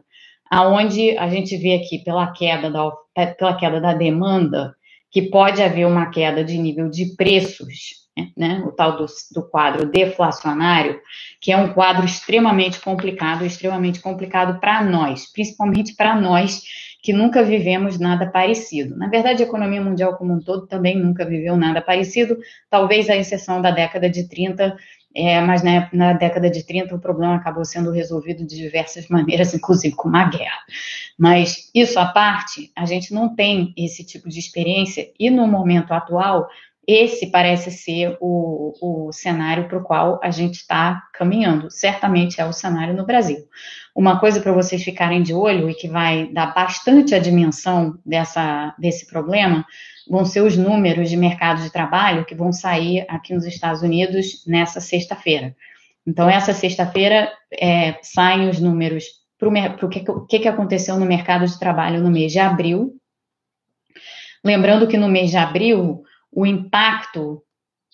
aonde 0.50 1.16
a 1.18 1.28
gente 1.28 1.56
vê 1.56 1.74
aqui 1.74 1.98
pela 2.04 2.32
queda 2.32 2.70
da, 2.70 2.90
pela 3.38 3.56
queda 3.56 3.80
da 3.80 3.94
demanda, 3.94 4.74
que 5.10 5.22
pode 5.22 5.62
haver 5.62 5.86
uma 5.86 6.06
queda 6.10 6.44
de 6.44 6.56
nível 6.56 6.88
de 6.88 7.16
preços, 7.16 8.00
né, 8.36 8.62
o 8.66 8.72
tal 8.72 8.96
do, 8.96 9.06
do, 9.32 9.48
quadro 9.48 9.90
deflacionário, 9.90 11.00
que 11.40 11.50
é 11.50 11.56
um 11.56 11.72
quadro 11.72 12.04
extremamente 12.04 12.80
complicado, 12.80 13.44
extremamente 13.44 14.00
complicado 14.00 14.60
para 14.60 14.82
nós, 14.84 15.30
principalmente 15.32 15.94
para 15.94 16.14
nós 16.20 16.62
que 17.02 17.12
nunca 17.12 17.42
vivemos 17.42 17.98
nada 17.98 18.26
parecido. 18.26 18.96
Na 18.96 19.08
verdade, 19.08 19.42
a 19.42 19.46
economia 19.46 19.80
mundial 19.80 20.16
como 20.16 20.34
um 20.34 20.40
todo 20.40 20.66
também 20.66 20.98
nunca 20.98 21.24
viveu 21.24 21.56
nada 21.56 21.80
parecido, 21.80 22.38
talvez 22.68 23.08
a 23.08 23.16
exceção 23.16 23.62
da 23.62 23.70
década 23.70 24.08
de 24.08 24.28
30, 24.28 24.76
é, 25.14 25.40
mas 25.40 25.62
na, 25.62 25.88
na, 25.92 26.12
década 26.12 26.48
de 26.48 26.64
30 26.64 26.94
o 26.94 27.00
problema 27.00 27.34
acabou 27.34 27.64
sendo 27.64 27.90
resolvido 27.90 28.46
de 28.46 28.56
diversas 28.56 29.08
maneiras, 29.08 29.52
inclusive 29.54 29.94
com 29.96 30.08
uma 30.08 30.28
guerra. 30.28 30.58
Mas 31.18 31.70
isso 31.74 31.98
à 31.98 32.06
parte, 32.06 32.70
a 32.76 32.84
gente 32.84 33.12
não 33.12 33.34
tem 33.34 33.72
esse 33.76 34.04
tipo 34.04 34.28
de 34.28 34.38
experiência 34.38 35.10
e 35.18 35.30
no 35.30 35.46
momento 35.46 35.92
atual, 35.92 36.48
esse 36.92 37.30
parece 37.30 37.70
ser 37.70 38.16
o, 38.20 38.72
o 38.80 39.12
cenário 39.12 39.68
para 39.68 39.78
o 39.78 39.82
qual 39.82 40.20
a 40.22 40.30
gente 40.30 40.54
está 40.54 41.02
caminhando. 41.12 41.70
Certamente 41.70 42.40
é 42.40 42.46
o 42.46 42.52
cenário 42.52 42.94
no 42.94 43.04
Brasil. 43.04 43.38
Uma 43.94 44.18
coisa 44.18 44.40
para 44.40 44.52
vocês 44.52 44.82
ficarem 44.82 45.22
de 45.22 45.34
olho 45.34 45.68
e 45.68 45.74
que 45.74 45.88
vai 45.88 46.28
dar 46.32 46.54
bastante 46.54 47.14
a 47.14 47.18
dimensão 47.18 47.98
dessa, 48.04 48.74
desse 48.78 49.06
problema 49.06 49.64
vão 50.08 50.24
ser 50.24 50.40
os 50.40 50.56
números 50.56 51.10
de 51.10 51.16
mercado 51.16 51.62
de 51.62 51.70
trabalho 51.70 52.24
que 52.24 52.34
vão 52.34 52.52
sair 52.52 53.04
aqui 53.08 53.34
nos 53.34 53.44
Estados 53.44 53.82
Unidos 53.82 54.44
nessa 54.46 54.80
sexta-feira. 54.80 55.54
Então, 56.06 56.28
essa 56.28 56.52
sexta-feira 56.52 57.30
é, 57.52 57.98
saem 58.02 58.48
os 58.48 58.58
números 58.58 59.04
para 59.38 59.48
o 59.86 59.88
que, 59.88 60.04
que, 60.28 60.38
que 60.40 60.48
aconteceu 60.48 60.98
no 60.98 61.06
mercado 61.06 61.46
de 61.46 61.58
trabalho 61.58 62.02
no 62.02 62.10
mês 62.10 62.32
de 62.32 62.38
abril. 62.38 62.96
Lembrando 64.44 64.86
que 64.86 64.96
no 64.96 65.08
mês 65.08 65.30
de 65.30 65.36
abril, 65.36 66.02
o 66.32 66.46
impacto 66.46 67.42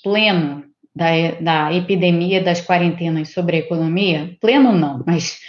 pleno 0.02 0.64
da, 0.94 1.06
da 1.40 1.72
epidemia 1.72 2.42
das 2.42 2.60
quarentenas 2.60 3.30
sobre 3.30 3.56
a 3.56 3.60
economia, 3.60 4.36
pleno 4.40 4.72
não, 4.72 5.02
mas 5.06 5.40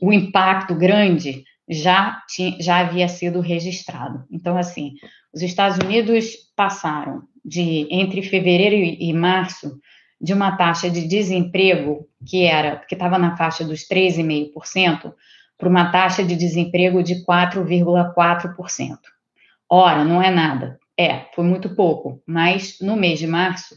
o 0.00 0.12
impacto 0.12 0.74
grande 0.74 1.44
já, 1.68 2.22
tinha, 2.28 2.56
já 2.60 2.78
havia 2.78 3.08
sido 3.08 3.40
registrado. 3.40 4.24
Então, 4.30 4.56
assim, 4.56 4.92
os 5.32 5.42
Estados 5.42 5.78
Unidos 5.78 6.36
passaram 6.56 7.22
de 7.44 7.86
entre 7.90 8.22
fevereiro 8.22 8.76
e 8.76 9.12
março 9.12 9.78
de 10.20 10.32
uma 10.32 10.56
taxa 10.56 10.88
de 10.88 11.06
desemprego 11.06 12.08
que 12.26 12.44
era 12.44 12.76
que 12.76 12.94
estava 12.94 13.18
na 13.18 13.36
faixa 13.36 13.64
dos 13.64 13.86
3,5% 13.86 15.12
para 15.58 15.68
uma 15.68 15.90
taxa 15.90 16.24
de 16.24 16.34
desemprego 16.34 17.02
de 17.02 17.24
4,4%. 17.24 18.98
Ora, 19.68 20.04
não 20.04 20.22
é 20.22 20.30
nada. 20.30 20.78
É, 20.98 21.26
foi 21.34 21.44
muito 21.44 21.74
pouco, 21.74 22.22
mas 22.26 22.78
no 22.80 22.96
mês 22.96 23.18
de 23.18 23.26
março 23.26 23.74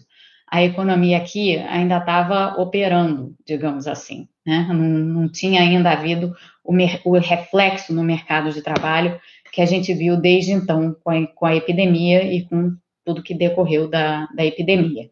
a 0.50 0.64
economia 0.64 1.18
aqui 1.18 1.58
ainda 1.58 1.98
estava 1.98 2.62
operando, 2.62 3.36
digamos 3.46 3.86
assim, 3.86 4.28
né? 4.46 4.66
Não, 4.70 4.76
não 4.76 5.30
tinha 5.30 5.62
ainda 5.62 5.92
havido 5.92 6.34
o, 6.64 6.74
o 7.06 7.18
reflexo 7.18 7.94
no 7.94 8.04
mercado 8.04 8.52
de 8.52 8.62
trabalho 8.62 9.20
que 9.52 9.62
a 9.62 9.66
gente 9.66 9.94
viu 9.94 10.16
desde 10.16 10.52
então 10.52 10.96
com 11.04 11.10
a, 11.10 11.28
com 11.28 11.46
a 11.46 11.56
epidemia 11.56 12.24
e 12.24 12.46
com 12.46 12.76
tudo 13.04 13.24
que 13.24 13.34
decorreu 13.34 13.90
da, 13.90 14.28
da 14.36 14.46
epidemia. 14.46 15.10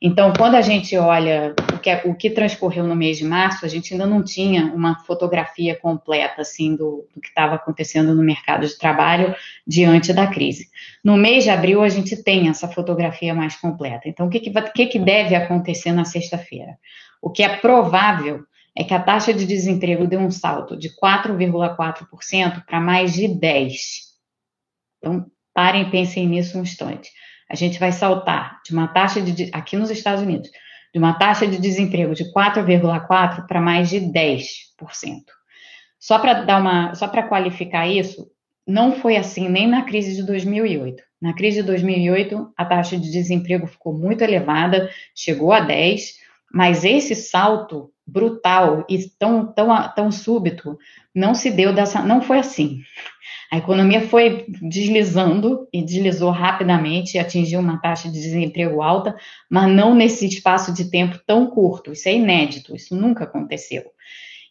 Então, 0.00 0.32
quando 0.36 0.56
a 0.56 0.60
gente 0.60 0.96
olha 0.96 1.54
o 1.76 1.78
que, 1.78 1.94
o 2.08 2.14
que 2.14 2.30
transcorreu 2.30 2.84
no 2.84 2.96
mês 2.96 3.18
de 3.18 3.24
março, 3.24 3.64
a 3.64 3.68
gente 3.68 3.92
ainda 3.92 4.06
não 4.06 4.22
tinha 4.22 4.66
uma 4.74 4.98
fotografia 5.04 5.76
completa, 5.76 6.42
assim, 6.42 6.74
do, 6.74 7.06
do 7.14 7.20
que 7.20 7.28
estava 7.28 7.54
acontecendo 7.54 8.14
no 8.14 8.22
mercado 8.22 8.66
de 8.66 8.76
trabalho 8.76 9.34
diante 9.66 10.12
da 10.12 10.26
crise. 10.26 10.68
No 11.04 11.16
mês 11.16 11.44
de 11.44 11.50
abril, 11.50 11.82
a 11.82 11.88
gente 11.88 12.22
tem 12.22 12.48
essa 12.48 12.68
fotografia 12.68 13.34
mais 13.34 13.56
completa. 13.56 14.08
Então, 14.08 14.26
o 14.26 14.30
que, 14.30 14.40
que, 14.40 14.86
que 14.86 14.98
deve 14.98 15.34
acontecer 15.34 15.92
na 15.92 16.04
sexta-feira? 16.04 16.78
O 17.22 17.30
que 17.30 17.42
é 17.42 17.56
provável 17.56 18.44
é 18.76 18.84
que 18.84 18.92
a 18.92 19.00
taxa 19.00 19.32
de 19.32 19.46
desemprego 19.46 20.06
deu 20.06 20.20
um 20.20 20.30
salto 20.30 20.76
de 20.76 20.90
4,4% 20.90 22.64
para 22.66 22.80
mais 22.80 23.14
de 23.14 23.24
10%. 23.24 23.72
Então, 24.98 25.26
parem 25.54 25.82
e 25.82 25.90
pensem 25.90 26.26
nisso 26.28 26.58
um 26.58 26.62
instante. 26.62 27.10
A 27.48 27.54
gente 27.54 27.78
vai 27.78 27.92
saltar 27.92 28.60
de 28.64 28.72
uma 28.72 28.88
taxa 28.88 29.22
de, 29.22 29.50
aqui 29.52 29.76
nos 29.76 29.90
Estados 29.90 30.22
Unidos, 30.22 30.50
de 30.96 30.98
uma 30.98 31.12
taxa 31.12 31.46
de 31.46 31.58
desemprego 31.58 32.14
de 32.14 32.24
4,4% 32.32 33.46
para 33.46 33.60
mais 33.60 33.90
de 33.90 34.00
10%. 34.00 34.46
Só 36.00 36.18
para 36.18 36.42
dar 36.42 36.58
uma, 36.58 36.94
só 36.94 37.06
para 37.06 37.22
qualificar 37.22 37.86
isso, 37.86 38.26
não 38.66 38.92
foi 38.92 39.18
assim 39.18 39.46
nem 39.46 39.66
na 39.66 39.82
crise 39.82 40.16
de 40.16 40.22
2008. 40.22 41.02
Na 41.20 41.34
crise 41.34 41.60
de 41.60 41.64
2008, 41.64 42.50
a 42.56 42.64
taxa 42.64 42.96
de 42.96 43.10
desemprego 43.10 43.66
ficou 43.66 43.92
muito 43.92 44.22
elevada, 44.22 44.88
chegou 45.14 45.52
a 45.52 45.60
10, 45.60 46.14
mas 46.52 46.84
esse 46.84 47.14
salto 47.14 47.90
brutal 48.06 48.84
e 48.88 49.08
tão, 49.18 49.52
tão, 49.52 49.68
tão 49.94 50.12
súbito 50.12 50.78
não 51.14 51.34
se 51.34 51.50
deu 51.50 51.72
dessa, 51.72 52.02
não 52.02 52.22
foi 52.22 52.38
assim. 52.38 52.80
A 53.50 53.58
economia 53.58 54.00
foi 54.08 54.44
deslizando 54.62 55.68
e 55.72 55.82
deslizou 55.82 56.30
rapidamente, 56.30 57.18
atingiu 57.18 57.60
uma 57.60 57.80
taxa 57.80 58.08
de 58.08 58.14
desemprego 58.14 58.82
alta, 58.82 59.16
mas 59.50 59.68
não 59.68 59.94
nesse 59.94 60.26
espaço 60.26 60.72
de 60.72 60.90
tempo 60.90 61.18
tão 61.26 61.46
curto. 61.48 61.92
Isso 61.92 62.08
é 62.08 62.14
inédito, 62.14 62.74
isso 62.74 62.94
nunca 62.94 63.24
aconteceu. 63.24 63.84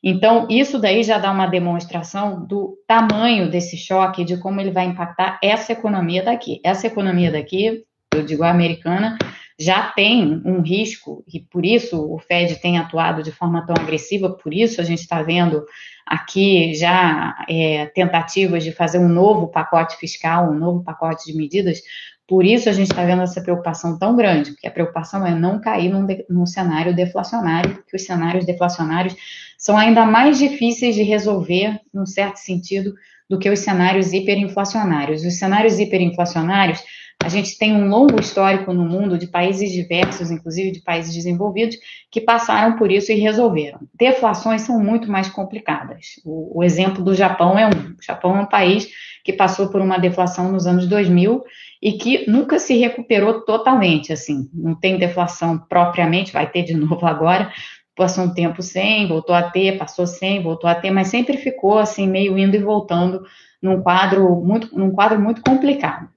Então, 0.03 0.47
isso 0.49 0.79
daí 0.79 1.03
já 1.03 1.17
dá 1.17 1.31
uma 1.31 1.47
demonstração 1.47 2.45
do 2.45 2.77
tamanho 2.87 3.49
desse 3.49 3.75
choque, 3.75 4.23
de 4.23 4.37
como 4.37 4.61
ele 4.61 4.71
vai 4.71 4.85
impactar 4.85 5.39
essa 5.43 5.73
economia 5.73 6.23
daqui. 6.23 6.61
Essa 6.63 6.87
economia 6.87 7.31
daqui, 7.31 7.83
eu 8.13 8.23
digo 8.23 8.43
a 8.43 8.51
americana, 8.51 9.17
já 9.57 9.89
tem 9.91 10.41
um 10.45 10.61
risco, 10.61 11.23
e 11.33 11.39
por 11.39 11.65
isso 11.65 12.13
o 12.13 12.19
Fed 12.19 12.55
tem 12.57 12.77
atuado 12.77 13.23
de 13.23 13.31
forma 13.31 13.65
tão 13.65 13.75
agressiva, 13.75 14.29
por 14.29 14.53
isso 14.53 14.81
a 14.81 14.83
gente 14.83 14.99
está 14.99 15.21
vendo 15.21 15.65
aqui 16.05 16.73
já 16.73 17.33
é, 17.49 17.85
tentativas 17.87 18.63
de 18.63 18.71
fazer 18.71 18.99
um 18.99 19.07
novo 19.07 19.47
pacote 19.47 19.95
fiscal, 19.97 20.51
um 20.51 20.59
novo 20.59 20.83
pacote 20.83 21.31
de 21.31 21.37
medidas, 21.37 21.79
por 22.27 22.43
isso 22.43 22.67
a 22.69 22.73
gente 22.73 22.91
está 22.91 23.05
vendo 23.05 23.21
essa 23.21 23.41
preocupação 23.41 23.97
tão 23.99 24.15
grande, 24.15 24.51
porque 24.51 24.67
a 24.67 24.71
preocupação 24.71 25.25
é 25.25 25.33
não 25.33 25.61
cair 25.61 25.89
num, 25.89 26.05
de, 26.05 26.25
num 26.29 26.45
cenário 26.45 26.95
deflacionário, 26.95 27.75
porque 27.75 27.95
os 27.95 28.03
cenários 28.03 28.45
deflacionários 28.45 29.15
são 29.57 29.77
ainda 29.77 30.05
mais 30.05 30.37
difíceis 30.37 30.95
de 30.95 31.03
resolver, 31.03 31.79
num 31.93 32.05
certo 32.05 32.37
sentido, 32.37 32.93
do 33.29 33.39
que 33.39 33.49
os 33.49 33.59
cenários 33.59 34.11
hiperinflacionários. 34.11 35.23
Os 35.23 35.37
cenários 35.37 35.79
hiperinflacionários 35.79 36.83
a 37.23 37.29
gente 37.29 37.57
tem 37.57 37.73
um 37.73 37.89
longo 37.89 38.19
histórico 38.19 38.71
no 38.71 38.85
mundo 38.85 39.17
de 39.17 39.25
países 39.25 39.71
diversos, 39.71 40.29
inclusive 40.29 40.71
de 40.71 40.81
países 40.81 41.13
desenvolvidos, 41.13 41.77
que 42.11 42.21
passaram 42.21 42.77
por 42.77 42.91
isso 42.91 43.11
e 43.11 43.15
resolveram. 43.15 43.79
Deflações 43.93 44.61
são 44.61 44.79
muito 44.79 45.09
mais 45.09 45.29
complicadas. 45.29 46.21
O, 46.23 46.59
o 46.59 46.63
exemplo 46.63 47.03
do 47.03 47.15
Japão 47.15 47.57
é 47.57 47.65
um. 47.65 47.71
O 47.71 48.03
Japão 48.03 48.37
é 48.37 48.41
um 48.41 48.45
país 48.45 48.87
que 49.23 49.33
passou 49.33 49.69
por 49.69 49.81
uma 49.81 49.97
deflação 49.97 50.51
nos 50.51 50.67
anos 50.67 50.87
2000 50.87 51.43
e 51.81 51.93
que 51.93 52.29
nunca 52.29 52.59
se 52.59 52.77
recuperou 52.77 53.41
totalmente, 53.41 54.13
assim. 54.13 54.49
Não 54.53 54.75
tem 54.75 54.97
deflação 54.97 55.57
propriamente, 55.57 56.31
vai 56.31 56.49
ter 56.49 56.63
de 56.63 56.73
novo 56.77 57.05
agora, 57.07 57.51
passou 57.95 58.25
um 58.25 58.33
tempo 58.33 58.61
sem, 58.61 59.07
voltou 59.07 59.33
a 59.33 59.43
ter, 59.43 59.77
passou 59.77 60.05
sem, 60.05 60.43
voltou 60.43 60.69
a 60.69 60.75
ter, 60.75 60.91
mas 60.91 61.07
sempre 61.07 61.37
ficou 61.37 61.79
assim 61.79 62.07
meio 62.07 62.37
indo 62.37 62.55
e 62.55 62.59
voltando 62.59 63.23
num 63.61 63.81
quadro 63.81 64.35
muito, 64.41 64.77
num 64.77 64.91
quadro 64.91 65.19
muito 65.19 65.41
complicado. 65.41 66.09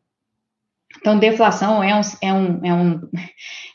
Então, 1.01 1.19
deflação 1.19 1.83
é, 1.83 1.95
um, 1.95 2.01
é, 2.21 2.33
um, 2.33 2.61
é, 2.65 2.75
um, 2.75 3.01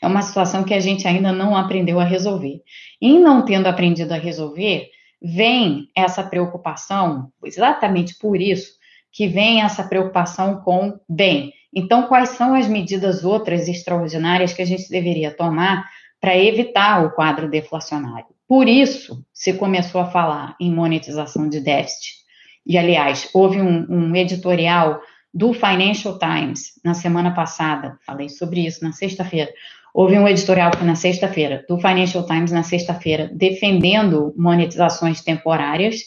é 0.02 0.06
uma 0.06 0.22
situação 0.22 0.64
que 0.64 0.74
a 0.74 0.80
gente 0.80 1.06
ainda 1.08 1.32
não 1.32 1.56
aprendeu 1.56 1.98
a 1.98 2.04
resolver. 2.04 2.60
E 3.00 3.18
não 3.18 3.44
tendo 3.44 3.66
aprendido 3.66 4.12
a 4.12 4.18
resolver, 4.18 4.88
vem 5.22 5.88
essa 5.96 6.22
preocupação, 6.22 7.32
exatamente 7.44 8.16
por 8.18 8.40
isso, 8.40 8.72
que 9.10 9.26
vem 9.26 9.62
essa 9.62 9.84
preocupação 9.84 10.60
com, 10.60 10.98
bem, 11.08 11.52
então 11.74 12.04
quais 12.06 12.30
são 12.30 12.54
as 12.54 12.68
medidas 12.68 13.24
outras 13.24 13.66
extraordinárias 13.68 14.52
que 14.52 14.62
a 14.62 14.66
gente 14.66 14.88
deveria 14.88 15.34
tomar 15.34 15.88
para 16.20 16.36
evitar 16.36 17.04
o 17.04 17.10
quadro 17.12 17.48
deflacionário? 17.48 18.26
Por 18.46 18.68
isso 18.68 19.24
se 19.32 19.54
começou 19.54 20.00
a 20.00 20.10
falar 20.10 20.54
em 20.60 20.72
monetização 20.72 21.48
de 21.48 21.60
déficit. 21.60 22.24
E, 22.66 22.78
aliás, 22.78 23.28
houve 23.34 23.60
um, 23.60 23.86
um 23.88 24.16
editorial 24.16 25.00
do 25.34 25.52
Financial 25.52 26.16
Times 26.18 26.80
na 26.84 26.94
semana 26.94 27.32
passada, 27.34 27.98
falei 28.06 28.28
sobre 28.28 28.64
isso 28.64 28.84
na 28.84 28.92
sexta-feira. 28.92 29.52
Houve 29.92 30.18
um 30.18 30.28
editorial 30.28 30.70
na 30.82 30.94
sexta-feira, 30.94 31.64
do 31.68 31.76
Financial 31.76 32.24
Times 32.24 32.52
na 32.52 32.62
sexta-feira, 32.62 33.30
defendendo 33.32 34.32
monetizações 34.36 35.20
temporárias, 35.22 36.02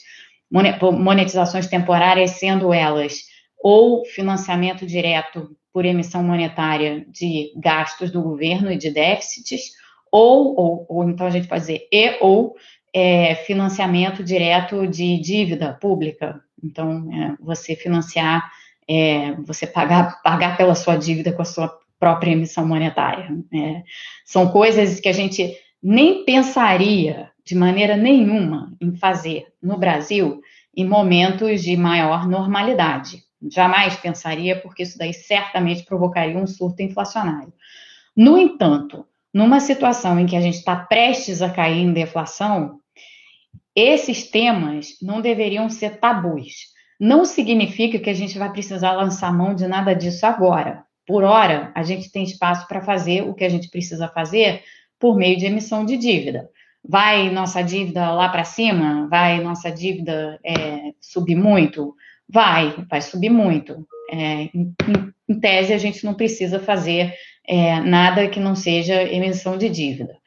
monetizações 0.50 1.68
temporárias 1.68 2.32
sendo 2.32 2.74
elas 2.74 3.26
ou 3.60 4.06
financiamento 4.06 4.86
direto 4.86 5.56
por 5.74 5.86
emissão 5.86 6.24
monetária 6.24 7.06
de 7.10 7.52
gastos 7.58 8.12
do 8.12 8.22
governo 8.22 8.72
e 8.72 8.78
de 8.78 8.90
déficits, 8.90 9.74
ou, 10.12 10.56
ou, 10.58 10.86
ou 10.88 11.10
então 11.10 11.28
a 11.28 11.30
gente 11.30 11.48
pode 11.48 11.62
dizer, 11.62 11.88
e 11.92 12.18
ou 12.22 12.56
é, 12.94 13.36
financiamento 13.36 14.24
direto 14.24 14.88
de 14.88 15.20
dívida 15.20 15.74
pública. 15.74 16.42
Então, 16.64 17.10
é, 17.14 17.36
você 17.40 17.76
financiar 17.76 18.50
é, 18.90 19.34
você 19.46 19.68
pagar, 19.68 20.22
pagar 20.22 20.58
pela 20.58 20.76
sua 20.76 20.96
dívida 20.96 21.34
com 21.34 21.42
a 21.42 21.46
sua 21.46 21.78
própria 22.00 22.32
emissão 22.32 22.66
monetária. 22.66 23.30
É, 23.54 23.84
são 24.26 24.50
coisas 24.50 25.00
que 25.00 25.10
a 25.10 25.14
gente 25.14 25.56
nem 25.82 26.24
pensaria 26.24 27.32
de 27.46 27.56
maneira 27.56 27.96
nenhuma 27.96 28.76
em 28.80 28.96
fazer 28.96 29.48
no 29.62 29.78
Brasil 29.78 30.42
em 30.76 30.86
momentos 30.86 31.64
de 31.64 31.76
maior 31.76 32.28
normalidade. 32.28 33.24
Jamais 33.52 33.96
pensaria, 33.96 34.60
porque 34.60 34.84
isso 34.84 34.98
daí 34.98 35.14
certamente 35.14 35.84
provocaria 35.84 36.38
um 36.38 36.48
surto 36.48 36.82
inflacionário. 36.82 37.54
No 38.16 38.38
entanto, 38.38 39.06
numa 39.34 39.60
situação 39.60 40.20
em 40.20 40.26
que 40.26 40.36
a 40.36 40.42
gente 40.42 40.58
está 40.58 40.76
prestes 40.76 41.42
a 41.42 41.50
cair 41.50 41.82
em 41.82 41.94
deflação, 41.94 42.80
esses 43.76 44.30
temas 44.30 44.98
não 45.02 45.22
deveriam 45.22 45.70
ser 45.70 46.00
tabus. 46.00 46.76
Não 47.00 47.26
significa 47.26 48.00
que 48.00 48.10
a 48.10 48.14
gente 48.14 48.38
vai 48.38 48.52
precisar 48.52 48.94
lançar 48.94 49.34
mão 49.34 49.54
de 49.54 49.68
nada 49.68 49.94
disso 49.94 50.26
agora. 50.26 50.84
Por 51.06 51.24
hora, 51.24 51.72
a 51.76 51.84
gente 51.84 52.12
tem 52.12 52.24
espaço 52.24 52.68
para 52.68 52.82
fazer 52.82 53.22
o 53.22 53.34
que 53.34 53.46
a 53.46 53.50
gente 53.50 53.70
precisa 53.70 54.08
fazer 54.08 54.64
por 55.00 55.16
meio 55.16 55.38
de 55.38 55.46
emissão 55.46 55.86
de 55.86 55.96
dívida. 55.96 56.50
Vai 56.84 57.30
nossa 57.30 57.62
dívida 57.62 58.12
lá 58.12 58.30
para 58.30 58.44
cima? 58.44 59.08
Vai 59.10 59.42
nossa 59.42 59.72
dívida 59.72 60.40
é, 60.44 60.94
subir 61.00 61.36
muito? 61.36 61.96
Vai, 62.28 62.74
vai 62.90 63.02
subir 63.02 63.30
muito. 63.30 63.88
É, 64.12 64.50
em, 64.54 64.74
em, 65.30 65.40
tese, 65.40 65.74
a 65.74 65.78
gente 65.78 66.04
não 66.06 66.14
precisa 66.14 66.60
fazer 66.60 67.14
é, 67.48 67.80
nada 67.82 68.28
que 68.28 68.40
não 68.40 68.56
seja 68.56 69.04
emissão 69.04 69.58
de 69.58 69.70
dívida. 69.70 70.18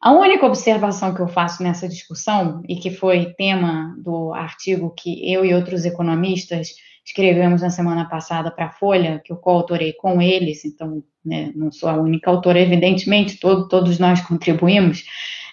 A 0.00 0.12
única 0.12 0.46
observação 0.46 1.14
que 1.14 1.20
eu 1.20 1.28
faço 1.28 1.62
nessa 1.62 1.86
discussão, 1.86 2.62
e 2.66 2.76
que 2.76 2.90
foi 2.90 3.34
tema 3.34 3.94
do 3.98 4.32
artigo 4.32 4.94
que 4.96 5.30
eu 5.30 5.44
e 5.44 5.52
outros 5.52 5.84
economistas 5.84 6.70
escrevemos 7.04 7.60
na 7.60 7.68
semana 7.68 8.08
passada 8.08 8.50
para 8.50 8.66
a 8.66 8.72
Folha, 8.72 9.20
que 9.22 9.32
eu 9.32 9.36
coautorei 9.36 9.92
com 9.92 10.22
eles, 10.22 10.64
então 10.64 11.02
né, 11.24 11.52
não 11.54 11.70
sou 11.70 11.88
a 11.88 11.94
única 11.94 12.30
autora, 12.30 12.60
evidentemente, 12.60 13.38
todo, 13.38 13.68
todos 13.68 13.98
nós 13.98 14.20
contribuímos, 14.26 15.04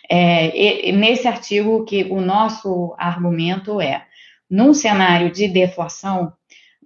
é, 0.09 0.91
nesse 0.93 1.27
artigo 1.27 1.83
que 1.83 2.05
o 2.05 2.21
nosso 2.21 2.95
argumento 2.97 3.81
é, 3.81 4.05
num 4.49 4.73
cenário 4.73 5.29
de 5.29 5.49
deflação, 5.49 6.31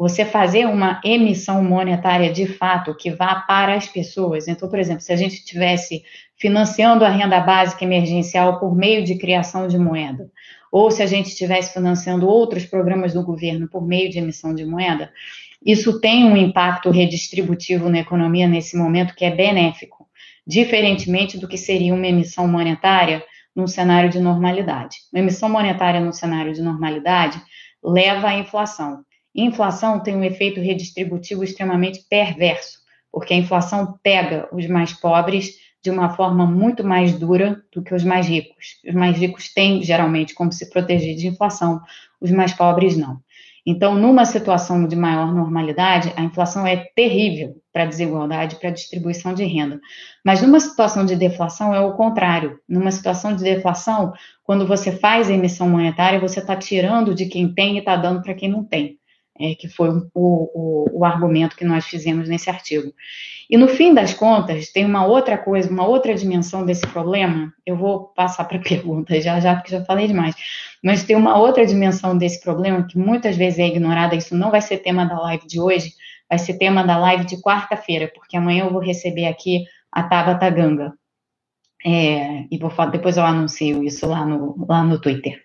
você 0.01 0.25
fazer 0.25 0.65
uma 0.65 0.99
emissão 1.05 1.63
monetária 1.63 2.33
de 2.33 2.47
fato 2.47 2.95
que 2.95 3.11
vá 3.11 3.35
para 3.35 3.75
as 3.75 3.87
pessoas. 3.87 4.47
Então, 4.47 4.67
por 4.67 4.79
exemplo, 4.79 5.01
se 5.01 5.13
a 5.13 5.15
gente 5.15 5.45
tivesse 5.45 6.01
financiando 6.39 7.05
a 7.05 7.09
renda 7.09 7.39
básica 7.39 7.85
emergencial 7.85 8.59
por 8.59 8.75
meio 8.75 9.03
de 9.03 9.19
criação 9.19 9.67
de 9.67 9.77
moeda, 9.77 10.27
ou 10.71 10.89
se 10.89 11.03
a 11.03 11.05
gente 11.05 11.27
estivesse 11.27 11.71
financiando 11.71 12.27
outros 12.27 12.65
programas 12.65 13.13
do 13.13 13.21
governo 13.21 13.69
por 13.69 13.85
meio 13.85 14.09
de 14.09 14.17
emissão 14.17 14.55
de 14.55 14.65
moeda, 14.65 15.11
isso 15.63 16.01
tem 16.01 16.25
um 16.25 16.35
impacto 16.35 16.89
redistributivo 16.89 17.87
na 17.87 17.99
economia 17.99 18.47
nesse 18.47 18.75
momento 18.75 19.13
que 19.13 19.23
é 19.23 19.29
benéfico, 19.29 20.07
diferentemente 20.47 21.37
do 21.37 21.47
que 21.47 21.59
seria 21.59 21.93
uma 21.93 22.07
emissão 22.07 22.47
monetária 22.47 23.23
num 23.55 23.67
cenário 23.67 24.09
de 24.09 24.19
normalidade. 24.19 24.97
Uma 25.13 25.19
emissão 25.19 25.47
monetária 25.47 26.01
num 26.01 26.11
cenário 26.11 26.53
de 26.53 26.61
normalidade 26.63 27.39
leva 27.83 28.29
à 28.29 28.33
inflação. 28.33 29.05
Inflação 29.33 29.99
tem 29.99 30.15
um 30.15 30.23
efeito 30.23 30.59
redistributivo 30.59 31.43
extremamente 31.43 32.05
perverso, 32.09 32.79
porque 33.11 33.33
a 33.33 33.37
inflação 33.37 33.97
pega 34.03 34.49
os 34.51 34.67
mais 34.67 34.91
pobres 34.93 35.55
de 35.81 35.89
uma 35.89 36.09
forma 36.15 36.45
muito 36.45 36.83
mais 36.83 37.17
dura 37.17 37.61
do 37.73 37.81
que 37.81 37.95
os 37.95 38.03
mais 38.03 38.27
ricos. 38.27 38.79
Os 38.87 38.93
mais 38.93 39.17
ricos 39.17 39.51
têm, 39.53 39.81
geralmente, 39.83 40.33
como 40.33 40.51
se 40.51 40.69
proteger 40.69 41.15
de 41.15 41.27
inflação, 41.27 41.81
os 42.19 42.29
mais 42.29 42.53
pobres 42.53 42.95
não. 42.95 43.19
Então, 43.65 43.95
numa 43.95 44.25
situação 44.25 44.87
de 44.87 44.95
maior 44.95 45.33
normalidade, 45.33 46.11
a 46.15 46.23
inflação 46.23 46.65
é 46.65 46.77
terrível 46.95 47.55
para 47.71 47.83
a 47.83 47.85
desigualdade, 47.85 48.55
para 48.57 48.69
a 48.69 48.73
distribuição 48.73 49.33
de 49.33 49.43
renda. 49.45 49.79
Mas 50.25 50.41
numa 50.41 50.59
situação 50.59 51.05
de 51.05 51.15
deflação 51.15 51.73
é 51.73 51.79
o 51.79 51.93
contrário. 51.93 52.59
Numa 52.67 52.91
situação 52.91 53.35
de 53.35 53.43
deflação, 53.43 54.13
quando 54.43 54.67
você 54.67 54.91
faz 54.91 55.29
a 55.29 55.33
emissão 55.33 55.69
monetária, 55.69 56.19
você 56.19 56.39
está 56.39 56.55
tirando 56.55 57.13
de 57.13 57.27
quem 57.27 57.53
tem 57.53 57.75
e 57.75 57.79
está 57.79 57.95
dando 57.95 58.21
para 58.21 58.33
quem 58.33 58.49
não 58.49 58.63
tem 58.63 58.99
é, 59.41 59.55
que 59.55 59.67
foi 59.67 59.89
o, 59.89 60.09
o, 60.13 60.99
o, 60.99 61.05
argumento 61.05 61.55
que 61.55 61.65
nós 61.65 61.85
fizemos 61.85 62.29
nesse 62.29 62.49
artigo. 62.49 62.93
E 63.49 63.57
no 63.57 63.67
fim 63.67 63.93
das 63.93 64.13
contas, 64.13 64.71
tem 64.71 64.85
uma 64.85 65.05
outra 65.05 65.37
coisa, 65.37 65.69
uma 65.69 65.85
outra 65.85 66.13
dimensão 66.13 66.65
desse 66.65 66.85
problema. 66.87 67.51
Eu 67.65 67.75
vou 67.75 68.05
passar 68.15 68.45
para 68.45 68.57
a 68.57 68.61
pergunta 68.63 69.19
já, 69.19 69.39
já, 69.39 69.55
porque 69.55 69.71
já 69.71 69.83
falei 69.83 70.07
demais. 70.07 70.35
Mas 70.83 71.03
tem 71.03 71.15
uma 71.15 71.37
outra 71.37 71.65
dimensão 71.65 72.17
desse 72.17 72.41
problema 72.41 72.85
que 72.87 72.97
muitas 72.97 73.35
vezes 73.35 73.59
é 73.59 73.67
ignorada. 73.67 74.15
Isso 74.15 74.35
não 74.35 74.51
vai 74.51 74.61
ser 74.61 74.77
tema 74.77 75.05
da 75.05 75.19
live 75.19 75.47
de 75.47 75.59
hoje, 75.59 75.91
vai 76.29 76.37
ser 76.37 76.53
tema 76.53 76.83
da 76.83 76.97
live 76.97 77.25
de 77.25 77.41
quarta-feira, 77.41 78.11
porque 78.13 78.37
amanhã 78.37 78.65
eu 78.65 78.71
vou 78.71 78.81
receber 78.81 79.25
aqui 79.25 79.65
a 79.91 80.03
Tabata 80.03 80.49
Ganga. 80.49 80.93
É, 81.83 82.45
e 82.51 82.59
vou 82.59 82.69
falar, 82.69 82.91
depois 82.91 83.17
eu 83.17 83.25
anuncio 83.25 83.83
isso 83.83 84.05
lá 84.05 84.23
no, 84.23 84.55
lá 84.69 84.83
no 84.83 85.01
Twitter. 85.01 85.41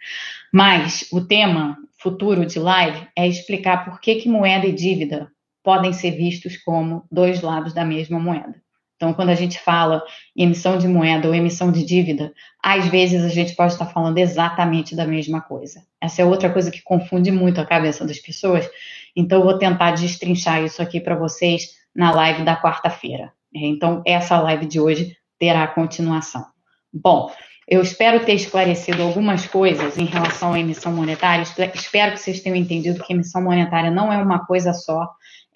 Mas 0.52 1.08
o 1.10 1.22
tema 1.22 1.78
futuro 2.06 2.46
de 2.46 2.60
live 2.60 3.08
é 3.16 3.26
explicar 3.26 3.84
por 3.84 4.00
que, 4.00 4.14
que 4.14 4.28
moeda 4.28 4.64
e 4.64 4.72
dívida 4.72 5.28
podem 5.60 5.92
ser 5.92 6.12
vistos 6.12 6.56
como 6.56 7.04
dois 7.10 7.42
lados 7.42 7.74
da 7.74 7.84
mesma 7.84 8.20
moeda. 8.20 8.54
Então, 8.94 9.12
quando 9.12 9.30
a 9.30 9.34
gente 9.34 9.58
fala 9.58 10.04
em 10.36 10.44
emissão 10.44 10.78
de 10.78 10.86
moeda 10.86 11.26
ou 11.26 11.34
emissão 11.34 11.72
de 11.72 11.84
dívida, 11.84 12.32
às 12.62 12.86
vezes 12.86 13.24
a 13.24 13.28
gente 13.28 13.56
pode 13.56 13.72
estar 13.72 13.86
falando 13.86 14.18
exatamente 14.18 14.94
da 14.94 15.04
mesma 15.04 15.40
coisa. 15.40 15.82
Essa 16.00 16.22
é 16.22 16.24
outra 16.24 16.48
coisa 16.48 16.70
que 16.70 16.80
confunde 16.80 17.32
muito 17.32 17.60
a 17.60 17.66
cabeça 17.66 18.06
das 18.06 18.20
pessoas. 18.20 18.70
Então, 19.16 19.40
eu 19.40 19.44
vou 19.44 19.58
tentar 19.58 19.90
destrinchar 19.90 20.62
isso 20.62 20.80
aqui 20.80 21.00
para 21.00 21.16
vocês 21.16 21.70
na 21.92 22.12
live 22.12 22.44
da 22.44 22.54
quarta-feira. 22.54 23.32
Então, 23.52 24.00
essa 24.06 24.40
live 24.40 24.64
de 24.64 24.78
hoje 24.78 25.16
terá 25.40 25.66
continuação. 25.66 26.46
Bom, 26.92 27.32
eu 27.66 27.82
espero 27.82 28.24
ter 28.24 28.34
esclarecido 28.34 29.02
algumas 29.02 29.46
coisas 29.46 29.98
em 29.98 30.04
relação 30.04 30.52
à 30.52 30.60
emissão 30.60 30.92
monetária. 30.92 31.42
Espero 31.74 32.12
que 32.12 32.20
vocês 32.20 32.40
tenham 32.40 32.56
entendido 32.56 33.02
que 33.02 33.12
emissão 33.12 33.42
monetária 33.42 33.90
não 33.90 34.12
é 34.12 34.18
uma 34.18 34.46
coisa 34.46 34.72
só. 34.72 35.08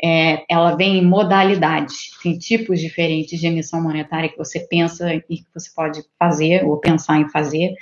É, 0.03 0.45
ela 0.49 0.75
vem 0.75 0.99
em 0.99 1.05
modalidades, 1.05 2.11
tem 2.23 2.37
tipos 2.39 2.81
diferentes 2.81 3.39
de 3.39 3.47
emissão 3.47 3.83
monetária 3.83 4.31
que 4.31 4.39
você 4.39 4.61
pensa 4.61 5.15
e 5.15 5.21
que 5.21 5.45
você 5.55 5.71
pode 5.77 6.03
fazer 6.19 6.65
ou 6.65 6.79
pensar 6.79 7.21
em 7.21 7.29
fazer, 7.29 7.75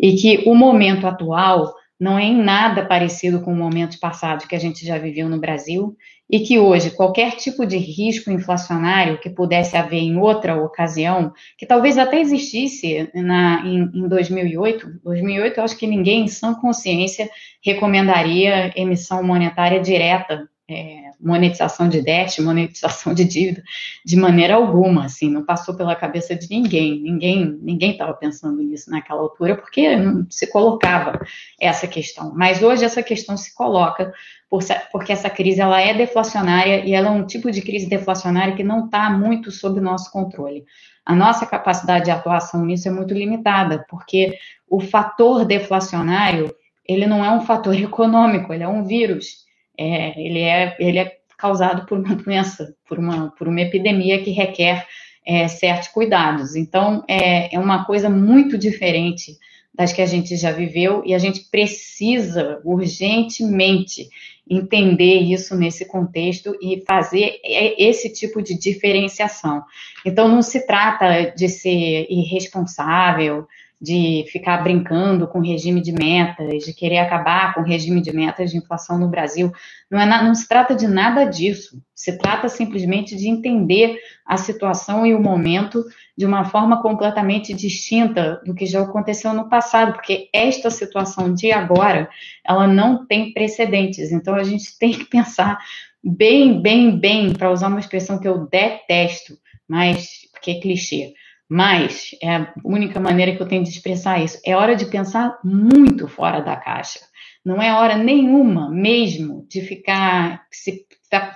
e 0.00 0.14
que 0.14 0.44
o 0.46 0.54
momento 0.54 1.08
atual 1.08 1.74
não 1.98 2.18
é 2.18 2.24
em 2.24 2.40
nada 2.40 2.86
parecido 2.86 3.40
com 3.40 3.52
o 3.52 3.56
momento 3.56 3.98
passado 3.98 4.46
que 4.46 4.54
a 4.54 4.60
gente 4.60 4.86
já 4.86 4.96
viveu 4.96 5.28
no 5.28 5.40
Brasil 5.40 5.96
e 6.28 6.40
que 6.40 6.58
hoje 6.58 6.90
qualquer 6.90 7.36
tipo 7.36 7.64
de 7.64 7.76
risco 7.76 8.30
inflacionário 8.30 9.18
que 9.18 9.30
pudesse 9.30 9.76
haver 9.76 10.00
em 10.00 10.16
outra 10.16 10.60
ocasião, 10.60 11.32
que 11.56 11.64
talvez 11.64 11.96
até 11.96 12.20
existisse 12.20 13.08
na, 13.14 13.62
em, 13.64 13.82
em 13.94 14.08
2008, 14.08 15.00
2008 15.04 15.58
eu 15.58 15.64
acho 15.64 15.76
que 15.76 15.86
ninguém 15.86 16.24
em 16.24 16.28
sã 16.28 16.54
consciência 16.54 17.30
recomendaria 17.62 18.72
emissão 18.76 19.22
monetária 19.22 19.80
direta 19.80 20.48
é, 20.68 21.12
monetização 21.20 21.88
de 21.88 22.02
debt, 22.02 22.42
monetização 22.42 23.14
de 23.14 23.24
dívida, 23.24 23.62
de 24.04 24.16
maneira 24.16 24.54
alguma, 24.54 25.04
assim, 25.04 25.30
não 25.30 25.44
passou 25.44 25.76
pela 25.76 25.94
cabeça 25.94 26.34
de 26.34 26.50
ninguém, 26.50 27.00
ninguém 27.00 27.58
ninguém 27.62 27.92
estava 27.92 28.12
pensando 28.14 28.60
nisso 28.62 28.90
naquela 28.90 29.20
altura, 29.20 29.56
porque 29.56 29.94
não 29.96 30.26
se 30.28 30.50
colocava 30.50 31.20
essa 31.60 31.86
questão. 31.86 32.32
Mas 32.34 32.62
hoje 32.62 32.84
essa 32.84 33.02
questão 33.02 33.36
se 33.36 33.54
coloca, 33.54 34.12
por, 34.50 34.60
porque 34.90 35.12
essa 35.12 35.30
crise 35.30 35.60
ela 35.60 35.80
é 35.80 35.94
deflacionária 35.94 36.84
e 36.84 36.92
ela 36.92 37.08
é 37.08 37.10
um 37.10 37.26
tipo 37.26 37.50
de 37.50 37.62
crise 37.62 37.88
deflacionária 37.88 38.56
que 38.56 38.64
não 38.64 38.86
está 38.86 39.08
muito 39.08 39.52
sob 39.52 39.80
nosso 39.80 40.10
controle. 40.10 40.64
A 41.04 41.14
nossa 41.14 41.46
capacidade 41.46 42.06
de 42.06 42.10
atuação 42.10 42.64
nisso 42.64 42.88
é 42.88 42.90
muito 42.90 43.14
limitada, 43.14 43.86
porque 43.88 44.36
o 44.68 44.80
fator 44.80 45.44
deflacionário, 45.44 46.52
ele 46.84 47.06
não 47.06 47.24
é 47.24 47.30
um 47.30 47.42
fator 47.42 47.74
econômico, 47.80 48.52
ele 48.52 48.64
é 48.64 48.68
um 48.68 48.82
vírus 48.82 49.45
é, 49.78 50.20
ele, 50.20 50.40
é, 50.40 50.76
ele 50.78 50.98
é 50.98 51.16
causado 51.36 51.86
por 51.86 51.98
uma 51.98 52.14
doença, 52.14 52.74
por 52.88 52.98
uma, 52.98 53.30
por 53.30 53.48
uma 53.48 53.60
epidemia 53.60 54.22
que 54.22 54.30
requer 54.30 54.86
é, 55.24 55.48
certos 55.48 55.88
cuidados. 55.88 56.54
Então, 56.54 57.04
é, 57.08 57.54
é 57.54 57.58
uma 57.58 57.84
coisa 57.84 58.08
muito 58.08 58.56
diferente 58.56 59.36
das 59.74 59.92
que 59.92 60.00
a 60.00 60.06
gente 60.06 60.36
já 60.36 60.52
viveu 60.52 61.02
e 61.04 61.14
a 61.14 61.18
gente 61.18 61.50
precisa 61.50 62.60
urgentemente 62.64 64.08
entender 64.48 65.20
isso 65.20 65.56
nesse 65.56 65.84
contexto 65.84 66.56
e 66.62 66.82
fazer 66.86 67.40
esse 67.44 68.10
tipo 68.12 68.40
de 68.40 68.58
diferenciação. 68.58 69.62
Então, 70.04 70.28
não 70.28 70.40
se 70.40 70.66
trata 70.66 71.32
de 71.36 71.48
ser 71.48 72.06
irresponsável, 72.08 73.46
de 73.80 74.24
ficar 74.32 74.62
brincando 74.62 75.28
com 75.28 75.38
o 75.38 75.44
regime 75.44 75.82
de 75.82 75.92
metas, 75.92 76.64
de 76.64 76.72
querer 76.72 76.98
acabar 76.98 77.54
com 77.54 77.60
o 77.60 77.64
regime 77.64 78.00
de 78.00 78.10
metas 78.10 78.50
de 78.50 78.56
inflação 78.56 78.98
no 78.98 79.08
Brasil. 79.08 79.52
Não, 79.90 80.00
é, 80.00 80.06
não 80.06 80.34
se 80.34 80.48
trata 80.48 80.74
de 80.74 80.88
nada 80.88 81.24
disso. 81.24 81.82
Se 81.94 82.16
trata 82.16 82.48
simplesmente 82.48 83.14
de 83.14 83.28
entender 83.28 83.98
a 84.24 84.38
situação 84.38 85.06
e 85.06 85.14
o 85.14 85.20
momento 85.20 85.84
de 86.16 86.24
uma 86.24 86.46
forma 86.46 86.80
completamente 86.80 87.52
distinta 87.52 88.40
do 88.46 88.54
que 88.54 88.64
já 88.64 88.80
aconteceu 88.80 89.34
no 89.34 89.48
passado, 89.48 89.92
porque 89.92 90.30
esta 90.32 90.70
situação 90.70 91.34
de 91.34 91.52
agora, 91.52 92.08
ela 92.42 92.66
não 92.66 93.06
tem 93.06 93.32
precedentes. 93.34 94.10
Então, 94.10 94.34
a 94.34 94.42
gente 94.42 94.78
tem 94.78 94.92
que 94.92 95.04
pensar 95.04 95.58
bem, 96.02 96.62
bem, 96.62 96.98
bem, 96.98 97.34
para 97.34 97.50
usar 97.50 97.68
uma 97.68 97.80
expressão 97.80 98.18
que 98.18 98.26
eu 98.26 98.46
detesto, 98.46 99.36
mas 99.68 100.20
porque 100.32 100.52
é 100.52 100.60
clichê 100.60 101.12
mas 101.48 102.10
é 102.22 102.36
a 102.36 102.52
única 102.64 102.98
maneira 102.98 103.34
que 103.34 103.42
eu 103.42 103.48
tenho 103.48 103.62
de 103.62 103.70
expressar 103.70 104.22
isso. 104.22 104.38
É 104.44 104.56
hora 104.56 104.74
de 104.74 104.86
pensar 104.86 105.38
muito 105.44 106.08
fora 106.08 106.40
da 106.40 106.56
caixa. 106.56 107.00
Não 107.44 107.62
é 107.62 107.72
hora 107.72 107.96
nenhuma 107.96 108.68
mesmo 108.70 109.46
de 109.48 109.60
ficar 109.60 110.44
se 110.50 110.84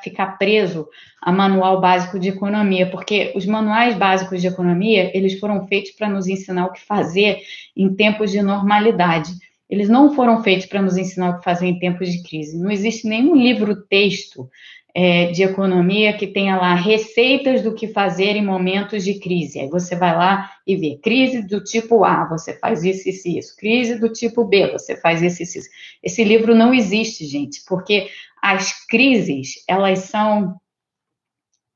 ficar 0.03 0.37
preso 0.39 0.89
a 1.23 1.31
manual 1.31 1.81
básico 1.81 2.19
de 2.19 2.29
economia, 2.29 2.91
porque 2.91 3.33
os 3.37 3.47
manuais 3.47 3.95
básicos 3.95 4.41
de 4.41 4.49
economia, 4.49 5.17
eles 5.17 5.39
foram 5.39 5.67
feitos 5.69 5.93
para 5.93 6.09
nos 6.09 6.27
ensinar 6.27 6.67
o 6.67 6.73
que 6.73 6.81
fazer 6.81 7.41
em 7.77 7.95
tempos 7.95 8.33
de 8.33 8.43
normalidade. 8.43 9.31
Eles 9.69 9.89
não 9.89 10.13
foram 10.15 10.43
feitos 10.43 10.67
para 10.67 10.83
nos 10.83 10.97
ensinar 10.97 11.31
o 11.31 11.39
que 11.39 11.45
fazer 11.45 11.67
em 11.67 11.79
tempos 11.79 12.11
de 12.11 12.23
crise. 12.25 12.61
Não 12.61 12.71
existe 12.71 13.07
nenhum 13.07 13.37
livro 13.37 13.87
texto 13.87 14.51
é, 14.95 15.27
de 15.27 15.43
economia 15.43 16.13
que 16.13 16.27
tenha 16.27 16.57
lá 16.57 16.75
receitas 16.75 17.63
do 17.63 17.75
que 17.75 17.89
fazer 17.89 18.37
em 18.37 18.45
momentos 18.45 19.05
de 19.05 19.19
crise. 19.19 19.61
Aí 19.61 19.69
você 19.69 19.95
vai 19.95 20.15
lá 20.15 20.51
e 20.67 20.77
vê 20.77 20.99
crise 21.03 21.47
do 21.47 21.63
tipo 21.63 22.05
A, 22.05 22.29
você 22.29 22.59
faz 22.59 22.85
isso, 22.85 23.09
isso, 23.09 23.29
isso. 23.29 23.57
Crise 23.57 23.99
do 23.99 24.13
tipo 24.13 24.45
B, 24.45 24.73
você 24.73 24.97
faz 24.97 25.23
isso, 25.23 25.43
isso, 25.43 25.59
isso. 25.59 25.69
Esse 26.03 26.25
livro 26.25 26.55
não 26.55 26.75
existe, 26.75 27.25
gente, 27.27 27.63
porque 27.69 28.09
as 28.43 28.87
crises, 28.87 29.65
elas 29.69 30.01
são 30.01 30.57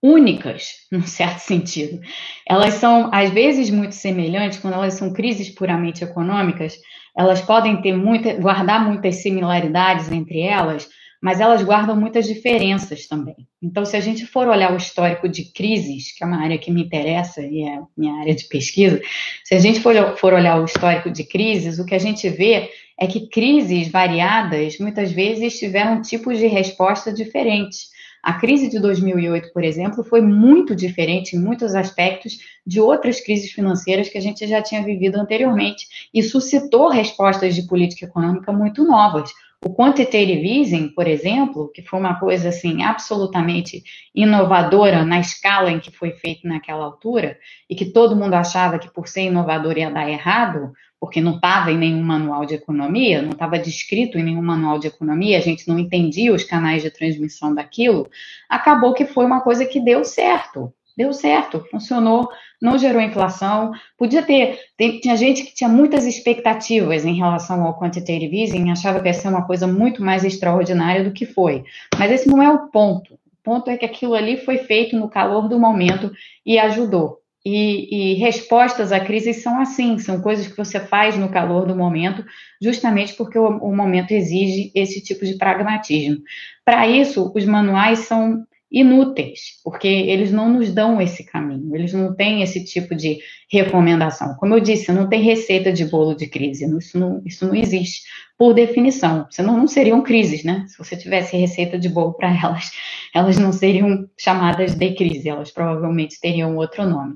únicas, 0.03 0.69
num 0.93 1.03
certo 1.03 1.39
sentido. 1.39 2.01
Elas 2.47 2.75
são, 2.75 3.11
às 3.13 3.31
vezes, 3.31 3.71
muito 3.71 3.95
semelhantes, 3.95 4.59
quando 4.59 4.75
elas 4.75 4.95
são 4.95 5.13
crises 5.13 5.49
puramente 5.49 6.05
econômicas, 6.05 6.77
elas 7.17 7.41
podem 7.41 7.81
ter 7.81 7.97
muita, 7.97 8.35
guardar 8.35 8.85
muitas 8.85 9.17
similaridades 9.17 10.11
entre 10.11 10.41
elas, 10.41 10.89
mas 11.25 11.41
elas 11.41 11.63
guardam 11.63 11.97
muitas 11.97 12.27
diferenças 12.27 13.07
também. 13.07 13.49
Então, 13.63 13.83
se 13.87 13.97
a 13.97 14.01
gente 14.01 14.27
for 14.27 14.47
olhar 14.47 14.75
o 14.75 14.77
histórico 14.77 15.27
de 15.27 15.51
crises, 15.55 16.13
que 16.13 16.23
é 16.23 16.27
uma 16.27 16.43
área 16.43 16.59
que 16.59 16.71
me 16.71 16.83
interessa 16.83 17.41
e 17.41 17.63
é 17.63 17.81
minha 17.97 18.21
área 18.21 18.35
de 18.35 18.45
pesquisa, 18.45 19.01
se 19.43 19.55
a 19.55 19.59
gente 19.59 19.81
for, 19.81 20.35
olhar 20.35 20.61
o 20.61 20.67
histórico 20.67 21.11
de 21.11 21.25
crises, 21.25 21.79
o 21.79 21.87
que 21.87 21.95
a 21.95 21.99
gente 21.99 22.29
vê 22.29 22.69
é 23.01 23.07
que 23.07 23.27
crises 23.31 23.89
variadas 23.91 24.79
muitas 24.79 25.13
vezes 25.13 25.59
tiveram 25.59 26.03
tipos 26.03 26.37
de 26.37 26.47
resposta 26.47 27.11
diferentes. 27.11 27.89
A 28.23 28.35
crise 28.35 28.69
de 28.69 28.79
2008, 28.79 29.51
por 29.51 29.65
exemplo, 29.65 30.05
foi 30.05 30.21
muito 30.21 30.77
diferente 30.77 31.37
em 31.37 31.41
muitos 31.41 31.75
aspectos 31.75 32.37
de 32.67 32.83
outras 32.83 33.19
crises 33.19 33.51
financeiras 33.51 34.11
que 34.11 34.19
a 34.19 34.21
gente 34.21 34.47
já 34.47 34.61
tinha 34.61 34.83
vivido 34.83 35.17
anteriormente 35.17 35.87
e 36.13 36.23
suscitou 36.23 36.91
respostas 36.91 37.55
de 37.55 37.63
política 37.63 38.05
econômica 38.05 38.53
muito 38.53 38.85
novas. 38.85 39.31
O 39.65 39.75
quantitative 39.75 40.47
easing, 40.47 40.89
por 40.89 41.09
exemplo, 41.09 41.71
que 41.73 41.81
foi 41.81 41.99
uma 41.99 42.21
coisa 42.21 42.51
assim 42.51 42.83
absolutamente 42.83 43.83
inovadora 44.15 45.07
na 45.07 45.19
escala 45.19 45.71
em 45.71 45.81
que 45.81 45.91
foi 45.91 46.11
feito 46.11 46.47
naquela 46.47 46.85
altura 46.85 47.39
e 47.69 47.75
que 47.75 47.87
todo 47.87 48.15
mundo 48.15 48.35
achava 48.35 48.79
que 48.79 48.93
por 48.93 49.09
ser 49.09 49.23
inovador 49.23 49.79
ia 49.79 49.91
dar 49.91 50.07
errado, 50.07 50.75
porque 51.01 51.19
não 51.19 51.37
estava 51.37 51.73
em 51.73 51.79
nenhum 51.79 52.03
manual 52.03 52.45
de 52.45 52.55
economia, 52.55 53.23
não 53.23 53.31
estava 53.31 53.59
descrito 53.59 54.19
em 54.19 54.23
nenhum 54.23 54.43
manual 54.43 54.79
de 54.79 54.89
economia, 54.89 55.39
a 55.39 55.41
gente 55.41 55.67
não 55.67 55.79
entendia 55.79 56.35
os 56.35 56.45
canais 56.45 56.83
de 56.83 56.91
transmissão 56.91 57.55
daquilo, 57.55 58.07
acabou 58.51 58.93
que 58.93 59.07
foi 59.07 59.25
uma 59.25 59.41
coisa 59.41 59.65
que 59.65 59.81
deu 59.81 60.05
certo 60.05 60.75
deu 60.97 61.13
certo, 61.13 61.65
funcionou, 61.71 62.29
não 62.61 62.79
gerou 62.79 63.01
inflação. 63.01 63.73
Podia 63.99 64.23
ter, 64.23 64.59
tem, 64.77 65.01
tinha 65.01 65.17
gente 65.17 65.45
que 65.45 65.55
tinha 65.55 65.69
muitas 65.69 66.07
expectativas 66.07 67.05
em 67.05 67.15
relação 67.15 67.65
ao 67.65 67.79
quantitative 67.79 68.43
easing, 68.43 68.71
achava 68.71 69.01
que 69.01 69.09
ia 69.09 69.15
ser 69.15 69.29
uma 69.29 69.47
coisa 69.47 69.67
muito 69.67 70.03
mais 70.03 70.25
extraordinária 70.25 71.05
do 71.05 71.13
que 71.13 71.27
foi. 71.27 71.65
Mas 71.99 72.13
esse 72.13 72.29
não 72.29 72.43
é 72.43 72.51
o 72.51 72.69
ponto. 72.69 73.15
O 73.15 73.43
ponto 73.43 73.69
é 73.71 73.77
que 73.77 73.85
aquilo 73.85 74.15
ali 74.15 74.39
foi 74.39 74.59
feito 74.59 74.97
no 74.97 75.09
calor 75.09 75.49
do 75.49 75.59
momento 75.59 76.11
e 76.47 76.59
ajudou. 76.59 77.19
E, 77.47 78.13
e, 78.13 78.15
respostas 78.15 78.91
à 78.91 78.99
crise 78.99 79.35
são 79.35 79.61
assim, 79.61 79.99
são 79.99 80.23
coisas 80.23 80.47
que 80.49 80.57
você 80.57 80.81
faz 80.81 81.19
no 81.19 81.29
calor 81.29 81.67
do 81.67 81.77
momento, 81.77 82.25
justamente 82.61 83.13
porque 83.13 83.39
o, 83.39 83.47
o 83.59 83.77
momento 83.77 84.13
exige 84.13 84.73
esse 84.75 85.03
tipo 85.03 85.27
de 85.27 85.37
pragmatismo. 85.37 86.23
Para 86.65 86.89
isso, 86.89 87.31
os 87.35 87.45
manuais 87.45 87.99
são 88.01 88.47
inúteis, 88.71 89.61
porque 89.63 89.87
eles 89.87 90.33
não 90.33 90.49
nos 90.49 90.73
dão 90.73 91.01
esse 91.01 91.25
caminho, 91.25 91.75
eles 91.77 91.93
não 91.93 92.15
têm 92.15 92.43
esse 92.43 92.65
tipo 92.65 92.95
de 92.95 93.19
recomendação. 93.51 94.35
Como 94.37 94.55
eu 94.55 94.61
disse, 94.61 94.91
não 94.91 95.09
tem 95.09 95.23
receita 95.23 95.73
de 95.73 95.85
bolo 95.85 96.15
de 96.15 96.27
crise, 96.27 96.65
isso 96.79 96.99
não, 96.99 97.23
isso 97.25 97.47
não 97.47 97.55
existe, 97.55 98.03
por 98.37 98.53
definição. 98.53 99.27
Senão 99.31 99.57
não 99.57 99.69
seriam 99.69 100.03
crises, 100.03 100.43
né? 100.43 100.65
Se 100.67 100.77
você 100.77 100.97
tivesse 100.97 101.37
receita 101.37 101.79
de 101.79 101.89
bolo 101.89 102.15
para 102.15 102.29
elas, 102.29 102.73
elas 103.15 103.39
não 103.39 103.53
seriam 103.53 104.09
chamadas 104.19 104.75
de 104.75 104.95
crise, 104.95 105.29
elas 105.29 105.51
provavelmente 105.51 106.21
teriam 106.21 106.57
outro 106.57 106.85
nome. 106.85 107.15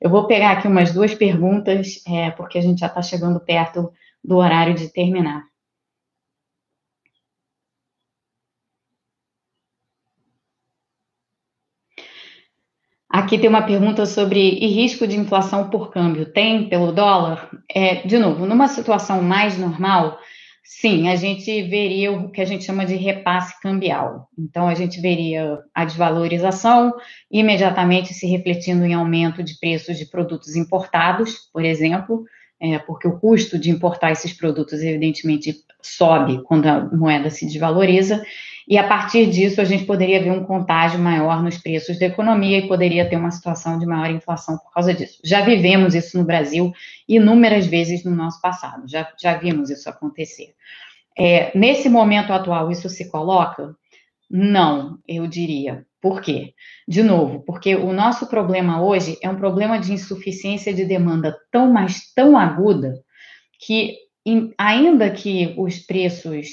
Eu 0.00 0.10
vou 0.10 0.26
pegar 0.26 0.52
aqui 0.52 0.68
umas 0.68 0.92
duas 0.92 1.14
perguntas, 1.14 2.02
é, 2.06 2.30
porque 2.32 2.58
a 2.58 2.60
gente 2.60 2.80
já 2.80 2.86
está 2.86 3.00
chegando 3.00 3.40
perto 3.40 3.90
do 4.22 4.36
horário 4.36 4.74
de 4.74 4.92
terminar. 4.92 5.44
Aqui 13.16 13.38
tem 13.38 13.48
uma 13.48 13.62
pergunta 13.62 14.04
sobre 14.04 14.58
e 14.60 14.66
risco 14.66 15.06
de 15.06 15.16
inflação 15.16 15.70
por 15.70 15.90
câmbio. 15.90 16.30
Tem 16.30 16.68
pelo 16.68 16.92
dólar? 16.92 17.48
É, 17.74 18.06
de 18.06 18.18
novo, 18.18 18.44
numa 18.44 18.68
situação 18.68 19.22
mais 19.22 19.56
normal, 19.56 20.18
sim, 20.62 21.08
a 21.08 21.16
gente 21.16 21.62
veria 21.62 22.12
o 22.12 22.30
que 22.30 22.42
a 22.42 22.44
gente 22.44 22.64
chama 22.64 22.84
de 22.84 22.94
repasse 22.94 23.58
cambial. 23.62 24.28
Então, 24.38 24.68
a 24.68 24.74
gente 24.74 25.00
veria 25.00 25.60
a 25.74 25.86
desvalorização 25.86 26.92
imediatamente 27.30 28.12
se 28.12 28.26
refletindo 28.26 28.84
em 28.84 28.92
aumento 28.92 29.42
de 29.42 29.58
preços 29.58 29.96
de 29.96 30.04
produtos 30.04 30.54
importados, 30.54 31.48
por 31.54 31.64
exemplo, 31.64 32.22
é, 32.60 32.78
porque 32.78 33.06
o 33.06 33.18
custo 33.18 33.58
de 33.58 33.70
importar 33.70 34.12
esses 34.12 34.32
produtos, 34.32 34.82
evidentemente, 34.82 35.64
sobe 35.82 36.42
quando 36.44 36.66
a 36.66 36.84
moeda 36.84 37.30
se 37.30 37.46
desvaloriza, 37.46 38.24
e 38.68 38.76
a 38.76 38.86
partir 38.86 39.30
disso 39.30 39.60
a 39.60 39.64
gente 39.64 39.84
poderia 39.84 40.20
ver 40.22 40.32
um 40.32 40.44
contágio 40.44 40.98
maior 40.98 41.42
nos 41.42 41.56
preços 41.58 41.98
da 41.98 42.06
economia 42.06 42.58
e 42.58 42.66
poderia 42.66 43.08
ter 43.08 43.16
uma 43.16 43.30
situação 43.30 43.78
de 43.78 43.86
maior 43.86 44.10
inflação 44.10 44.58
por 44.58 44.72
causa 44.72 44.92
disso. 44.92 45.20
Já 45.24 45.42
vivemos 45.42 45.94
isso 45.94 46.18
no 46.18 46.24
Brasil 46.24 46.72
inúmeras 47.08 47.66
vezes 47.66 48.02
no 48.02 48.10
nosso 48.10 48.40
passado, 48.40 48.88
já, 48.88 49.08
já 49.20 49.34
vimos 49.34 49.70
isso 49.70 49.88
acontecer. 49.88 50.54
É, 51.16 51.56
nesse 51.56 51.88
momento 51.88 52.32
atual, 52.32 52.70
isso 52.70 52.88
se 52.88 53.08
coloca? 53.10 53.74
Não, 54.28 54.98
eu 55.06 55.26
diria. 55.26 55.86
Por 56.06 56.20
quê? 56.20 56.54
De 56.86 57.02
novo, 57.02 57.40
porque 57.40 57.74
o 57.74 57.92
nosso 57.92 58.28
problema 58.28 58.80
hoje 58.80 59.18
é 59.20 59.28
um 59.28 59.34
problema 59.34 59.76
de 59.76 59.92
insuficiência 59.92 60.72
de 60.72 60.84
demanda 60.84 61.36
tão, 61.50 61.72
mas 61.72 62.12
tão 62.14 62.38
aguda, 62.38 62.94
que 63.58 63.96
ainda 64.56 65.10
que 65.10 65.52
os 65.58 65.80
preços 65.80 66.46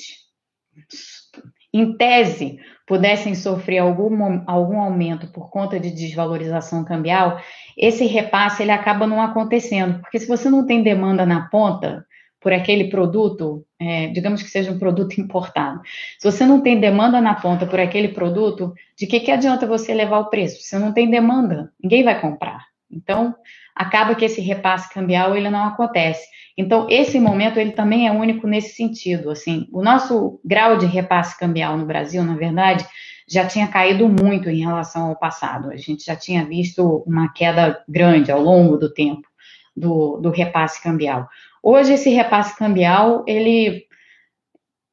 em 1.72 1.96
tese, 1.96 2.58
pudessem 2.88 3.36
sofrer 3.36 3.78
algum, 3.78 4.42
algum 4.48 4.82
aumento 4.82 5.28
por 5.32 5.52
conta 5.52 5.80
de 5.80 5.92
desvalorização 5.92 6.84
cambial, 6.84 7.40
esse 7.78 8.08
repasse 8.08 8.64
ele 8.64 8.72
acaba 8.72 9.06
não 9.06 9.22
acontecendo, 9.22 10.00
porque 10.00 10.18
se 10.18 10.28
você 10.28 10.50
não 10.50 10.66
tem 10.66 10.82
demanda 10.82 11.28
na 11.28 11.48
ponta 11.50 12.04
por 12.44 12.52
aquele 12.52 12.90
produto, 12.90 13.66
é, 13.80 14.08
digamos 14.08 14.44
que 14.44 14.50
seja 14.50 14.72
um 14.72 14.78
produto 14.78 15.18
importado, 15.22 15.82
se 16.20 16.30
você 16.30 16.46
não 16.46 16.62
tem 16.62 16.80
demanda 16.80 17.22
na 17.22 17.34
ponta 17.34 17.66
por 17.66 17.80
aquele 17.80 18.10
produto, 18.10 18.74
de 18.98 19.08
que, 19.08 19.22
que 19.22 19.32
adianta 19.32 19.66
você 19.66 19.94
levar 19.94 20.20
o 20.20 20.30
preço? 20.30 20.62
Você 20.62 20.78
não 20.78 20.94
tem 20.94 21.10
demanda, 21.10 21.72
ninguém 21.82 22.04
vai 22.04 22.20
comprar. 22.20 22.66
Então, 22.92 23.34
acaba 23.74 24.14
que 24.14 24.26
esse 24.26 24.42
repasse 24.42 24.94
cambial 24.94 25.36
ele 25.36 25.50
não 25.50 25.64
acontece. 25.64 26.28
Então, 26.56 26.86
esse 26.90 27.20
momento 27.20 27.58
ele 27.58 27.72
também 27.72 28.08
é 28.08 28.12
único 28.12 28.46
nesse 28.46 28.76
sentido. 28.76 29.32
Assim, 29.32 29.68
o 29.72 29.82
nosso 29.82 30.40
grau 30.46 30.78
de 30.78 30.86
repasse 30.86 31.40
cambial 31.40 31.76
no 31.78 31.86
Brasil, 31.86 32.24
na 32.24 32.36
verdade, 32.36 32.86
já 33.28 33.48
tinha 33.48 33.68
caído 33.68 34.08
muito 34.08 34.50
em 34.50 34.64
relação 34.64 35.08
ao 35.08 35.16
passado. 35.16 35.72
A 35.72 35.78
gente 35.78 36.06
já 36.06 36.16
tinha 36.16 36.46
visto 36.46 37.04
uma 37.08 37.34
queda 37.34 37.84
grande 37.88 38.32
ao 38.32 38.42
longo 38.42 38.78
do 38.78 38.94
tempo 38.94 39.28
do, 39.76 40.18
do 40.18 40.30
repasse 40.30 40.82
cambial. 40.84 41.28
Hoje, 41.64 41.94
esse 41.94 42.10
repasse 42.10 42.58
cambial, 42.58 43.24
ele 43.26 43.88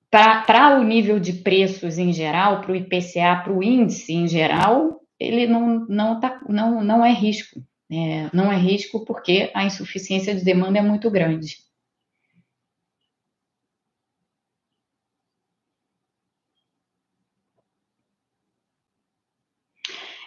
para 0.09 0.79
o 0.79 0.85
nível 0.85 1.21
de 1.21 1.33
preços 1.33 1.99
em 1.99 2.12
geral, 2.12 2.61
para 2.61 2.73
o 2.73 2.77
IPCA, 2.77 3.43
para 3.45 3.53
o 3.53 3.62
índice 3.62 4.12
em 4.12 4.27
geral, 4.27 5.01
ele 5.18 5.47
não, 5.47 5.87
não, 5.89 6.18
tá, 6.18 6.41
não, 6.49 6.83
não 6.83 7.05
é 7.05 7.12
risco. 7.12 7.61
É, 7.93 8.29
não 8.33 8.53
é 8.53 8.57
risco 8.57 9.05
porque 9.05 9.51
a 9.53 9.64
insuficiência 9.64 10.35
de 10.35 10.45
demanda 10.45 10.79
é 10.79 10.83
muito 10.83 11.11
grande. 11.11 11.57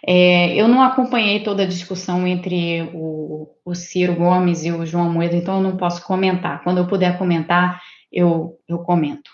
É, 0.05 0.53
eu 0.55 0.67
não 0.67 0.81
acompanhei 0.81 1.41
toda 1.43 1.63
a 1.63 1.67
discussão 1.67 2.27
entre 2.27 2.81
o, 2.93 3.47
o, 3.63 3.73
Ciro 3.73 4.15
Gomes 4.15 4.65
e 4.65 4.71
o 4.71 4.85
João 4.85 5.09
Moedo, 5.09 5.35
então 5.35 5.57
eu 5.57 5.63
não 5.63 5.77
posso 5.77 6.05
comentar. 6.05 6.61
Quando 6.63 6.79
eu 6.79 6.87
puder 6.87 7.17
comentar, 7.17 7.81
eu, 8.11 8.59
eu 8.67 8.79
comento. 8.79 9.31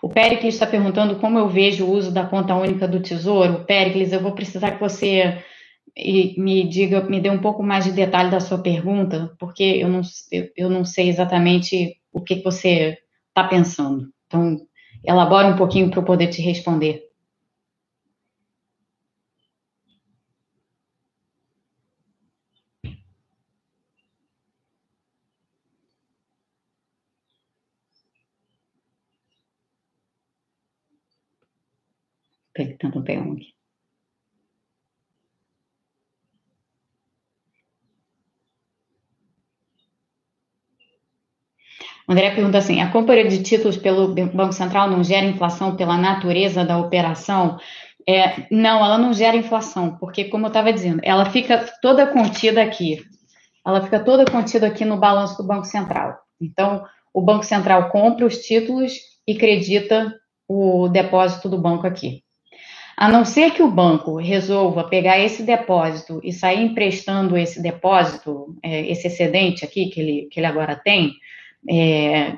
O 0.00 0.08
Pericles 0.08 0.54
está 0.54 0.66
perguntando 0.66 1.16
como 1.16 1.38
eu 1.38 1.48
vejo 1.48 1.84
o 1.84 1.90
uso 1.90 2.12
da 2.12 2.24
conta 2.24 2.54
única 2.54 2.86
do 2.86 3.02
Tesouro. 3.02 3.64
Pericles, 3.64 4.12
eu 4.12 4.20
vou 4.20 4.32
precisar 4.32 4.72
que 4.72 4.80
você 4.80 5.42
me 6.36 6.68
diga, 6.68 7.02
me 7.02 7.20
dê 7.20 7.28
um 7.28 7.40
pouco 7.40 7.62
mais 7.62 7.84
de 7.84 7.92
detalhe 7.92 8.30
da 8.30 8.38
sua 8.38 8.62
pergunta, 8.62 9.34
porque 9.38 9.64
eu 9.64 9.88
não, 9.88 10.02
eu, 10.30 10.48
eu 10.56 10.70
não 10.70 10.84
sei 10.84 11.08
exatamente 11.08 11.96
o 12.12 12.20
que 12.22 12.36
você 12.42 12.96
está 13.28 13.48
pensando. 13.48 14.08
Então, 14.26 14.67
elabora 15.04 15.48
um 15.48 15.56
pouquinho 15.56 15.90
para 15.90 16.00
eu 16.00 16.04
poder 16.04 16.28
te 16.28 16.40
responder. 16.42 17.02
Tanto 32.80 33.02
Pyong. 33.06 33.40
André 42.18 42.34
pergunta 42.34 42.58
assim: 42.58 42.80
a 42.80 42.90
compra 42.90 43.28
de 43.28 43.42
títulos 43.44 43.76
pelo 43.76 44.08
Banco 44.08 44.52
Central 44.52 44.90
não 44.90 45.04
gera 45.04 45.24
inflação 45.24 45.76
pela 45.76 45.96
natureza 45.96 46.64
da 46.64 46.76
operação? 46.76 47.58
É, 48.08 48.46
não, 48.50 48.84
ela 48.84 48.98
não 48.98 49.12
gera 49.12 49.36
inflação, 49.36 49.96
porque, 50.00 50.24
como 50.24 50.46
eu 50.46 50.48
estava 50.48 50.72
dizendo, 50.72 51.00
ela 51.04 51.26
fica 51.26 51.64
toda 51.80 52.08
contida 52.08 52.60
aqui. 52.60 53.04
Ela 53.64 53.82
fica 53.82 54.00
toda 54.00 54.28
contida 54.28 54.66
aqui 54.66 54.84
no 54.84 54.96
balanço 54.96 55.36
do 55.36 55.46
Banco 55.46 55.66
Central. 55.66 56.18
Então, 56.40 56.84
o 57.14 57.20
Banco 57.20 57.44
Central 57.44 57.88
compra 57.90 58.26
os 58.26 58.38
títulos 58.38 58.94
e 59.26 59.36
credita 59.36 60.12
o 60.48 60.88
depósito 60.88 61.48
do 61.48 61.60
banco 61.60 61.86
aqui. 61.86 62.22
A 62.96 63.08
não 63.08 63.24
ser 63.24 63.52
que 63.52 63.62
o 63.62 63.70
banco 63.70 64.16
resolva 64.16 64.88
pegar 64.88 65.20
esse 65.20 65.44
depósito 65.44 66.20
e 66.24 66.32
sair 66.32 66.62
emprestando 66.62 67.36
esse 67.36 67.62
depósito, 67.62 68.56
é, 68.60 68.90
esse 68.90 69.06
excedente 69.06 69.64
aqui 69.64 69.90
que 69.90 70.00
ele, 70.00 70.28
que 70.32 70.40
ele 70.40 70.46
agora 70.46 70.74
tem, 70.74 71.12
é, 71.68 72.36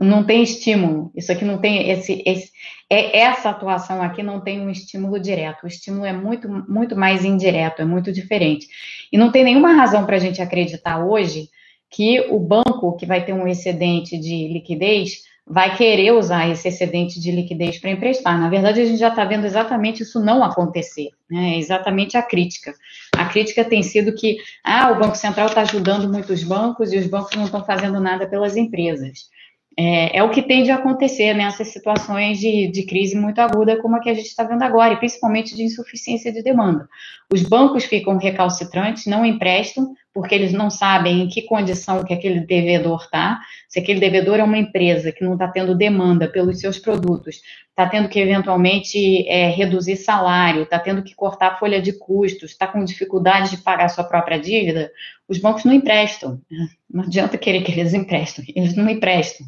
não 0.00 0.24
tem 0.24 0.42
estímulo. 0.42 1.10
Isso 1.14 1.32
aqui 1.32 1.44
não 1.44 1.58
tem 1.58 1.90
esse, 1.90 2.22
esse 2.26 2.50
é, 2.90 3.18
essa 3.18 3.50
atuação 3.50 4.02
aqui 4.02 4.22
não 4.22 4.40
tem 4.40 4.60
um 4.60 4.70
estímulo 4.70 5.18
direto. 5.18 5.64
O 5.64 5.66
estímulo 5.66 6.04
é 6.04 6.12
muito 6.12 6.48
muito 6.68 6.96
mais 6.96 7.24
indireto, 7.24 7.80
é 7.80 7.84
muito 7.84 8.12
diferente. 8.12 8.66
E 9.12 9.18
não 9.18 9.30
tem 9.30 9.44
nenhuma 9.44 9.72
razão 9.72 10.04
para 10.04 10.16
a 10.16 10.20
gente 10.20 10.42
acreditar 10.42 11.04
hoje 11.04 11.48
que 11.90 12.20
o 12.30 12.38
banco 12.38 12.96
que 12.96 13.06
vai 13.06 13.24
ter 13.24 13.32
um 13.32 13.46
excedente 13.46 14.18
de 14.18 14.48
liquidez 14.48 15.22
vai 15.48 15.76
querer 15.76 16.10
usar 16.12 16.48
esse 16.48 16.66
excedente 16.66 17.20
de 17.20 17.30
liquidez 17.30 17.78
para 17.78 17.92
emprestar. 17.92 18.38
Na 18.38 18.48
verdade, 18.48 18.80
a 18.80 18.84
gente 18.84 18.98
já 18.98 19.08
está 19.08 19.24
vendo 19.24 19.44
exatamente 19.44 20.02
isso 20.02 20.18
não 20.18 20.42
acontecer, 20.42 21.10
né? 21.30 21.54
É 21.54 21.58
exatamente 21.58 22.16
a 22.16 22.22
crítica. 22.22 22.74
A 23.16 23.26
crítica 23.26 23.64
tem 23.64 23.82
sido 23.82 24.12
que 24.14 24.38
ah, 24.64 24.90
o 24.90 24.98
Banco 24.98 25.16
Central 25.16 25.46
está 25.46 25.60
ajudando 25.60 26.10
muitos 26.10 26.42
bancos 26.42 26.92
e 26.92 26.98
os 26.98 27.06
bancos 27.06 27.36
não 27.36 27.44
estão 27.44 27.64
fazendo 27.64 28.00
nada 28.00 28.26
pelas 28.26 28.56
empresas. 28.56 29.30
É, 29.78 30.18
é, 30.18 30.22
o 30.22 30.30
que 30.30 30.42
tende 30.42 30.70
a 30.70 30.76
acontecer 30.76 31.34
nessas 31.34 31.68
situações 31.68 32.38
de, 32.38 32.66
de 32.68 32.86
crise 32.86 33.14
muito 33.14 33.38
aguda, 33.38 33.80
como 33.82 33.94
a 33.94 34.00
que 34.00 34.08
a 34.08 34.14
gente 34.14 34.26
está 34.26 34.42
vendo 34.42 34.62
agora, 34.62 34.94
e 34.94 34.96
principalmente 34.96 35.54
de 35.54 35.62
insuficiência 35.62 36.32
de 36.32 36.42
demanda. 36.42 36.88
Os 37.30 37.42
bancos 37.42 37.84
ficam 37.84 38.16
recalcitrantes, 38.16 39.04
não 39.04 39.24
emprestam, 39.24 39.94
porque 40.16 40.34
eles 40.34 40.50
não 40.50 40.70
sabem 40.70 41.20
em 41.20 41.28
que 41.28 41.42
condição 41.42 42.02
que 42.02 42.14
aquele 42.14 42.40
devedor 42.40 43.02
está. 43.02 43.38
Se 43.68 43.78
aquele 43.78 44.00
devedor 44.00 44.38
é 44.38 44.42
uma 44.42 44.56
empresa 44.56 45.12
que 45.12 45.22
não 45.22 45.34
está 45.34 45.46
tendo 45.46 45.74
demanda 45.74 46.26
pelos 46.26 46.58
seus 46.58 46.78
produtos, 46.78 47.42
está 47.68 47.86
tendo 47.86 48.08
que 48.08 48.18
eventualmente 48.18 49.28
é, 49.28 49.50
reduzir 49.50 49.96
salário, 49.96 50.62
está 50.62 50.78
tendo 50.78 51.02
que 51.02 51.14
cortar 51.14 51.58
folha 51.58 51.82
de 51.82 51.92
custos, 51.92 52.52
está 52.52 52.66
com 52.66 52.82
dificuldade 52.82 53.50
de 53.50 53.58
pagar 53.58 53.90
sua 53.90 54.04
própria 54.04 54.38
dívida, 54.38 54.90
os 55.28 55.38
bancos 55.38 55.64
não 55.64 55.74
emprestam. 55.74 56.40
Não 56.88 57.02
adianta 57.02 57.36
querer 57.36 57.62
que 57.62 57.72
eles 57.72 57.92
emprestem, 57.92 58.46
eles 58.56 58.74
não 58.74 58.88
emprestam. 58.88 59.46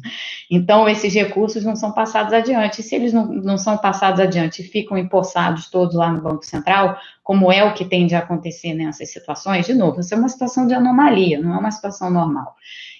Então, 0.51 0.87
esses 0.87 1.11
recursos 1.15 1.63
não 1.63 1.75
são 1.75 1.93
passados 1.93 2.31
adiante. 2.31 2.81
E 2.81 2.83
se 2.83 2.93
eles 2.93 3.11
não, 3.11 3.25
não 3.25 3.57
são 3.57 3.75
passados 3.77 4.19
adiante 4.19 4.61
e 4.61 4.65
ficam 4.65 4.97
empossados 4.97 5.67
todos 5.69 5.95
lá 5.95 6.11
no 6.11 6.21
Banco 6.21 6.45
Central, 6.45 6.99
como 7.29 7.51
é 7.51 7.63
o 7.63 7.75
que 7.75 7.85
tende 7.85 8.15
a 8.15 8.19
acontecer 8.19 8.73
nessas 8.73 9.11
situações, 9.11 9.67
de 9.67 9.75
novo, 9.75 9.99
isso 9.99 10.15
é 10.15 10.17
uma 10.17 10.27
situação 10.27 10.65
de 10.65 10.73
anomalia, 10.73 11.39
não 11.39 11.53
é 11.53 11.59
uma 11.59 11.69
situação 11.69 12.09
normal. 12.09 12.55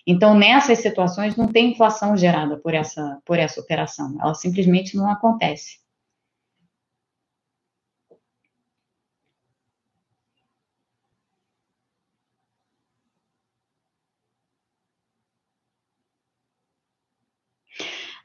Então, 0.05 0.37
nessas 0.37 0.77
situações, 0.77 1.35
não 1.35 1.47
tem 1.47 1.71
inflação 1.71 2.15
gerada 2.15 2.55
por 2.55 2.75
essa, 2.75 3.17
por 3.25 3.39
essa 3.39 3.59
operação, 3.59 4.15
ela 4.21 4.35
simplesmente 4.35 4.95
não 4.95 5.09
acontece. 5.09 5.79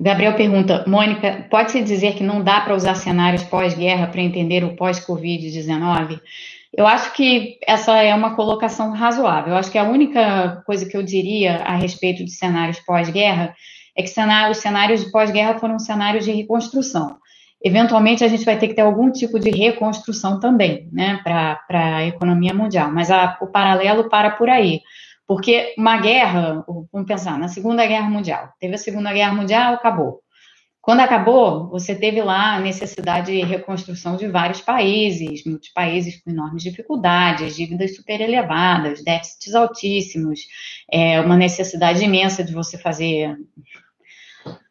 Gabriel 0.00 0.34
pergunta, 0.34 0.84
Mônica, 0.86 1.46
pode-se 1.50 1.82
dizer 1.82 2.14
que 2.14 2.24
não 2.24 2.42
dá 2.42 2.60
para 2.60 2.74
usar 2.74 2.94
cenários 2.94 3.44
pós-guerra 3.44 4.08
para 4.08 4.20
entender 4.20 4.64
o 4.64 4.74
pós-Covid-19? 4.74 6.20
Eu 6.76 6.86
acho 6.86 7.12
que 7.12 7.56
essa 7.66 8.02
é 8.02 8.12
uma 8.12 8.34
colocação 8.34 8.90
razoável. 8.90 9.52
Eu 9.52 9.58
acho 9.58 9.70
que 9.70 9.78
a 9.78 9.84
única 9.84 10.62
coisa 10.66 10.86
que 10.86 10.96
eu 10.96 11.02
diria 11.02 11.58
a 11.58 11.76
respeito 11.76 12.24
de 12.24 12.32
cenários 12.32 12.80
pós-guerra 12.80 13.54
é 13.96 14.02
que 14.02 14.08
os 14.50 14.58
cenários 14.58 15.04
de 15.04 15.10
pós-guerra 15.12 15.58
foram 15.58 15.78
cenários 15.78 16.24
de 16.24 16.32
reconstrução. 16.32 17.16
Eventualmente, 17.64 18.24
a 18.24 18.28
gente 18.28 18.44
vai 18.44 18.58
ter 18.58 18.68
que 18.68 18.74
ter 18.74 18.82
algum 18.82 19.10
tipo 19.10 19.38
de 19.38 19.50
reconstrução 19.50 20.38
também, 20.38 20.88
né, 20.92 21.20
para 21.22 21.60
a 21.70 22.04
economia 22.04 22.52
mundial. 22.52 22.90
Mas 22.92 23.10
a, 23.10 23.38
o 23.40 23.46
paralelo 23.46 24.10
para 24.10 24.32
por 24.32 24.50
aí. 24.50 24.80
Porque 25.26 25.74
uma 25.78 25.98
guerra, 25.98 26.64
vamos 26.92 27.08
pensar, 27.08 27.38
na 27.38 27.48
Segunda 27.48 27.86
Guerra 27.86 28.10
Mundial, 28.10 28.52
teve 28.60 28.74
a 28.74 28.78
Segunda 28.78 29.12
Guerra 29.12 29.34
Mundial, 29.34 29.74
acabou. 29.74 30.22
Quando 30.84 31.00
acabou, 31.00 31.70
você 31.70 31.94
teve 31.94 32.20
lá 32.20 32.56
a 32.56 32.60
necessidade 32.60 33.32
de 33.32 33.42
reconstrução 33.42 34.18
de 34.18 34.28
vários 34.28 34.60
países, 34.60 35.42
muitos 35.46 35.70
países 35.70 36.20
com 36.22 36.30
enormes 36.30 36.62
dificuldades, 36.62 37.56
dívidas 37.56 37.96
super 37.96 38.20
elevadas, 38.20 39.02
déficits 39.02 39.54
altíssimos, 39.54 40.40
é, 40.92 41.18
uma 41.22 41.38
necessidade 41.38 42.04
imensa 42.04 42.44
de 42.44 42.52
você 42.52 42.76
fazer 42.76 43.34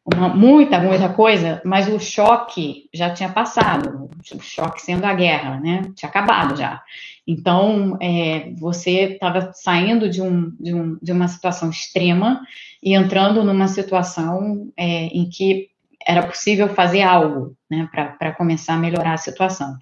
uma, 0.06 0.28
muita, 0.28 0.80
muita 0.80 1.10
coisa, 1.10 1.62
mas 1.64 1.88
o 1.88 2.00
choque 2.00 2.90
já 2.94 3.14
tinha 3.14 3.30
passado, 3.30 4.10
o 4.34 4.42
choque 4.42 4.82
sendo 4.82 5.06
a 5.06 5.14
guerra, 5.14 5.60
né? 5.60 5.84
Tinha 5.96 6.10
acabado 6.10 6.58
já. 6.58 6.82
Então, 7.26 7.98
é, 8.02 8.52
você 8.58 9.14
estava 9.14 9.52
saindo 9.54 10.10
de, 10.10 10.22
um, 10.22 10.52
de, 10.60 10.74
um, 10.74 10.98
de, 11.02 11.12
uma 11.12 11.28
situação 11.30 11.70
extrema 11.70 12.42
e 12.82 12.94
entrando 12.94 13.44
numa 13.44 13.68
situação 13.70 14.72
é, 14.76 15.06
em 15.06 15.30
que 15.30 15.70
era 16.06 16.28
possível 16.28 16.68
fazer 16.68 17.02
algo 17.02 17.56
né, 17.70 17.88
para 17.92 18.34
começar 18.34 18.74
a 18.74 18.78
melhorar 18.78 19.14
a 19.14 19.18
situação. 19.18 19.78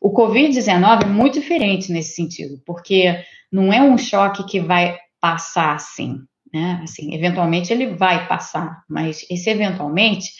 O 0.00 0.10
Covid-19 0.10 1.02
é 1.02 1.06
muito 1.06 1.38
diferente 1.38 1.92
nesse 1.92 2.14
sentido, 2.14 2.62
porque 2.64 3.22
não 3.52 3.70
é 3.70 3.82
um 3.82 3.98
choque 3.98 4.44
que 4.44 4.58
vai 4.58 4.96
passar 5.20 5.74
assim, 5.74 6.22
né? 6.52 6.80
Assim, 6.82 7.14
eventualmente 7.14 7.72
ele 7.72 7.94
vai 7.94 8.26
passar, 8.26 8.82
mas 8.88 9.24
esse 9.30 9.48
eventualmente 9.50 10.30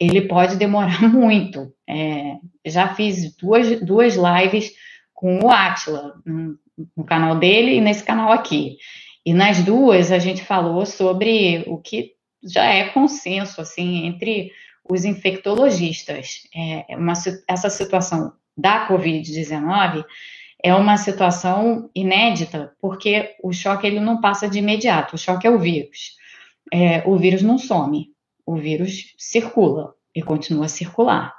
ele 0.00 0.22
pode 0.22 0.56
demorar 0.56 1.02
muito. 1.08 1.72
É, 1.88 2.36
já 2.64 2.94
fiz 2.94 3.34
duas, 3.36 3.80
duas 3.80 4.14
lives 4.16 4.72
com 5.12 5.38
o 5.40 5.50
Atila, 5.50 6.14
no, 6.24 6.58
no 6.96 7.04
canal 7.04 7.38
dele 7.38 7.76
e 7.76 7.80
nesse 7.80 8.02
canal 8.02 8.32
aqui. 8.32 8.76
E 9.24 9.32
nas 9.32 9.62
duas 9.62 10.12
a 10.12 10.18
gente 10.18 10.44
falou 10.44 10.84
sobre 10.84 11.64
o 11.66 11.78
que 11.78 12.12
já 12.42 12.64
é 12.64 12.88
consenso 12.88 13.60
assim 13.60 14.06
entre 14.06 14.52
os 14.88 15.04
infectologistas. 15.04 16.42
É 16.54 16.96
uma, 16.96 17.14
essa 17.48 17.70
situação 17.70 18.32
da 18.56 18.86
Covid-19 18.86 20.04
é 20.64 20.74
uma 20.74 20.96
situação 20.96 21.90
inédita, 21.94 22.72
porque 22.80 23.36
o 23.42 23.52
choque 23.52 23.86
ele 23.86 24.00
não 24.00 24.18
passa 24.18 24.48
de 24.48 24.60
imediato, 24.60 25.14
o 25.14 25.18
choque 25.18 25.46
é 25.46 25.50
o 25.50 25.58
vírus. 25.58 26.16
É, 26.72 27.06
o 27.06 27.18
vírus 27.18 27.42
não 27.42 27.58
some, 27.58 28.08
o 28.46 28.56
vírus 28.56 29.14
circula 29.18 29.92
e 30.14 30.22
continua 30.22 30.64
a 30.64 30.68
circular. 30.68 31.34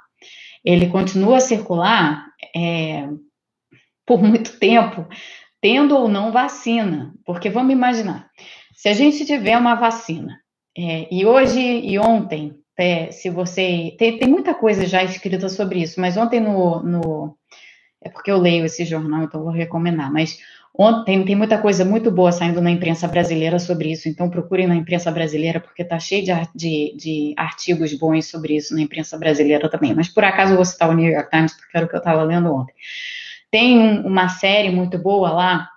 Ele 0.64 0.88
continua 0.88 1.38
a 1.38 1.40
circular 1.40 2.24
é, 2.54 3.08
por 4.06 4.22
muito 4.22 4.60
tempo, 4.60 5.04
tendo 5.60 5.96
ou 5.96 6.08
não 6.08 6.30
vacina, 6.30 7.12
porque 7.24 7.50
vamos 7.50 7.72
imaginar, 7.72 8.30
se 8.76 8.88
a 8.88 8.92
gente 8.92 9.26
tiver 9.26 9.58
uma 9.58 9.74
vacina, 9.74 10.40
é, 10.78 11.08
e 11.10 11.26
hoje 11.26 11.60
e 11.60 11.98
ontem 11.98 12.54
é, 12.78 13.10
se 13.10 13.30
você. 13.30 13.94
Tem, 13.98 14.18
tem 14.18 14.28
muita 14.28 14.54
coisa 14.54 14.86
já 14.86 15.02
escrita 15.02 15.48
sobre 15.48 15.80
isso, 15.80 16.00
mas 16.00 16.16
ontem 16.16 16.40
no, 16.40 16.82
no. 16.82 17.36
É 18.02 18.08
porque 18.08 18.30
eu 18.30 18.38
leio 18.38 18.64
esse 18.64 18.84
jornal, 18.84 19.24
então 19.24 19.42
vou 19.42 19.52
recomendar. 19.52 20.12
Mas 20.12 20.38
ontem 20.74 21.24
tem 21.24 21.34
muita 21.34 21.58
coisa 21.58 21.84
muito 21.84 22.10
boa 22.10 22.30
saindo 22.30 22.60
na 22.60 22.70
imprensa 22.70 23.08
brasileira 23.08 23.58
sobre 23.58 23.90
isso, 23.92 24.08
então 24.08 24.30
procurem 24.30 24.66
na 24.66 24.76
imprensa 24.76 25.10
brasileira, 25.10 25.60
porque 25.60 25.82
está 25.82 25.98
cheio 25.98 26.24
de, 26.24 26.32
de, 26.54 26.96
de, 26.96 27.34
artigos 27.36 27.92
bons 27.94 28.26
sobre 28.26 28.56
isso 28.56 28.74
na 28.74 28.82
imprensa 28.82 29.18
brasileira 29.18 29.68
também. 29.68 29.94
Mas 29.94 30.08
por 30.08 30.24
acaso 30.24 30.52
eu 30.52 30.56
vou 30.56 30.64
citar 30.64 30.90
o 30.90 30.94
New 30.94 31.10
York 31.10 31.30
Times, 31.30 31.54
porque 31.54 31.76
era 31.76 31.86
o 31.86 31.88
que 31.88 31.96
eu 31.96 31.98
estava 31.98 32.22
lendo 32.22 32.54
ontem. 32.54 32.74
Tem 33.50 33.78
um, 33.78 34.06
uma 34.06 34.28
série 34.28 34.70
muito 34.70 34.98
boa 34.98 35.30
lá, 35.30 35.68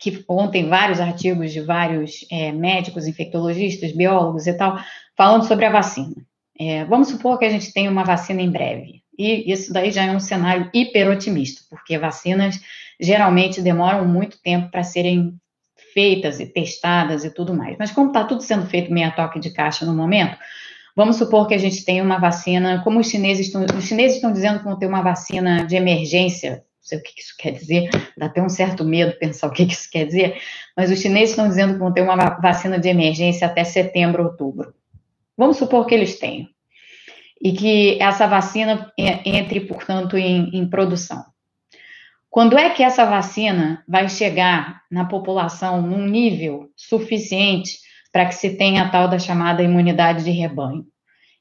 que 0.00 0.24
ontem 0.28 0.68
vários 0.68 1.00
artigos 1.00 1.52
de 1.52 1.60
vários 1.60 2.24
é, 2.30 2.52
médicos, 2.52 3.06
infectologistas, 3.06 3.92
biólogos 3.92 4.46
e 4.46 4.52
tal, 4.54 4.78
falando 5.16 5.44
sobre 5.46 5.66
a 5.66 5.70
vacina. 5.70 6.14
É, 6.58 6.84
vamos 6.84 7.08
supor 7.08 7.38
que 7.38 7.44
a 7.44 7.50
gente 7.50 7.72
tenha 7.72 7.90
uma 7.90 8.04
vacina 8.04 8.40
em 8.40 8.50
breve. 8.50 8.97
E 9.18 9.50
isso 9.50 9.72
daí 9.72 9.90
já 9.90 10.04
é 10.04 10.12
um 10.12 10.20
cenário 10.20 10.70
hiper 10.72 11.10
otimista, 11.10 11.62
porque 11.68 11.98
vacinas 11.98 12.60
geralmente 13.00 13.60
demoram 13.60 14.06
muito 14.06 14.40
tempo 14.40 14.70
para 14.70 14.84
serem 14.84 15.34
feitas 15.92 16.38
e 16.38 16.46
testadas 16.46 17.24
e 17.24 17.30
tudo 17.30 17.52
mais. 17.52 17.76
Mas 17.78 17.90
como 17.90 18.08
está 18.08 18.24
tudo 18.24 18.42
sendo 18.42 18.66
feito 18.66 18.92
meia 18.92 19.10
toque 19.10 19.40
de 19.40 19.50
caixa 19.50 19.84
no 19.84 19.94
momento, 19.94 20.38
vamos 20.94 21.16
supor 21.16 21.48
que 21.48 21.54
a 21.54 21.58
gente 21.58 21.84
tenha 21.84 22.02
uma 22.02 22.18
vacina, 22.18 22.80
como 22.84 23.00
os 23.00 23.08
chineses 23.08 23.46
estão, 23.46 23.64
os 23.76 23.84
chineses 23.84 24.16
estão 24.16 24.32
dizendo 24.32 24.58
que 24.58 24.64
vão 24.64 24.78
ter 24.78 24.86
uma 24.86 25.02
vacina 25.02 25.66
de 25.66 25.74
emergência, 25.74 26.50
não 26.50 26.82
sei 26.82 26.98
o 26.98 27.02
que 27.02 27.20
isso 27.20 27.34
quer 27.36 27.52
dizer, 27.52 27.90
dá 28.16 28.26
até 28.26 28.40
um 28.40 28.48
certo 28.48 28.84
medo 28.84 29.18
pensar 29.18 29.48
o 29.48 29.52
que 29.52 29.64
isso 29.64 29.90
quer 29.90 30.06
dizer, 30.06 30.40
mas 30.76 30.90
os 30.90 31.00
chineses 31.00 31.30
estão 31.30 31.48
dizendo 31.48 31.72
que 31.72 31.80
vão 31.80 31.92
ter 31.92 32.02
uma 32.02 32.16
vacina 32.40 32.78
de 32.78 32.88
emergência 32.88 33.46
até 33.48 33.64
setembro, 33.64 34.22
outubro. 34.22 34.72
Vamos 35.36 35.56
supor 35.56 35.86
que 35.86 35.94
eles 35.94 36.18
tenham. 36.18 36.48
E 37.40 37.52
que 37.52 38.02
essa 38.02 38.26
vacina 38.26 38.92
entre, 38.96 39.60
portanto, 39.60 40.16
em, 40.16 40.50
em 40.52 40.68
produção. 40.68 41.24
Quando 42.30 42.58
é 42.58 42.70
que 42.70 42.82
essa 42.82 43.06
vacina 43.06 43.82
vai 43.88 44.08
chegar 44.08 44.82
na 44.90 45.04
população 45.04 45.80
num 45.80 46.06
nível 46.06 46.68
suficiente 46.76 47.78
para 48.12 48.26
que 48.26 48.34
se 48.34 48.56
tenha 48.56 48.82
a 48.82 48.88
tal 48.90 49.08
da 49.08 49.18
chamada 49.18 49.62
imunidade 49.62 50.24
de 50.24 50.30
rebanho? 50.30 50.84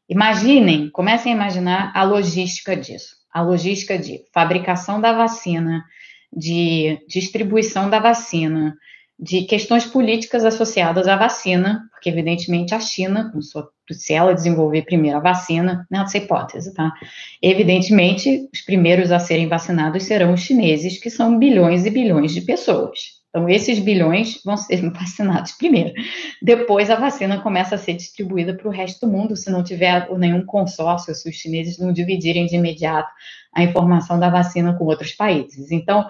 Imaginem, 0.09 0.89
comecem 0.89 1.33
a 1.33 1.35
imaginar 1.35 1.91
a 1.93 2.03
logística 2.03 2.75
disso. 2.75 3.17
A 3.33 3.41
logística 3.41 3.97
de 3.97 4.21
fabricação 4.33 5.01
da 5.01 5.11
vacina, 5.11 5.83
de 6.31 6.99
distribuição 7.07 7.89
da 7.89 7.99
vacina, 7.99 8.75
de 9.19 9.43
questões 9.43 9.85
políticas 9.85 10.45
associadas 10.45 11.07
à 11.07 11.15
vacina, 11.15 11.87
porque 11.91 12.09
evidentemente 12.09 12.75
a 12.75 12.79
China, 12.79 13.31
se 13.91 14.13
ela 14.13 14.33
desenvolver 14.33 14.83
primeiro 14.83 15.17
a 15.17 15.21
vacina, 15.21 15.87
nessa 15.89 16.19
hipótese, 16.19 16.73
tá? 16.73 16.93
Evidentemente, 17.41 18.47
os 18.53 18.61
primeiros 18.61 19.11
a 19.11 19.17
serem 19.17 19.47
vacinados 19.47 20.03
serão 20.03 20.33
os 20.33 20.41
chineses, 20.41 20.99
que 20.99 21.09
são 21.09 21.39
bilhões 21.39 21.85
e 21.85 21.89
bilhões 21.89 22.31
de 22.31 22.41
pessoas. 22.41 23.17
Então, 23.29 23.49
esses 23.49 23.79
bilhões 23.79 24.39
vão 24.43 24.55
ser 24.55 24.81
vacinados 24.91 25.51
primeiro. 25.53 25.93
Depois, 26.41 26.89
a 26.91 26.95
vacina 26.95 27.41
começa 27.41 27.75
a 27.75 27.77
ser 27.77 27.93
distribuída 27.93 28.55
para 28.55 28.67
o 28.67 28.71
resto 28.71 29.05
do 29.05 29.11
mundo, 29.11 29.35
se 29.35 29.49
não 29.49 29.63
tiver 29.63 30.07
nenhum 30.17 30.45
consórcio, 30.45 31.13
se 31.15 31.27
os 31.27 31.35
chineses 31.35 31.79
não 31.79 31.91
dividirem 31.91 32.45
de 32.45 32.55
imediato 32.55 33.09
a 33.53 33.63
informação 33.63 34.19
da 34.19 34.29
vacina 34.29 34.77
com 34.77 34.85
outros 34.85 35.11
países. 35.13 35.71
Então, 35.71 36.07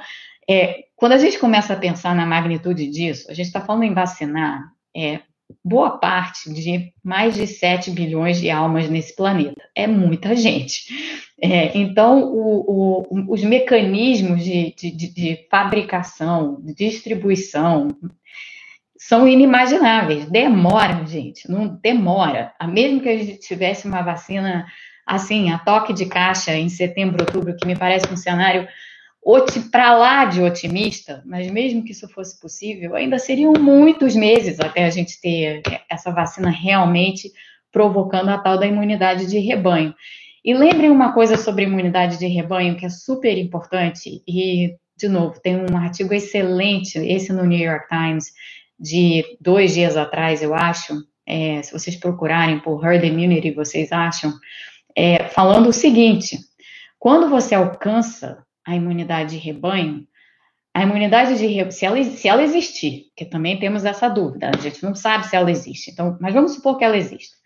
é, 0.49 0.86
quando 0.97 1.11
a 1.11 1.17
gente 1.17 1.37
começa 1.37 1.73
a 1.73 1.77
pensar 1.77 2.15
na 2.15 2.25
magnitude 2.25 2.87
disso, 2.89 3.29
a 3.29 3.33
gente 3.33 3.45
está 3.45 3.61
falando 3.61 3.83
em 3.83 3.93
vacinar 3.93 4.73
é, 4.95 5.19
boa 5.63 5.99
parte 5.99 6.51
de 6.51 6.91
mais 7.03 7.35
de 7.35 7.45
7 7.45 7.91
bilhões 7.91 8.41
de 8.41 8.49
almas 8.49 8.89
nesse 8.89 9.15
planeta. 9.15 9.61
É 9.75 9.85
muita 9.85 10.35
gente. 10.35 10.85
É, 11.39 11.77
então, 11.77 12.23
o, 12.23 13.05
o, 13.11 13.31
os 13.31 13.43
mecanismos 13.43 14.43
de, 14.43 14.73
de, 14.75 14.91
de, 14.91 15.47
fabricação, 15.51 16.59
de 16.61 16.73
distribuição, 16.73 17.95
são 18.97 19.27
inimagináveis. 19.27 20.25
Demora, 20.25 21.05
gente, 21.05 21.49
não 21.49 21.67
demora. 21.67 22.51
Mesmo 22.67 23.01
que 23.01 23.09
a 23.09 23.15
gente 23.15 23.37
tivesse 23.37 23.87
uma 23.87 24.01
vacina 24.01 24.65
assim, 25.05 25.51
a 25.51 25.59
toque 25.59 25.93
de 25.93 26.07
caixa 26.07 26.55
em 26.55 26.69
setembro, 26.69 27.23
outubro, 27.23 27.55
que 27.55 27.67
me 27.67 27.75
parece 27.75 28.11
um 28.11 28.17
cenário 28.17 28.67
para 29.71 29.95
lá 29.97 30.25
de 30.25 30.41
otimista, 30.41 31.21
mas 31.25 31.51
mesmo 31.51 31.83
que 31.83 31.91
isso 31.91 32.07
fosse 32.07 32.39
possível, 32.39 32.95
ainda 32.95 33.19
seriam 33.19 33.53
muitos 33.53 34.15
meses 34.15 34.59
até 34.59 34.85
a 34.85 34.89
gente 34.89 35.19
ter 35.19 35.61
essa 35.89 36.11
vacina 36.11 36.49
realmente 36.49 37.31
provocando 37.71 38.29
a 38.29 38.37
tal 38.37 38.57
da 38.57 38.65
imunidade 38.65 39.27
de 39.27 39.39
rebanho. 39.39 39.93
E 40.43 40.53
lembrem 40.53 40.89
uma 40.89 41.11
coisa 41.13 41.35
sobre 41.35 41.65
imunidade 41.65 42.17
de 42.17 42.25
rebanho 42.25 42.77
que 42.77 42.85
é 42.85 42.89
super 42.89 43.37
importante, 43.37 44.23
e, 44.25 44.75
de 44.95 45.09
novo, 45.09 45.39
tem 45.41 45.57
um 45.57 45.75
artigo 45.75 46.13
excelente, 46.13 46.97
esse 46.97 47.33
no 47.33 47.45
New 47.45 47.59
York 47.59 47.87
Times, 47.89 48.31
de 48.79 49.25
dois 49.41 49.73
dias 49.73 49.97
atrás, 49.97 50.41
eu 50.41 50.53
acho, 50.53 51.03
é, 51.25 51.61
se 51.61 51.73
vocês 51.73 51.97
procurarem 51.97 52.59
por 52.59 52.85
herd 52.85 53.05
immunity, 53.05 53.51
vocês 53.51 53.91
acham, 53.91 54.31
é, 54.95 55.25
falando 55.25 55.67
o 55.67 55.73
seguinte: 55.73 56.37
quando 56.97 57.29
você 57.29 57.53
alcança 57.53 58.46
a 58.67 58.75
imunidade 58.75 59.31
de 59.31 59.37
rebanho, 59.37 60.05
a 60.73 60.83
imunidade 60.83 61.37
de 61.37 61.47
rebanho, 61.47 61.71
se 61.71 61.85
ela, 61.85 62.03
se 62.03 62.27
ela 62.27 62.43
existir, 62.43 63.05
que 63.15 63.23
também 63.23 63.57
temos 63.57 63.85
essa 63.85 64.09
dúvida, 64.09 64.51
a 64.53 64.61
gente 64.61 64.83
não 64.83 64.93
sabe 64.93 65.25
se 65.25 65.35
ela 65.35 65.49
existe, 65.49 65.89
então, 65.89 66.17
mas 66.19 66.33
vamos 66.33 66.53
supor 66.53 66.77
que 66.77 66.83
ela 66.83 66.97
existe. 66.97 67.37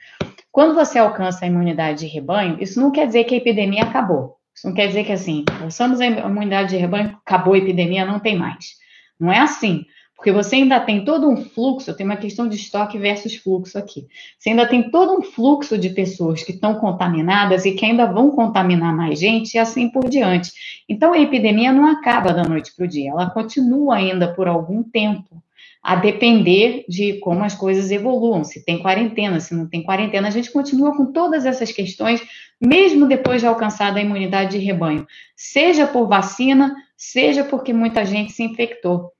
Quando 0.51 0.73
você 0.73 0.97
alcança 0.97 1.45
a 1.45 1.47
imunidade 1.47 1.99
de 1.99 2.07
rebanho, 2.07 2.57
isso 2.59 2.81
não 2.81 2.91
quer 2.91 3.05
dizer 3.05 3.23
que 3.25 3.35
a 3.35 3.37
epidemia 3.37 3.83
acabou. 3.83 4.37
Isso 4.53 4.67
não 4.67 4.73
quer 4.73 4.87
dizer 4.87 5.05
que 5.05 5.11
assim, 5.11 5.45
alcançamos 5.49 6.01
a 6.01 6.05
imunidade 6.05 6.69
de 6.69 6.77
rebanho, 6.77 7.17
acabou 7.25 7.53
a 7.53 7.57
epidemia, 7.57 8.03
não 8.03 8.19
tem 8.19 8.35
mais. 8.35 8.75
Não 9.19 9.31
é 9.31 9.39
assim. 9.39 9.85
Porque 10.21 10.31
você 10.31 10.57
ainda 10.57 10.79
tem 10.79 11.03
todo 11.03 11.27
um 11.27 11.35
fluxo, 11.35 11.95
tem 11.95 12.05
uma 12.05 12.15
questão 12.15 12.47
de 12.47 12.55
estoque 12.55 12.95
versus 12.95 13.37
fluxo 13.37 13.75
aqui. 13.75 14.05
Você 14.37 14.51
ainda 14.51 14.67
tem 14.67 14.91
todo 14.91 15.17
um 15.17 15.23
fluxo 15.23 15.79
de 15.79 15.89
pessoas 15.89 16.43
que 16.43 16.51
estão 16.51 16.75
contaminadas 16.75 17.65
e 17.65 17.71
que 17.71 17.83
ainda 17.83 18.05
vão 18.05 18.29
contaminar 18.29 18.95
mais 18.95 19.19
gente 19.19 19.55
e 19.55 19.57
assim 19.57 19.89
por 19.89 20.07
diante. 20.07 20.51
Então 20.87 21.11
a 21.11 21.19
epidemia 21.19 21.73
não 21.73 21.87
acaba 21.87 22.31
da 22.31 22.43
noite 22.43 22.71
para 22.75 22.85
o 22.85 22.87
dia, 22.87 23.09
ela 23.09 23.31
continua 23.31 23.95
ainda 23.95 24.31
por 24.31 24.47
algum 24.47 24.83
tempo 24.83 25.41
a 25.81 25.95
depender 25.95 26.85
de 26.87 27.13
como 27.13 27.43
as 27.43 27.55
coisas 27.55 27.89
evoluam, 27.89 28.43
se 28.43 28.63
tem 28.63 28.77
quarentena, 28.77 29.39
se 29.39 29.55
não 29.55 29.67
tem 29.67 29.81
quarentena, 29.81 30.27
a 30.27 30.31
gente 30.31 30.51
continua 30.51 30.95
com 30.95 31.11
todas 31.11 31.47
essas 31.47 31.71
questões, 31.71 32.21
mesmo 32.61 33.07
depois 33.07 33.41
de 33.41 33.47
alcançada 33.47 33.97
a 33.97 34.03
imunidade 34.03 34.51
de 34.51 34.63
rebanho, 34.63 35.07
seja 35.35 35.87
por 35.87 36.07
vacina, 36.07 36.75
seja 36.95 37.43
porque 37.43 37.73
muita 37.73 38.05
gente 38.05 38.31
se 38.33 38.43
infectou. 38.43 39.11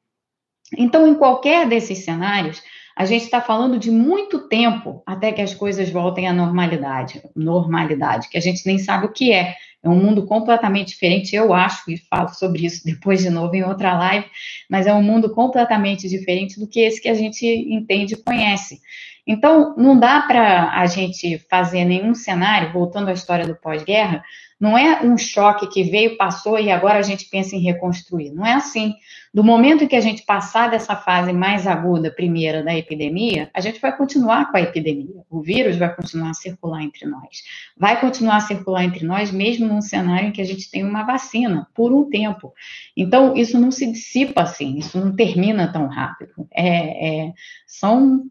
Então, 0.78 1.08
em 1.08 1.16
qualquer 1.16 1.68
desses 1.68 2.00
cenários, 2.00 2.62
a 2.96 3.06
gente 3.06 3.24
está 3.24 3.42
falando 3.42 3.80
de 3.80 3.90
muito 3.90 4.48
tempo 4.48 5.02
até 5.06 5.32
que 5.32 5.42
as 5.42 5.54
coisas 5.54 5.90
voltem 5.90 6.28
à 6.28 6.34
normalidade, 6.34 7.22
normalidade, 7.36 8.30
que 8.30 8.38
a 8.38 8.42
gente 8.42 8.66
nem 8.66 8.78
sabe 8.78 9.06
o 9.06 9.12
que 9.12 9.32
é. 9.32 9.56
É 9.84 9.90
um 9.90 9.96
mundo 9.96 10.28
completamente 10.28 10.90
diferente, 10.90 11.36
eu 11.36 11.54
acho, 11.54 11.90
e 11.90 11.98
falo 11.98 12.30
sobre 12.30 12.66
isso 12.66 12.86
depois 12.86 13.20
de 13.22 13.32
novo 13.32 13.56
em 13.56 13.64
outra 13.64 13.98
live, 13.98 14.28
mas 14.70 14.86
é 14.86 14.94
um 14.94 15.02
mundo 15.02 15.34
completamente 15.34 16.08
diferente 16.08 16.60
do 16.60 16.68
que 16.68 16.82
esse 16.82 17.02
que 17.02 17.10
a 17.10 17.16
gente 17.16 17.46
entende 17.48 18.14
e 18.14 18.18
conhece. 18.18 18.80
Então, 19.26 19.76
não 19.78 20.00
dá 20.00 20.22
para 20.22 20.72
a 20.72 20.86
gente 20.86 21.40
fazer 21.50 21.86
nenhum 21.86 22.14
cenário, 22.14 22.72
voltando 22.72 23.10
à 23.10 23.14
história 23.14 23.48
do 23.48 23.56
pós-guerra, 23.56 24.24
não 24.62 24.78
é 24.78 25.02
um 25.02 25.18
choque 25.18 25.66
que 25.66 25.82
veio, 25.84 26.16
passou 26.18 26.60
e 26.60 26.70
agora 26.70 27.00
a 27.00 27.02
gente 27.02 27.28
pensa 27.28 27.56
em 27.56 27.60
reconstruir. 27.60 28.30
Não 28.30 28.46
é 28.46 28.54
assim. 28.54 28.94
Do 29.34 29.44
momento 29.44 29.84
em 29.84 29.88
que 29.88 29.96
a 29.96 30.02
gente 30.02 30.22
passar 30.22 30.70
dessa 30.70 30.96
fase 30.96 31.34
mais 31.34 31.66
aguda, 31.66 32.12
primeira 32.12 32.62
da 32.62 32.78
epidemia, 32.78 33.50
a 33.56 33.60
gente 33.60 33.82
vai 33.82 33.98
continuar 33.98 34.52
com 34.52 34.58
a 34.58 34.62
epidemia. 34.62 35.26
O 35.32 35.42
vírus 35.42 35.78
vai 35.78 35.92
continuar 35.96 36.30
a 36.30 36.36
circular 36.36 36.84
entre 36.84 37.08
nós. 37.08 37.42
Vai 37.76 38.00
continuar 38.00 38.36
a 38.36 38.42
circular 38.42 38.84
entre 38.84 39.04
nós, 39.04 39.32
mesmo 39.32 39.68
num 39.68 39.82
cenário 39.82 40.28
em 40.28 40.32
que 40.32 40.42
a 40.42 40.46
gente 40.46 40.70
tem 40.70 40.84
uma 40.84 41.02
vacina, 41.02 41.68
por 41.74 41.92
um 41.92 42.08
tempo. 42.08 42.54
Então, 42.96 43.36
isso 43.36 43.60
não 43.60 43.72
se 43.72 43.92
dissipa 43.92 44.44
assim, 44.44 44.78
isso 44.78 45.00
não 45.00 45.16
termina 45.16 45.74
tão 45.74 45.88
rápido. 45.88 46.34
É, 46.54 47.24
é, 47.26 47.34
são 47.66 48.26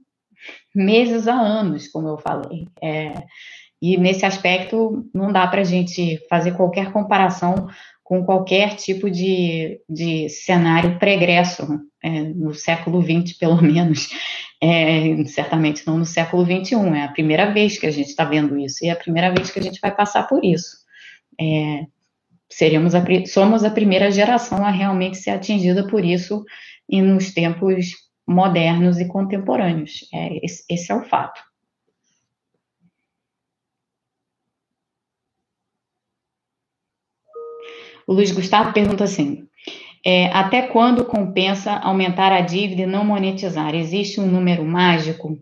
meses 0.73 1.27
a 1.27 1.35
anos, 1.35 1.89
como 1.89 2.07
eu 2.07 2.19
falei. 2.19 2.69
É, 2.81 3.15
e 3.81 3.97
nesse 3.97 4.27
aspecto, 4.27 5.09
não 5.15 5.33
dá 5.33 5.47
para 5.47 5.63
a 5.63 5.65
gente 5.65 6.19
fazer 6.29 6.53
qualquer 6.53 6.93
comparação 6.93 7.69
com 8.11 8.25
qualquer 8.25 8.75
tipo 8.75 9.09
de, 9.09 9.81
de 9.89 10.29
cenário 10.29 10.99
pregresso, 10.99 11.81
é, 12.03 12.23
no 12.23 12.53
século 12.53 13.01
XX, 13.01 13.39
pelo 13.39 13.61
menos. 13.63 14.11
É, 14.63 15.25
certamente 15.25 15.87
não 15.87 15.97
no 15.97 16.05
século 16.05 16.45
XXI, 16.45 16.75
é 16.95 17.05
a 17.05 17.13
primeira 17.13 17.51
vez 17.51 17.79
que 17.79 17.87
a 17.87 17.91
gente 17.91 18.09
está 18.09 18.25
vendo 18.25 18.59
isso, 18.59 18.85
e 18.85 18.89
é 18.89 18.91
a 18.91 18.97
primeira 18.97 19.33
vez 19.33 19.51
que 19.51 19.59
a 19.59 19.63
gente 19.63 19.81
vai 19.81 19.95
passar 19.95 20.25
por 20.25 20.45
isso. 20.45 20.77
É, 21.41 21.87
seremos 22.51 22.95
a, 22.95 23.03
somos 23.27 23.65
a 23.65 23.71
primeira 23.71 24.11
geração 24.11 24.65
a 24.65 24.71
realmente 24.71 25.17
ser 25.17 25.31
atingida 25.31 25.87
por 25.87 26.05
isso 26.05 26.45
e 26.89 27.01
nos 27.01 27.33
tempos 27.33 27.95
modernos 28.29 28.99
e 28.99 29.07
contemporâneos. 29.07 30.09
É, 30.13 30.45
esse, 30.45 30.65
esse 30.69 30.93
é 30.93 30.95
o 30.95 31.05
fato. 31.05 31.41
O 38.11 38.13
Luiz 38.13 38.33
Gustavo 38.33 38.73
pergunta 38.73 39.05
assim: 39.05 39.45
é, 40.05 40.27
até 40.33 40.63
quando 40.63 41.05
compensa 41.05 41.75
aumentar 41.75 42.33
a 42.33 42.41
dívida 42.41 42.83
e 42.83 42.87
não 42.87 43.05
monetizar? 43.05 43.73
Existe 43.73 44.19
um 44.19 44.27
número 44.27 44.65
mágico? 44.65 45.39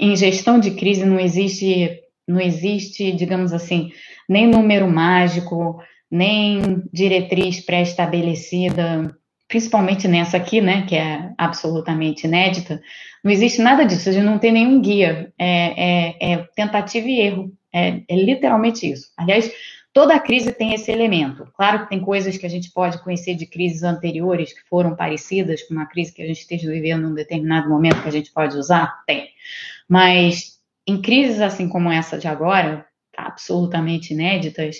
Em, 0.00 0.16
gestão 0.16 0.58
de 0.58 0.70
crise 0.70 1.04
não 1.04 1.20
existe, 1.20 2.00
não 2.26 2.40
existe, 2.40 3.12
digamos 3.12 3.52
assim, 3.52 3.90
nem 4.26 4.46
número 4.46 4.88
mágico, 4.88 5.78
nem 6.10 6.82
diretriz 6.90 7.60
pré-estabelecida, 7.60 9.14
principalmente 9.46 10.08
nessa 10.08 10.38
aqui, 10.38 10.62
né, 10.62 10.86
que 10.86 10.96
é 10.96 11.32
absolutamente 11.36 12.26
inédita. 12.26 12.80
Não 13.22 13.30
existe 13.30 13.60
nada 13.60 13.84
disso, 13.84 14.08
a 14.08 14.12
gente 14.12 14.24
não 14.24 14.38
tem 14.38 14.52
nenhum 14.52 14.80
guia, 14.80 15.30
é, 15.38 16.14
é, 16.22 16.32
é 16.32 16.36
tentativa 16.56 17.06
e 17.06 17.20
erro, 17.20 17.52
é, 17.74 18.00
é 18.08 18.16
literalmente 18.16 18.90
isso. 18.90 19.08
Aliás, 19.18 19.50
Toda 19.92 20.18
crise 20.18 20.52
tem 20.52 20.72
esse 20.72 20.90
elemento. 20.90 21.46
Claro 21.54 21.80
que 21.80 21.90
tem 21.90 22.00
coisas 22.00 22.38
que 22.38 22.46
a 22.46 22.48
gente 22.48 22.70
pode 22.72 23.02
conhecer 23.02 23.34
de 23.34 23.44
crises 23.44 23.82
anteriores 23.82 24.52
que 24.52 24.66
foram 24.68 24.96
parecidas 24.96 25.62
com 25.62 25.74
uma 25.74 25.86
crise 25.86 26.14
que 26.14 26.22
a 26.22 26.26
gente 26.26 26.40
esteja 26.40 26.70
vivendo 26.70 27.06
em 27.06 27.10
um 27.10 27.14
determinado 27.14 27.68
momento 27.68 28.02
que 28.02 28.08
a 28.08 28.12
gente 28.12 28.32
pode 28.32 28.56
usar? 28.56 29.02
Tem. 29.06 29.28
Mas 29.86 30.58
em 30.86 31.00
crises 31.02 31.40
assim 31.42 31.68
como 31.68 31.92
essa 31.92 32.18
de 32.18 32.26
agora, 32.26 32.86
absolutamente 33.16 34.14
inéditas, 34.14 34.78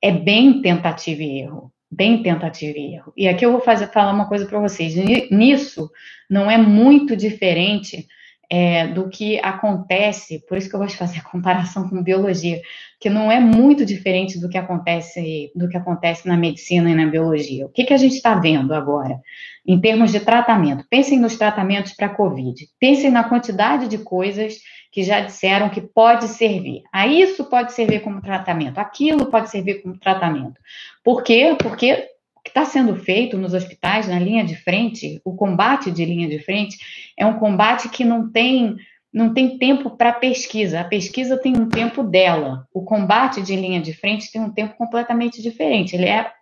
é 0.00 0.12
bem 0.12 0.62
tentativa 0.62 1.22
e 1.22 1.40
erro. 1.40 1.72
Bem 1.90 2.22
tentativa 2.22 2.78
e 2.78 2.94
erro. 2.94 3.12
E 3.16 3.28
aqui 3.28 3.44
eu 3.44 3.52
vou 3.52 3.60
fazer, 3.60 3.88
falar 3.88 4.12
uma 4.12 4.28
coisa 4.28 4.46
para 4.46 4.60
vocês. 4.60 4.94
Nisso 5.30 5.90
não 6.30 6.50
é 6.50 6.56
muito 6.56 7.16
diferente 7.16 8.06
é, 8.50 8.86
do 8.88 9.08
que 9.08 9.38
acontece, 9.40 10.44
por 10.48 10.56
isso 10.56 10.68
que 10.68 10.76
eu 10.76 10.84
de 10.84 10.96
fazer 10.96 11.18
a 11.18 11.24
comparação 11.24 11.88
com 11.88 12.02
biologia, 12.02 12.60
que 13.00 13.10
não 13.10 13.30
é 13.30 13.40
muito 13.40 13.84
diferente 13.84 14.38
do 14.40 14.48
que 14.48 14.58
acontece 14.58 15.50
do 15.54 15.68
que 15.68 15.76
acontece 15.76 16.26
na 16.26 16.36
medicina 16.36 16.90
e 16.90 16.94
na 16.94 17.06
biologia. 17.06 17.66
O 17.66 17.68
que, 17.68 17.84
que 17.84 17.94
a 17.94 17.96
gente 17.96 18.16
está 18.16 18.34
vendo 18.34 18.72
agora 18.74 19.20
em 19.66 19.80
termos 19.80 20.12
de 20.12 20.20
tratamento? 20.20 20.86
Pensem 20.88 21.18
nos 21.18 21.36
tratamentos 21.36 21.92
para 21.92 22.08
COVID. 22.08 22.66
Pensem 22.78 23.10
na 23.10 23.24
quantidade 23.24 23.88
de 23.88 23.98
coisas 23.98 24.58
que 24.90 25.02
já 25.02 25.20
disseram 25.20 25.68
que 25.68 25.80
pode 25.80 26.28
servir. 26.28 26.82
A 26.92 27.06
isso 27.06 27.44
pode 27.44 27.72
servir 27.72 28.00
como 28.00 28.22
tratamento, 28.22 28.78
aquilo 28.78 29.26
pode 29.26 29.50
servir 29.50 29.82
como 29.82 29.98
tratamento. 29.98 30.60
Por 31.02 31.22
quê? 31.22 31.56
Porque 31.60 31.96
que 31.96 32.13
está 32.54 32.64
sendo 32.64 32.94
feito 32.94 33.36
nos 33.36 33.52
hospitais, 33.52 34.06
na 34.06 34.18
linha 34.18 34.44
de 34.44 34.54
frente, 34.54 35.20
o 35.24 35.34
combate 35.34 35.90
de 35.90 36.04
linha 36.04 36.28
de 36.28 36.38
frente, 36.38 36.78
é 37.18 37.26
um 37.26 37.34
combate 37.34 37.88
que 37.88 38.04
não 38.04 38.30
tem 38.30 38.76
não 39.12 39.32
tem 39.32 39.58
tempo 39.58 39.90
para 39.90 40.12
pesquisa. 40.12 40.80
A 40.80 40.84
pesquisa 40.84 41.36
tem 41.36 41.56
um 41.56 41.68
tempo 41.68 42.02
dela. 42.02 42.66
O 42.74 42.82
combate 42.82 43.42
de 43.42 43.54
linha 43.54 43.80
de 43.80 43.92
frente 43.92 44.30
tem 44.32 44.40
um 44.40 44.50
tempo 44.50 44.76
completamente 44.76 45.40
diferente. 45.40 45.94
Ele 45.94 46.06
é 46.06 46.32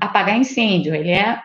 apagar 0.00 0.38
incêndio, 0.38 0.94
ele 0.94 1.10
é, 1.10 1.42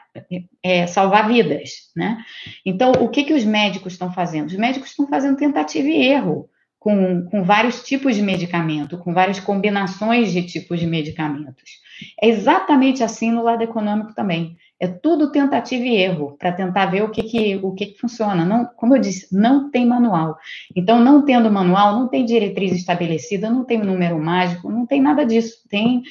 é 0.64 0.88
salvar 0.88 1.28
vidas, 1.28 1.92
né? 1.94 2.24
Então, 2.66 2.94
o 3.02 3.10
que, 3.10 3.26
que 3.26 3.34
os 3.34 3.44
médicos 3.44 3.94
estão 3.94 4.14
fazendo? 4.14 4.48
Os 4.48 4.56
médicos 4.56 4.92
estão 4.92 5.06
fazendo 5.08 5.36
tentativa 5.36 5.90
e 5.90 6.06
erro 6.06 6.50
com, 6.88 7.26
com 7.26 7.44
vários 7.44 7.84
tipos 7.84 8.16
de 8.16 8.22
medicamento, 8.22 8.98
com 9.00 9.14
várias 9.14 9.42
combinações 9.42 10.32
de 10.32 10.44
tipos 10.44 10.80
de 10.80 10.88
medicamentos. 10.88 11.82
É 12.22 12.30
exatamente 12.30 13.04
assim 13.04 13.30
no 13.30 13.44
lado 13.44 13.62
econômico 13.62 14.16
também. 14.16 14.56
É 14.80 14.88
tudo 14.88 15.30
tentativa 15.30 15.84
e 15.84 15.98
erro 15.98 16.38
para 16.40 16.54
tentar 16.54 16.86
ver 16.86 17.04
o 17.04 17.10
que, 17.10 17.24
que, 17.24 17.58
o 17.58 17.74
que, 17.74 17.88
que 17.88 18.00
funciona. 18.00 18.46
Não, 18.46 18.64
como 18.78 18.96
eu 18.96 19.02
disse, 19.02 19.28
não 19.38 19.70
tem 19.70 19.86
manual. 19.86 20.38
Então, 20.74 20.98
não 20.98 21.26
tendo 21.26 21.52
manual, 21.52 21.94
não 22.00 22.08
tem 22.08 22.24
diretriz 22.24 22.72
estabelecida, 22.72 23.50
não 23.50 23.66
tem 23.66 23.80
número 23.80 24.18
mágico, 24.18 24.72
não 24.72 24.86
tem 24.86 25.02
nada 25.02 25.26
disso. 25.26 25.58
Tem, 25.70 26.04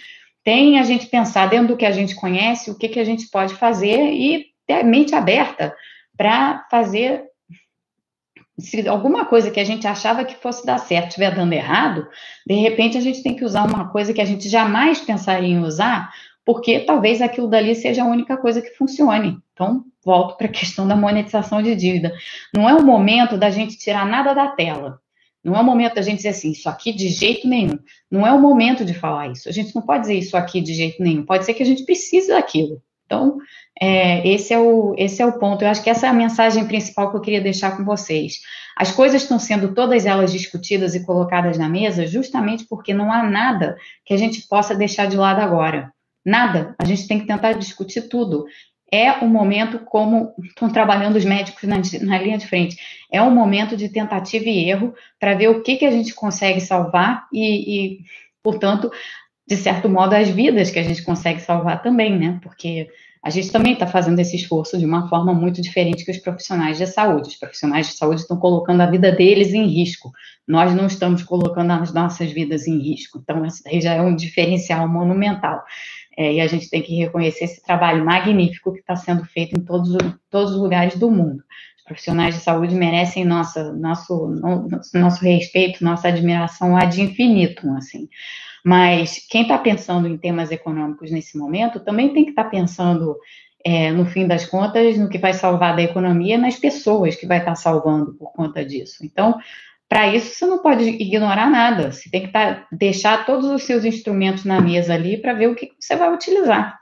tem 0.45 0.79
a 0.79 0.83
gente 0.83 1.07
pensar 1.07 1.49
dentro 1.49 1.69
do 1.69 1.77
que 1.79 1.87
a 1.87 1.91
gente 1.91 2.15
conhece, 2.15 2.71
o 2.71 2.77
que, 2.77 2.91
que 2.91 3.01
a 3.01 3.05
gente 3.05 3.31
pode 3.31 3.55
fazer 3.55 4.13
e 4.13 4.45
ter 4.67 4.83
mente 4.83 5.15
aberta 5.15 5.75
para 6.19 6.67
fazer 6.71 7.25
se 8.59 8.89
alguma 8.89 9.27
coisa 9.27 9.51
que 9.51 9.61
a 9.61 9.65
gente 9.65 9.87
achava 9.87 10.25
que 10.25 10.35
fosse 10.37 10.65
dar 10.65 10.79
certo 10.79 11.09
estiver 11.09 11.35
dando 11.35 11.53
errado, 11.53 12.07
de 12.47 12.55
repente 12.55 12.97
a 12.97 13.01
gente 13.01 13.23
tem 13.23 13.37
que 13.37 13.45
usar 13.45 13.65
uma 13.65 13.89
coisa 13.91 14.15
que 14.15 14.21
a 14.21 14.25
gente 14.25 14.49
jamais 14.49 15.01
pensaria 15.01 15.49
em 15.49 15.61
usar, 15.61 16.11
porque 16.45 16.81
talvez 16.81 17.21
aquilo 17.21 17.49
dali 17.49 17.75
seja 17.75 18.03
a 18.03 18.07
única 18.07 18.37
coisa 18.37 18.63
que 18.63 18.71
funcione. 18.71 19.39
Então, 19.53 19.85
volto 20.05 20.37
para 20.37 20.47
a 20.47 20.51
questão 20.51 20.87
da 20.87 20.97
monetização 20.97 21.61
de 21.61 21.75
dívida. 21.75 22.15
Não 22.55 22.69
é 22.69 22.75
o 22.75 22.85
momento 22.85 23.37
da 23.37 23.51
gente 23.51 23.77
tirar 23.77 24.07
nada 24.07 24.33
da 24.33 24.49
tela. 24.49 25.01
Não 25.45 25.55
é 25.55 25.61
o 25.61 25.65
momento 25.65 25.95
da 25.95 26.03
gente 26.03 26.17
dizer 26.17 26.31
assim, 26.31 26.51
isso 26.51 26.69
aqui 26.69 26.93
de 26.93 27.09
jeito 27.09 27.47
nenhum. 27.47 27.79
Não 28.11 28.27
é 28.27 28.33
o 28.33 28.41
momento 28.41 28.85
de 28.85 28.95
falar 28.95 29.29
isso. 29.29 29.49
A 29.49 29.53
gente 29.53 29.75
não 29.75 29.83
pode 29.83 30.03
dizer 30.03 30.15
isso 30.15 30.37
aqui 30.37 30.61
de 30.61 30.75
jeito 30.75 31.03
nenhum. 31.03 31.25
Pode 31.25 31.45
ser 31.45 31.55
que 31.55 31.63
a 31.63 31.67
gente 31.67 31.85
precise 31.85 32.29
daquilo. 32.29 32.83
Então, 33.07 33.39
é, 33.81 34.29
esse, 34.29 34.53
é 34.53 34.59
o, 34.59 34.95
esse 34.99 35.23
é 35.23 35.27
o 35.27 35.39
ponto. 35.39 35.63
Eu 35.63 35.69
acho 35.69 35.83
que 35.83 35.89
essa 35.89 36.07
é 36.07 36.11
a 36.11 36.15
mensagem 36.15 36.67
principal 36.67 37.11
que 37.11 37.17
eu 37.17 37.21
queria 37.21 37.41
deixar 37.41 37.77
com 37.77 37.85
vocês. 37.85 38.41
As 38.77 38.91
coisas 38.91 39.23
estão 39.23 39.39
sendo 39.39 39.73
todas 39.73 40.05
elas 40.05 40.33
discutidas 40.33 40.95
e 40.95 41.05
colocadas 41.05 41.57
na 41.57 41.69
mesa 41.69 42.07
justamente 42.07 42.67
porque 42.69 42.93
não 42.93 43.11
há 43.13 43.23
nada 43.23 43.77
que 44.05 44.13
a 44.13 44.17
gente 44.17 44.47
possa 44.49 44.75
deixar 44.75 45.07
de 45.07 45.17
lado 45.17 45.41
agora. 45.41 45.93
Nada. 46.25 46.75
A 46.79 46.85
gente 46.85 47.07
tem 47.07 47.21
que 47.21 47.27
tentar 47.27 47.53
discutir 47.53 48.03
tudo. 48.03 48.45
é 48.93 49.13
o 49.25 49.29
momento 49.29 49.81
como 49.81 50.33
estão 50.45 50.71
trabalhando 50.71 51.17
os 51.17 51.25
médicos 51.25 51.65
na, 51.65 51.77
na, 52.03 52.19
linha 52.19 52.39
de 52.39 52.47
frente. 52.47 52.77
É 53.11 53.21
um 53.21 53.31
momento 53.31 53.77
de 53.77 53.89
tentativa 53.89 54.45
e 54.45 54.69
erro 54.69 54.95
para 55.19 55.35
ver 55.35 55.49
o 55.49 55.63
que, 55.63 55.77
que 55.77 55.85
a 55.85 55.91
gente 55.91 56.15
consegue 56.15 56.61
salvar 56.61 57.27
e, 57.33 57.97
e, 57.97 57.99
portanto, 58.43 58.91
de 59.47 59.57
certo 59.57 59.89
modo, 59.89 60.15
as 60.15 60.29
vidas 60.29 60.71
que 60.71 60.79
a 60.79 60.83
gente 60.83 61.03
consegue 61.03 61.41
salvar 61.41 61.83
também, 61.83 62.19
né? 62.19 62.39
Porque 62.43 62.89
a 63.23 63.31
gente 63.31 63.51
também 63.51 63.73
está 63.73 63.87
fazendo 63.87 64.19
esse 64.21 64.37
esforço 64.37 64.79
de 64.79 64.85
uma 64.85 65.09
forma 65.09 65.35
muito 65.35 65.61
diferente 65.61 66.05
que 66.05 66.11
os 66.11 66.19
profissionais 66.19 66.79
de 66.79 66.87
saúde. 66.87 67.29
Os 67.29 67.37
profissionais 67.37 67.89
de 67.89 67.95
saúde 67.95 68.21
estão 68.21 68.37
colocando 68.37 68.83
a 68.83 68.87
vida 68.87 69.11
deles 69.11 69.53
em 69.53 69.67
risco. 69.67 70.13
Nós 70.47 70.73
não 70.75 70.87
estamos 70.87 71.23
colocando 71.23 71.73
as 71.73 71.93
nossas 71.93 72.31
vidas 72.31 72.69
em 72.69 72.79
risco. 72.79 73.19
Então, 73.21 73.45
isso 73.45 73.63
daí 73.65 73.81
já 73.81 73.95
é 73.95 74.01
um 74.01 74.15
diferencial 74.15 74.89
monumental. 74.89 75.65
É, 76.17 76.35
e 76.35 76.41
a 76.41 76.47
gente 76.47 76.71
tem 76.71 76.81
que 76.81 76.95
reconhecer 76.95 77.45
esse 77.45 77.63
trabalho 77.63 78.05
magnífico 78.05 78.73
que 78.73 78.79
está 78.79 78.97
sendo 78.97 79.25
feito 79.25 79.59
em 79.59 79.63
todos, 79.63 79.97
todos 80.31 80.53
os 80.53 80.61
lugares 80.61 80.97
do 80.97 81.11
mundo. 81.11 81.43
Os 81.79 81.85
profissionais 81.85 82.35
de 82.35 82.41
saúde 82.41 82.75
merecem 82.75 83.25
nossa, 83.25 83.73
nosso, 83.73 84.35
nosso 84.95 85.25
respeito, 85.25 85.85
nossa 85.85 86.09
admiração 86.09 86.77
ad 86.77 87.01
infinitum, 87.01 87.77
assim. 87.77 88.09
Mas 88.67 89.25
quem 89.31 89.43
está 89.43 89.57
pensando 89.57 90.09
em 90.09 90.19
temas 90.19 90.51
econômicos 90.51 91.13
nesse 91.13 91.39
momento 91.39 91.79
também 91.79 92.13
tem 92.13 92.25
que 92.25 92.31
estar 92.31 92.43
tá 92.43 92.51
pensando, 92.51 93.17
é, 93.65 93.93
no 93.93 94.05
fim 94.05 94.27
das 94.27 94.45
contas, 94.45 94.99
no 94.99 95.09
que 95.09 95.19
vai 95.19 95.33
salvar 95.33 95.77
da 95.77 95.83
economia, 95.83 96.37
nas 96.37 96.57
pessoas 96.57 97.15
que 97.15 97.29
vai 97.29 97.39
estar 97.39 97.53
tá 97.53 97.55
salvando 97.55 98.15
por 98.15 98.33
conta 98.33 98.65
disso. 98.65 99.07
Então, 99.07 99.39
para 99.89 100.13
isso, 100.13 100.35
você 100.35 100.47
não 100.47 100.59
pode 100.59 100.83
ignorar 100.83 101.49
nada. 101.49 101.93
Você 101.93 102.11
tem 102.11 102.23
que 102.23 102.33
tá, 102.33 102.67
deixar 102.73 103.25
todos 103.25 103.49
os 103.49 103.63
seus 103.63 103.85
instrumentos 103.85 104.45
na 104.45 104.61
mesa 104.61 104.95
ali 104.95 105.17
para 105.17 105.33
ver 105.33 105.47
o 105.47 105.55
que 105.55 105.71
você 105.79 105.95
vai 105.95 106.13
utilizar. 106.13 106.77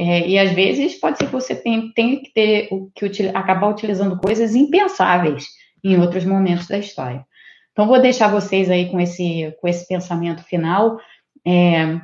É, 0.00 0.26
e 0.26 0.38
às 0.38 0.52
vezes 0.52 0.98
pode 0.98 1.18
ser 1.18 1.26
que 1.26 1.32
você 1.32 1.54
tenha, 1.54 1.92
tenha 1.94 2.18
que 2.18 2.32
ter 2.32 2.70
que 2.94 3.28
acabar 3.34 3.68
utilizando 3.68 4.18
coisas 4.18 4.54
impensáveis 4.54 5.44
em 5.84 6.00
outros 6.00 6.24
momentos 6.24 6.66
da 6.66 6.78
história. 6.78 7.26
Então, 7.72 7.86
vou 7.86 8.00
deixar 8.00 8.28
vocês 8.28 8.70
aí 8.70 8.90
com 8.90 8.98
esse, 8.98 9.54
com 9.60 9.68
esse 9.68 9.86
pensamento 9.86 10.42
final. 10.42 10.98
É, 11.46 12.00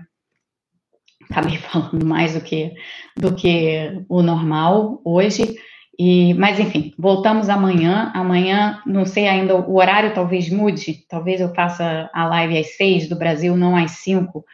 acabei 1.28 1.56
falando 1.58 2.04
mais 2.06 2.34
do 2.34 2.40
que, 2.40 2.72
do 3.16 3.34
que 3.34 4.04
o 4.08 4.22
normal 4.22 5.00
hoje. 5.04 5.56
E, 5.98 6.34
mas 6.34 6.58
enfim, 6.58 6.94
voltamos 6.98 7.48
amanhã. 7.48 8.10
Amanhã, 8.14 8.80
não 8.86 9.04
sei 9.04 9.28
ainda, 9.28 9.56
o 9.56 9.76
horário 9.76 10.14
talvez 10.14 10.48
mude. 10.48 11.04
Talvez 11.08 11.40
eu 11.40 11.52
faça 11.54 12.08
a 12.12 12.26
live 12.26 12.58
às 12.58 12.76
seis 12.76 13.08
do 13.08 13.16
Brasil, 13.16 13.56
não 13.56 13.76
às 13.76 13.92
cinco, 13.92 14.44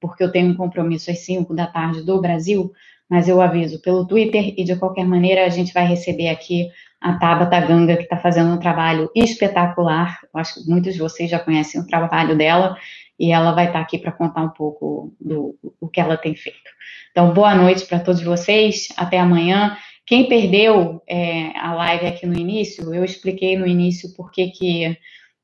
porque 0.00 0.24
eu 0.24 0.32
tenho 0.32 0.50
um 0.50 0.56
compromisso 0.56 1.10
às 1.10 1.20
cinco 1.20 1.54
da 1.54 1.66
tarde 1.66 2.02
do 2.02 2.20
Brasil. 2.20 2.72
Mas 3.08 3.26
eu 3.26 3.40
aviso 3.40 3.80
pelo 3.80 4.06
Twitter 4.06 4.54
e 4.56 4.64
de 4.64 4.76
qualquer 4.76 5.06
maneira 5.06 5.46
a 5.46 5.48
gente 5.48 5.72
vai 5.72 5.86
receber 5.86 6.28
aqui 6.28 6.68
a 7.00 7.14
Tabata 7.14 7.58
Ganga, 7.60 7.96
que 7.96 8.02
está 8.02 8.18
fazendo 8.18 8.52
um 8.52 8.58
trabalho 8.58 9.08
espetacular. 9.14 10.18
Eu 10.22 10.40
acho 10.40 10.54
que 10.54 10.68
muitos 10.68 10.94
de 10.94 11.00
vocês 11.00 11.30
já 11.30 11.38
conhecem 11.38 11.80
o 11.80 11.86
trabalho 11.86 12.36
dela 12.36 12.76
e 13.18 13.32
ela 13.32 13.52
vai 13.52 13.66
estar 13.66 13.80
aqui 13.80 13.98
para 13.98 14.12
contar 14.12 14.42
um 14.42 14.50
pouco 14.50 15.14
do, 15.20 15.58
do 15.80 15.88
que 15.88 16.00
ela 16.00 16.16
tem 16.16 16.34
feito. 16.34 16.70
Então, 17.10 17.32
boa 17.32 17.54
noite 17.54 17.84
para 17.86 17.98
todos 17.98 18.22
vocês. 18.22 18.88
Até 18.96 19.18
amanhã. 19.18 19.76
Quem 20.06 20.28
perdeu 20.28 21.02
é, 21.06 21.58
a 21.58 21.74
live 21.74 22.06
aqui 22.06 22.26
no 22.26 22.38
início, 22.38 22.94
eu 22.94 23.04
expliquei 23.04 23.58
no 23.58 23.66
início 23.66 24.14
por 24.14 24.30
que, 24.30 24.48
que 24.48 24.96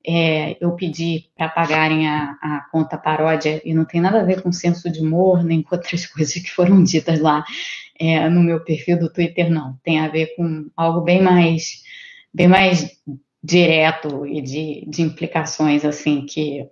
é, 0.07 0.57
eu 0.61 0.73
pedi 0.73 1.27
para 1.37 1.49
pagarem 1.49 2.07
a, 2.09 2.37
a, 2.41 2.67
conta 2.71 2.97
paródia 2.97 3.61
e 3.65 3.75
não 3.75 3.85
tem 3.85 4.01
nada 4.01 4.21
a 4.21 4.25
ver 4.25 4.43
com 4.43 4.53
senso 4.53 4.91
de 4.91 5.01
humor, 5.01 5.43
nem 5.43 5.63
com 5.63 5.75
outras 5.75 6.07
coisas 6.09 6.35
que 6.35 6.51
foram 6.51 6.83
ditas 6.83 7.21
lá 7.21 7.45
é, 7.99 8.29
no 8.29 8.43
meu 8.43 8.63
perfil 8.65 8.99
do 8.99 9.13
Twitter, 9.13 9.51
não. 9.51 9.79
Tem 9.83 10.01
a 10.01 10.09
ver 10.09 10.35
com 10.37 10.71
algo 10.77 11.01
bem 11.01 11.23
mais, 11.23 11.83
bem 12.33 12.49
mais 12.49 12.91
direto 13.43 14.27
e 14.27 14.41
de, 14.41 14.87
de 14.89 15.03
implicações, 15.03 15.85
assim, 15.85 16.25
que 16.25 16.67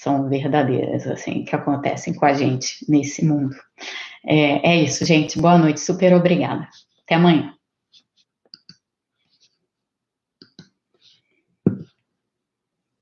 são 0.00 0.28
verdadeiras, 0.28 1.06
assim, 1.08 1.44
que 1.44 1.56
acontecem 1.56 2.14
com 2.14 2.24
a 2.24 2.32
gente 2.32 2.84
nesse 2.88 3.24
mundo. 3.24 3.54
É, 4.24 4.70
é 4.70 4.76
isso, 4.76 5.04
gente. 5.04 5.40
Boa 5.40 5.58
noite. 5.58 5.80
Super 5.80 6.14
obrigada. 6.14 6.68
Até 7.04 7.16
amanhã. 7.16 7.57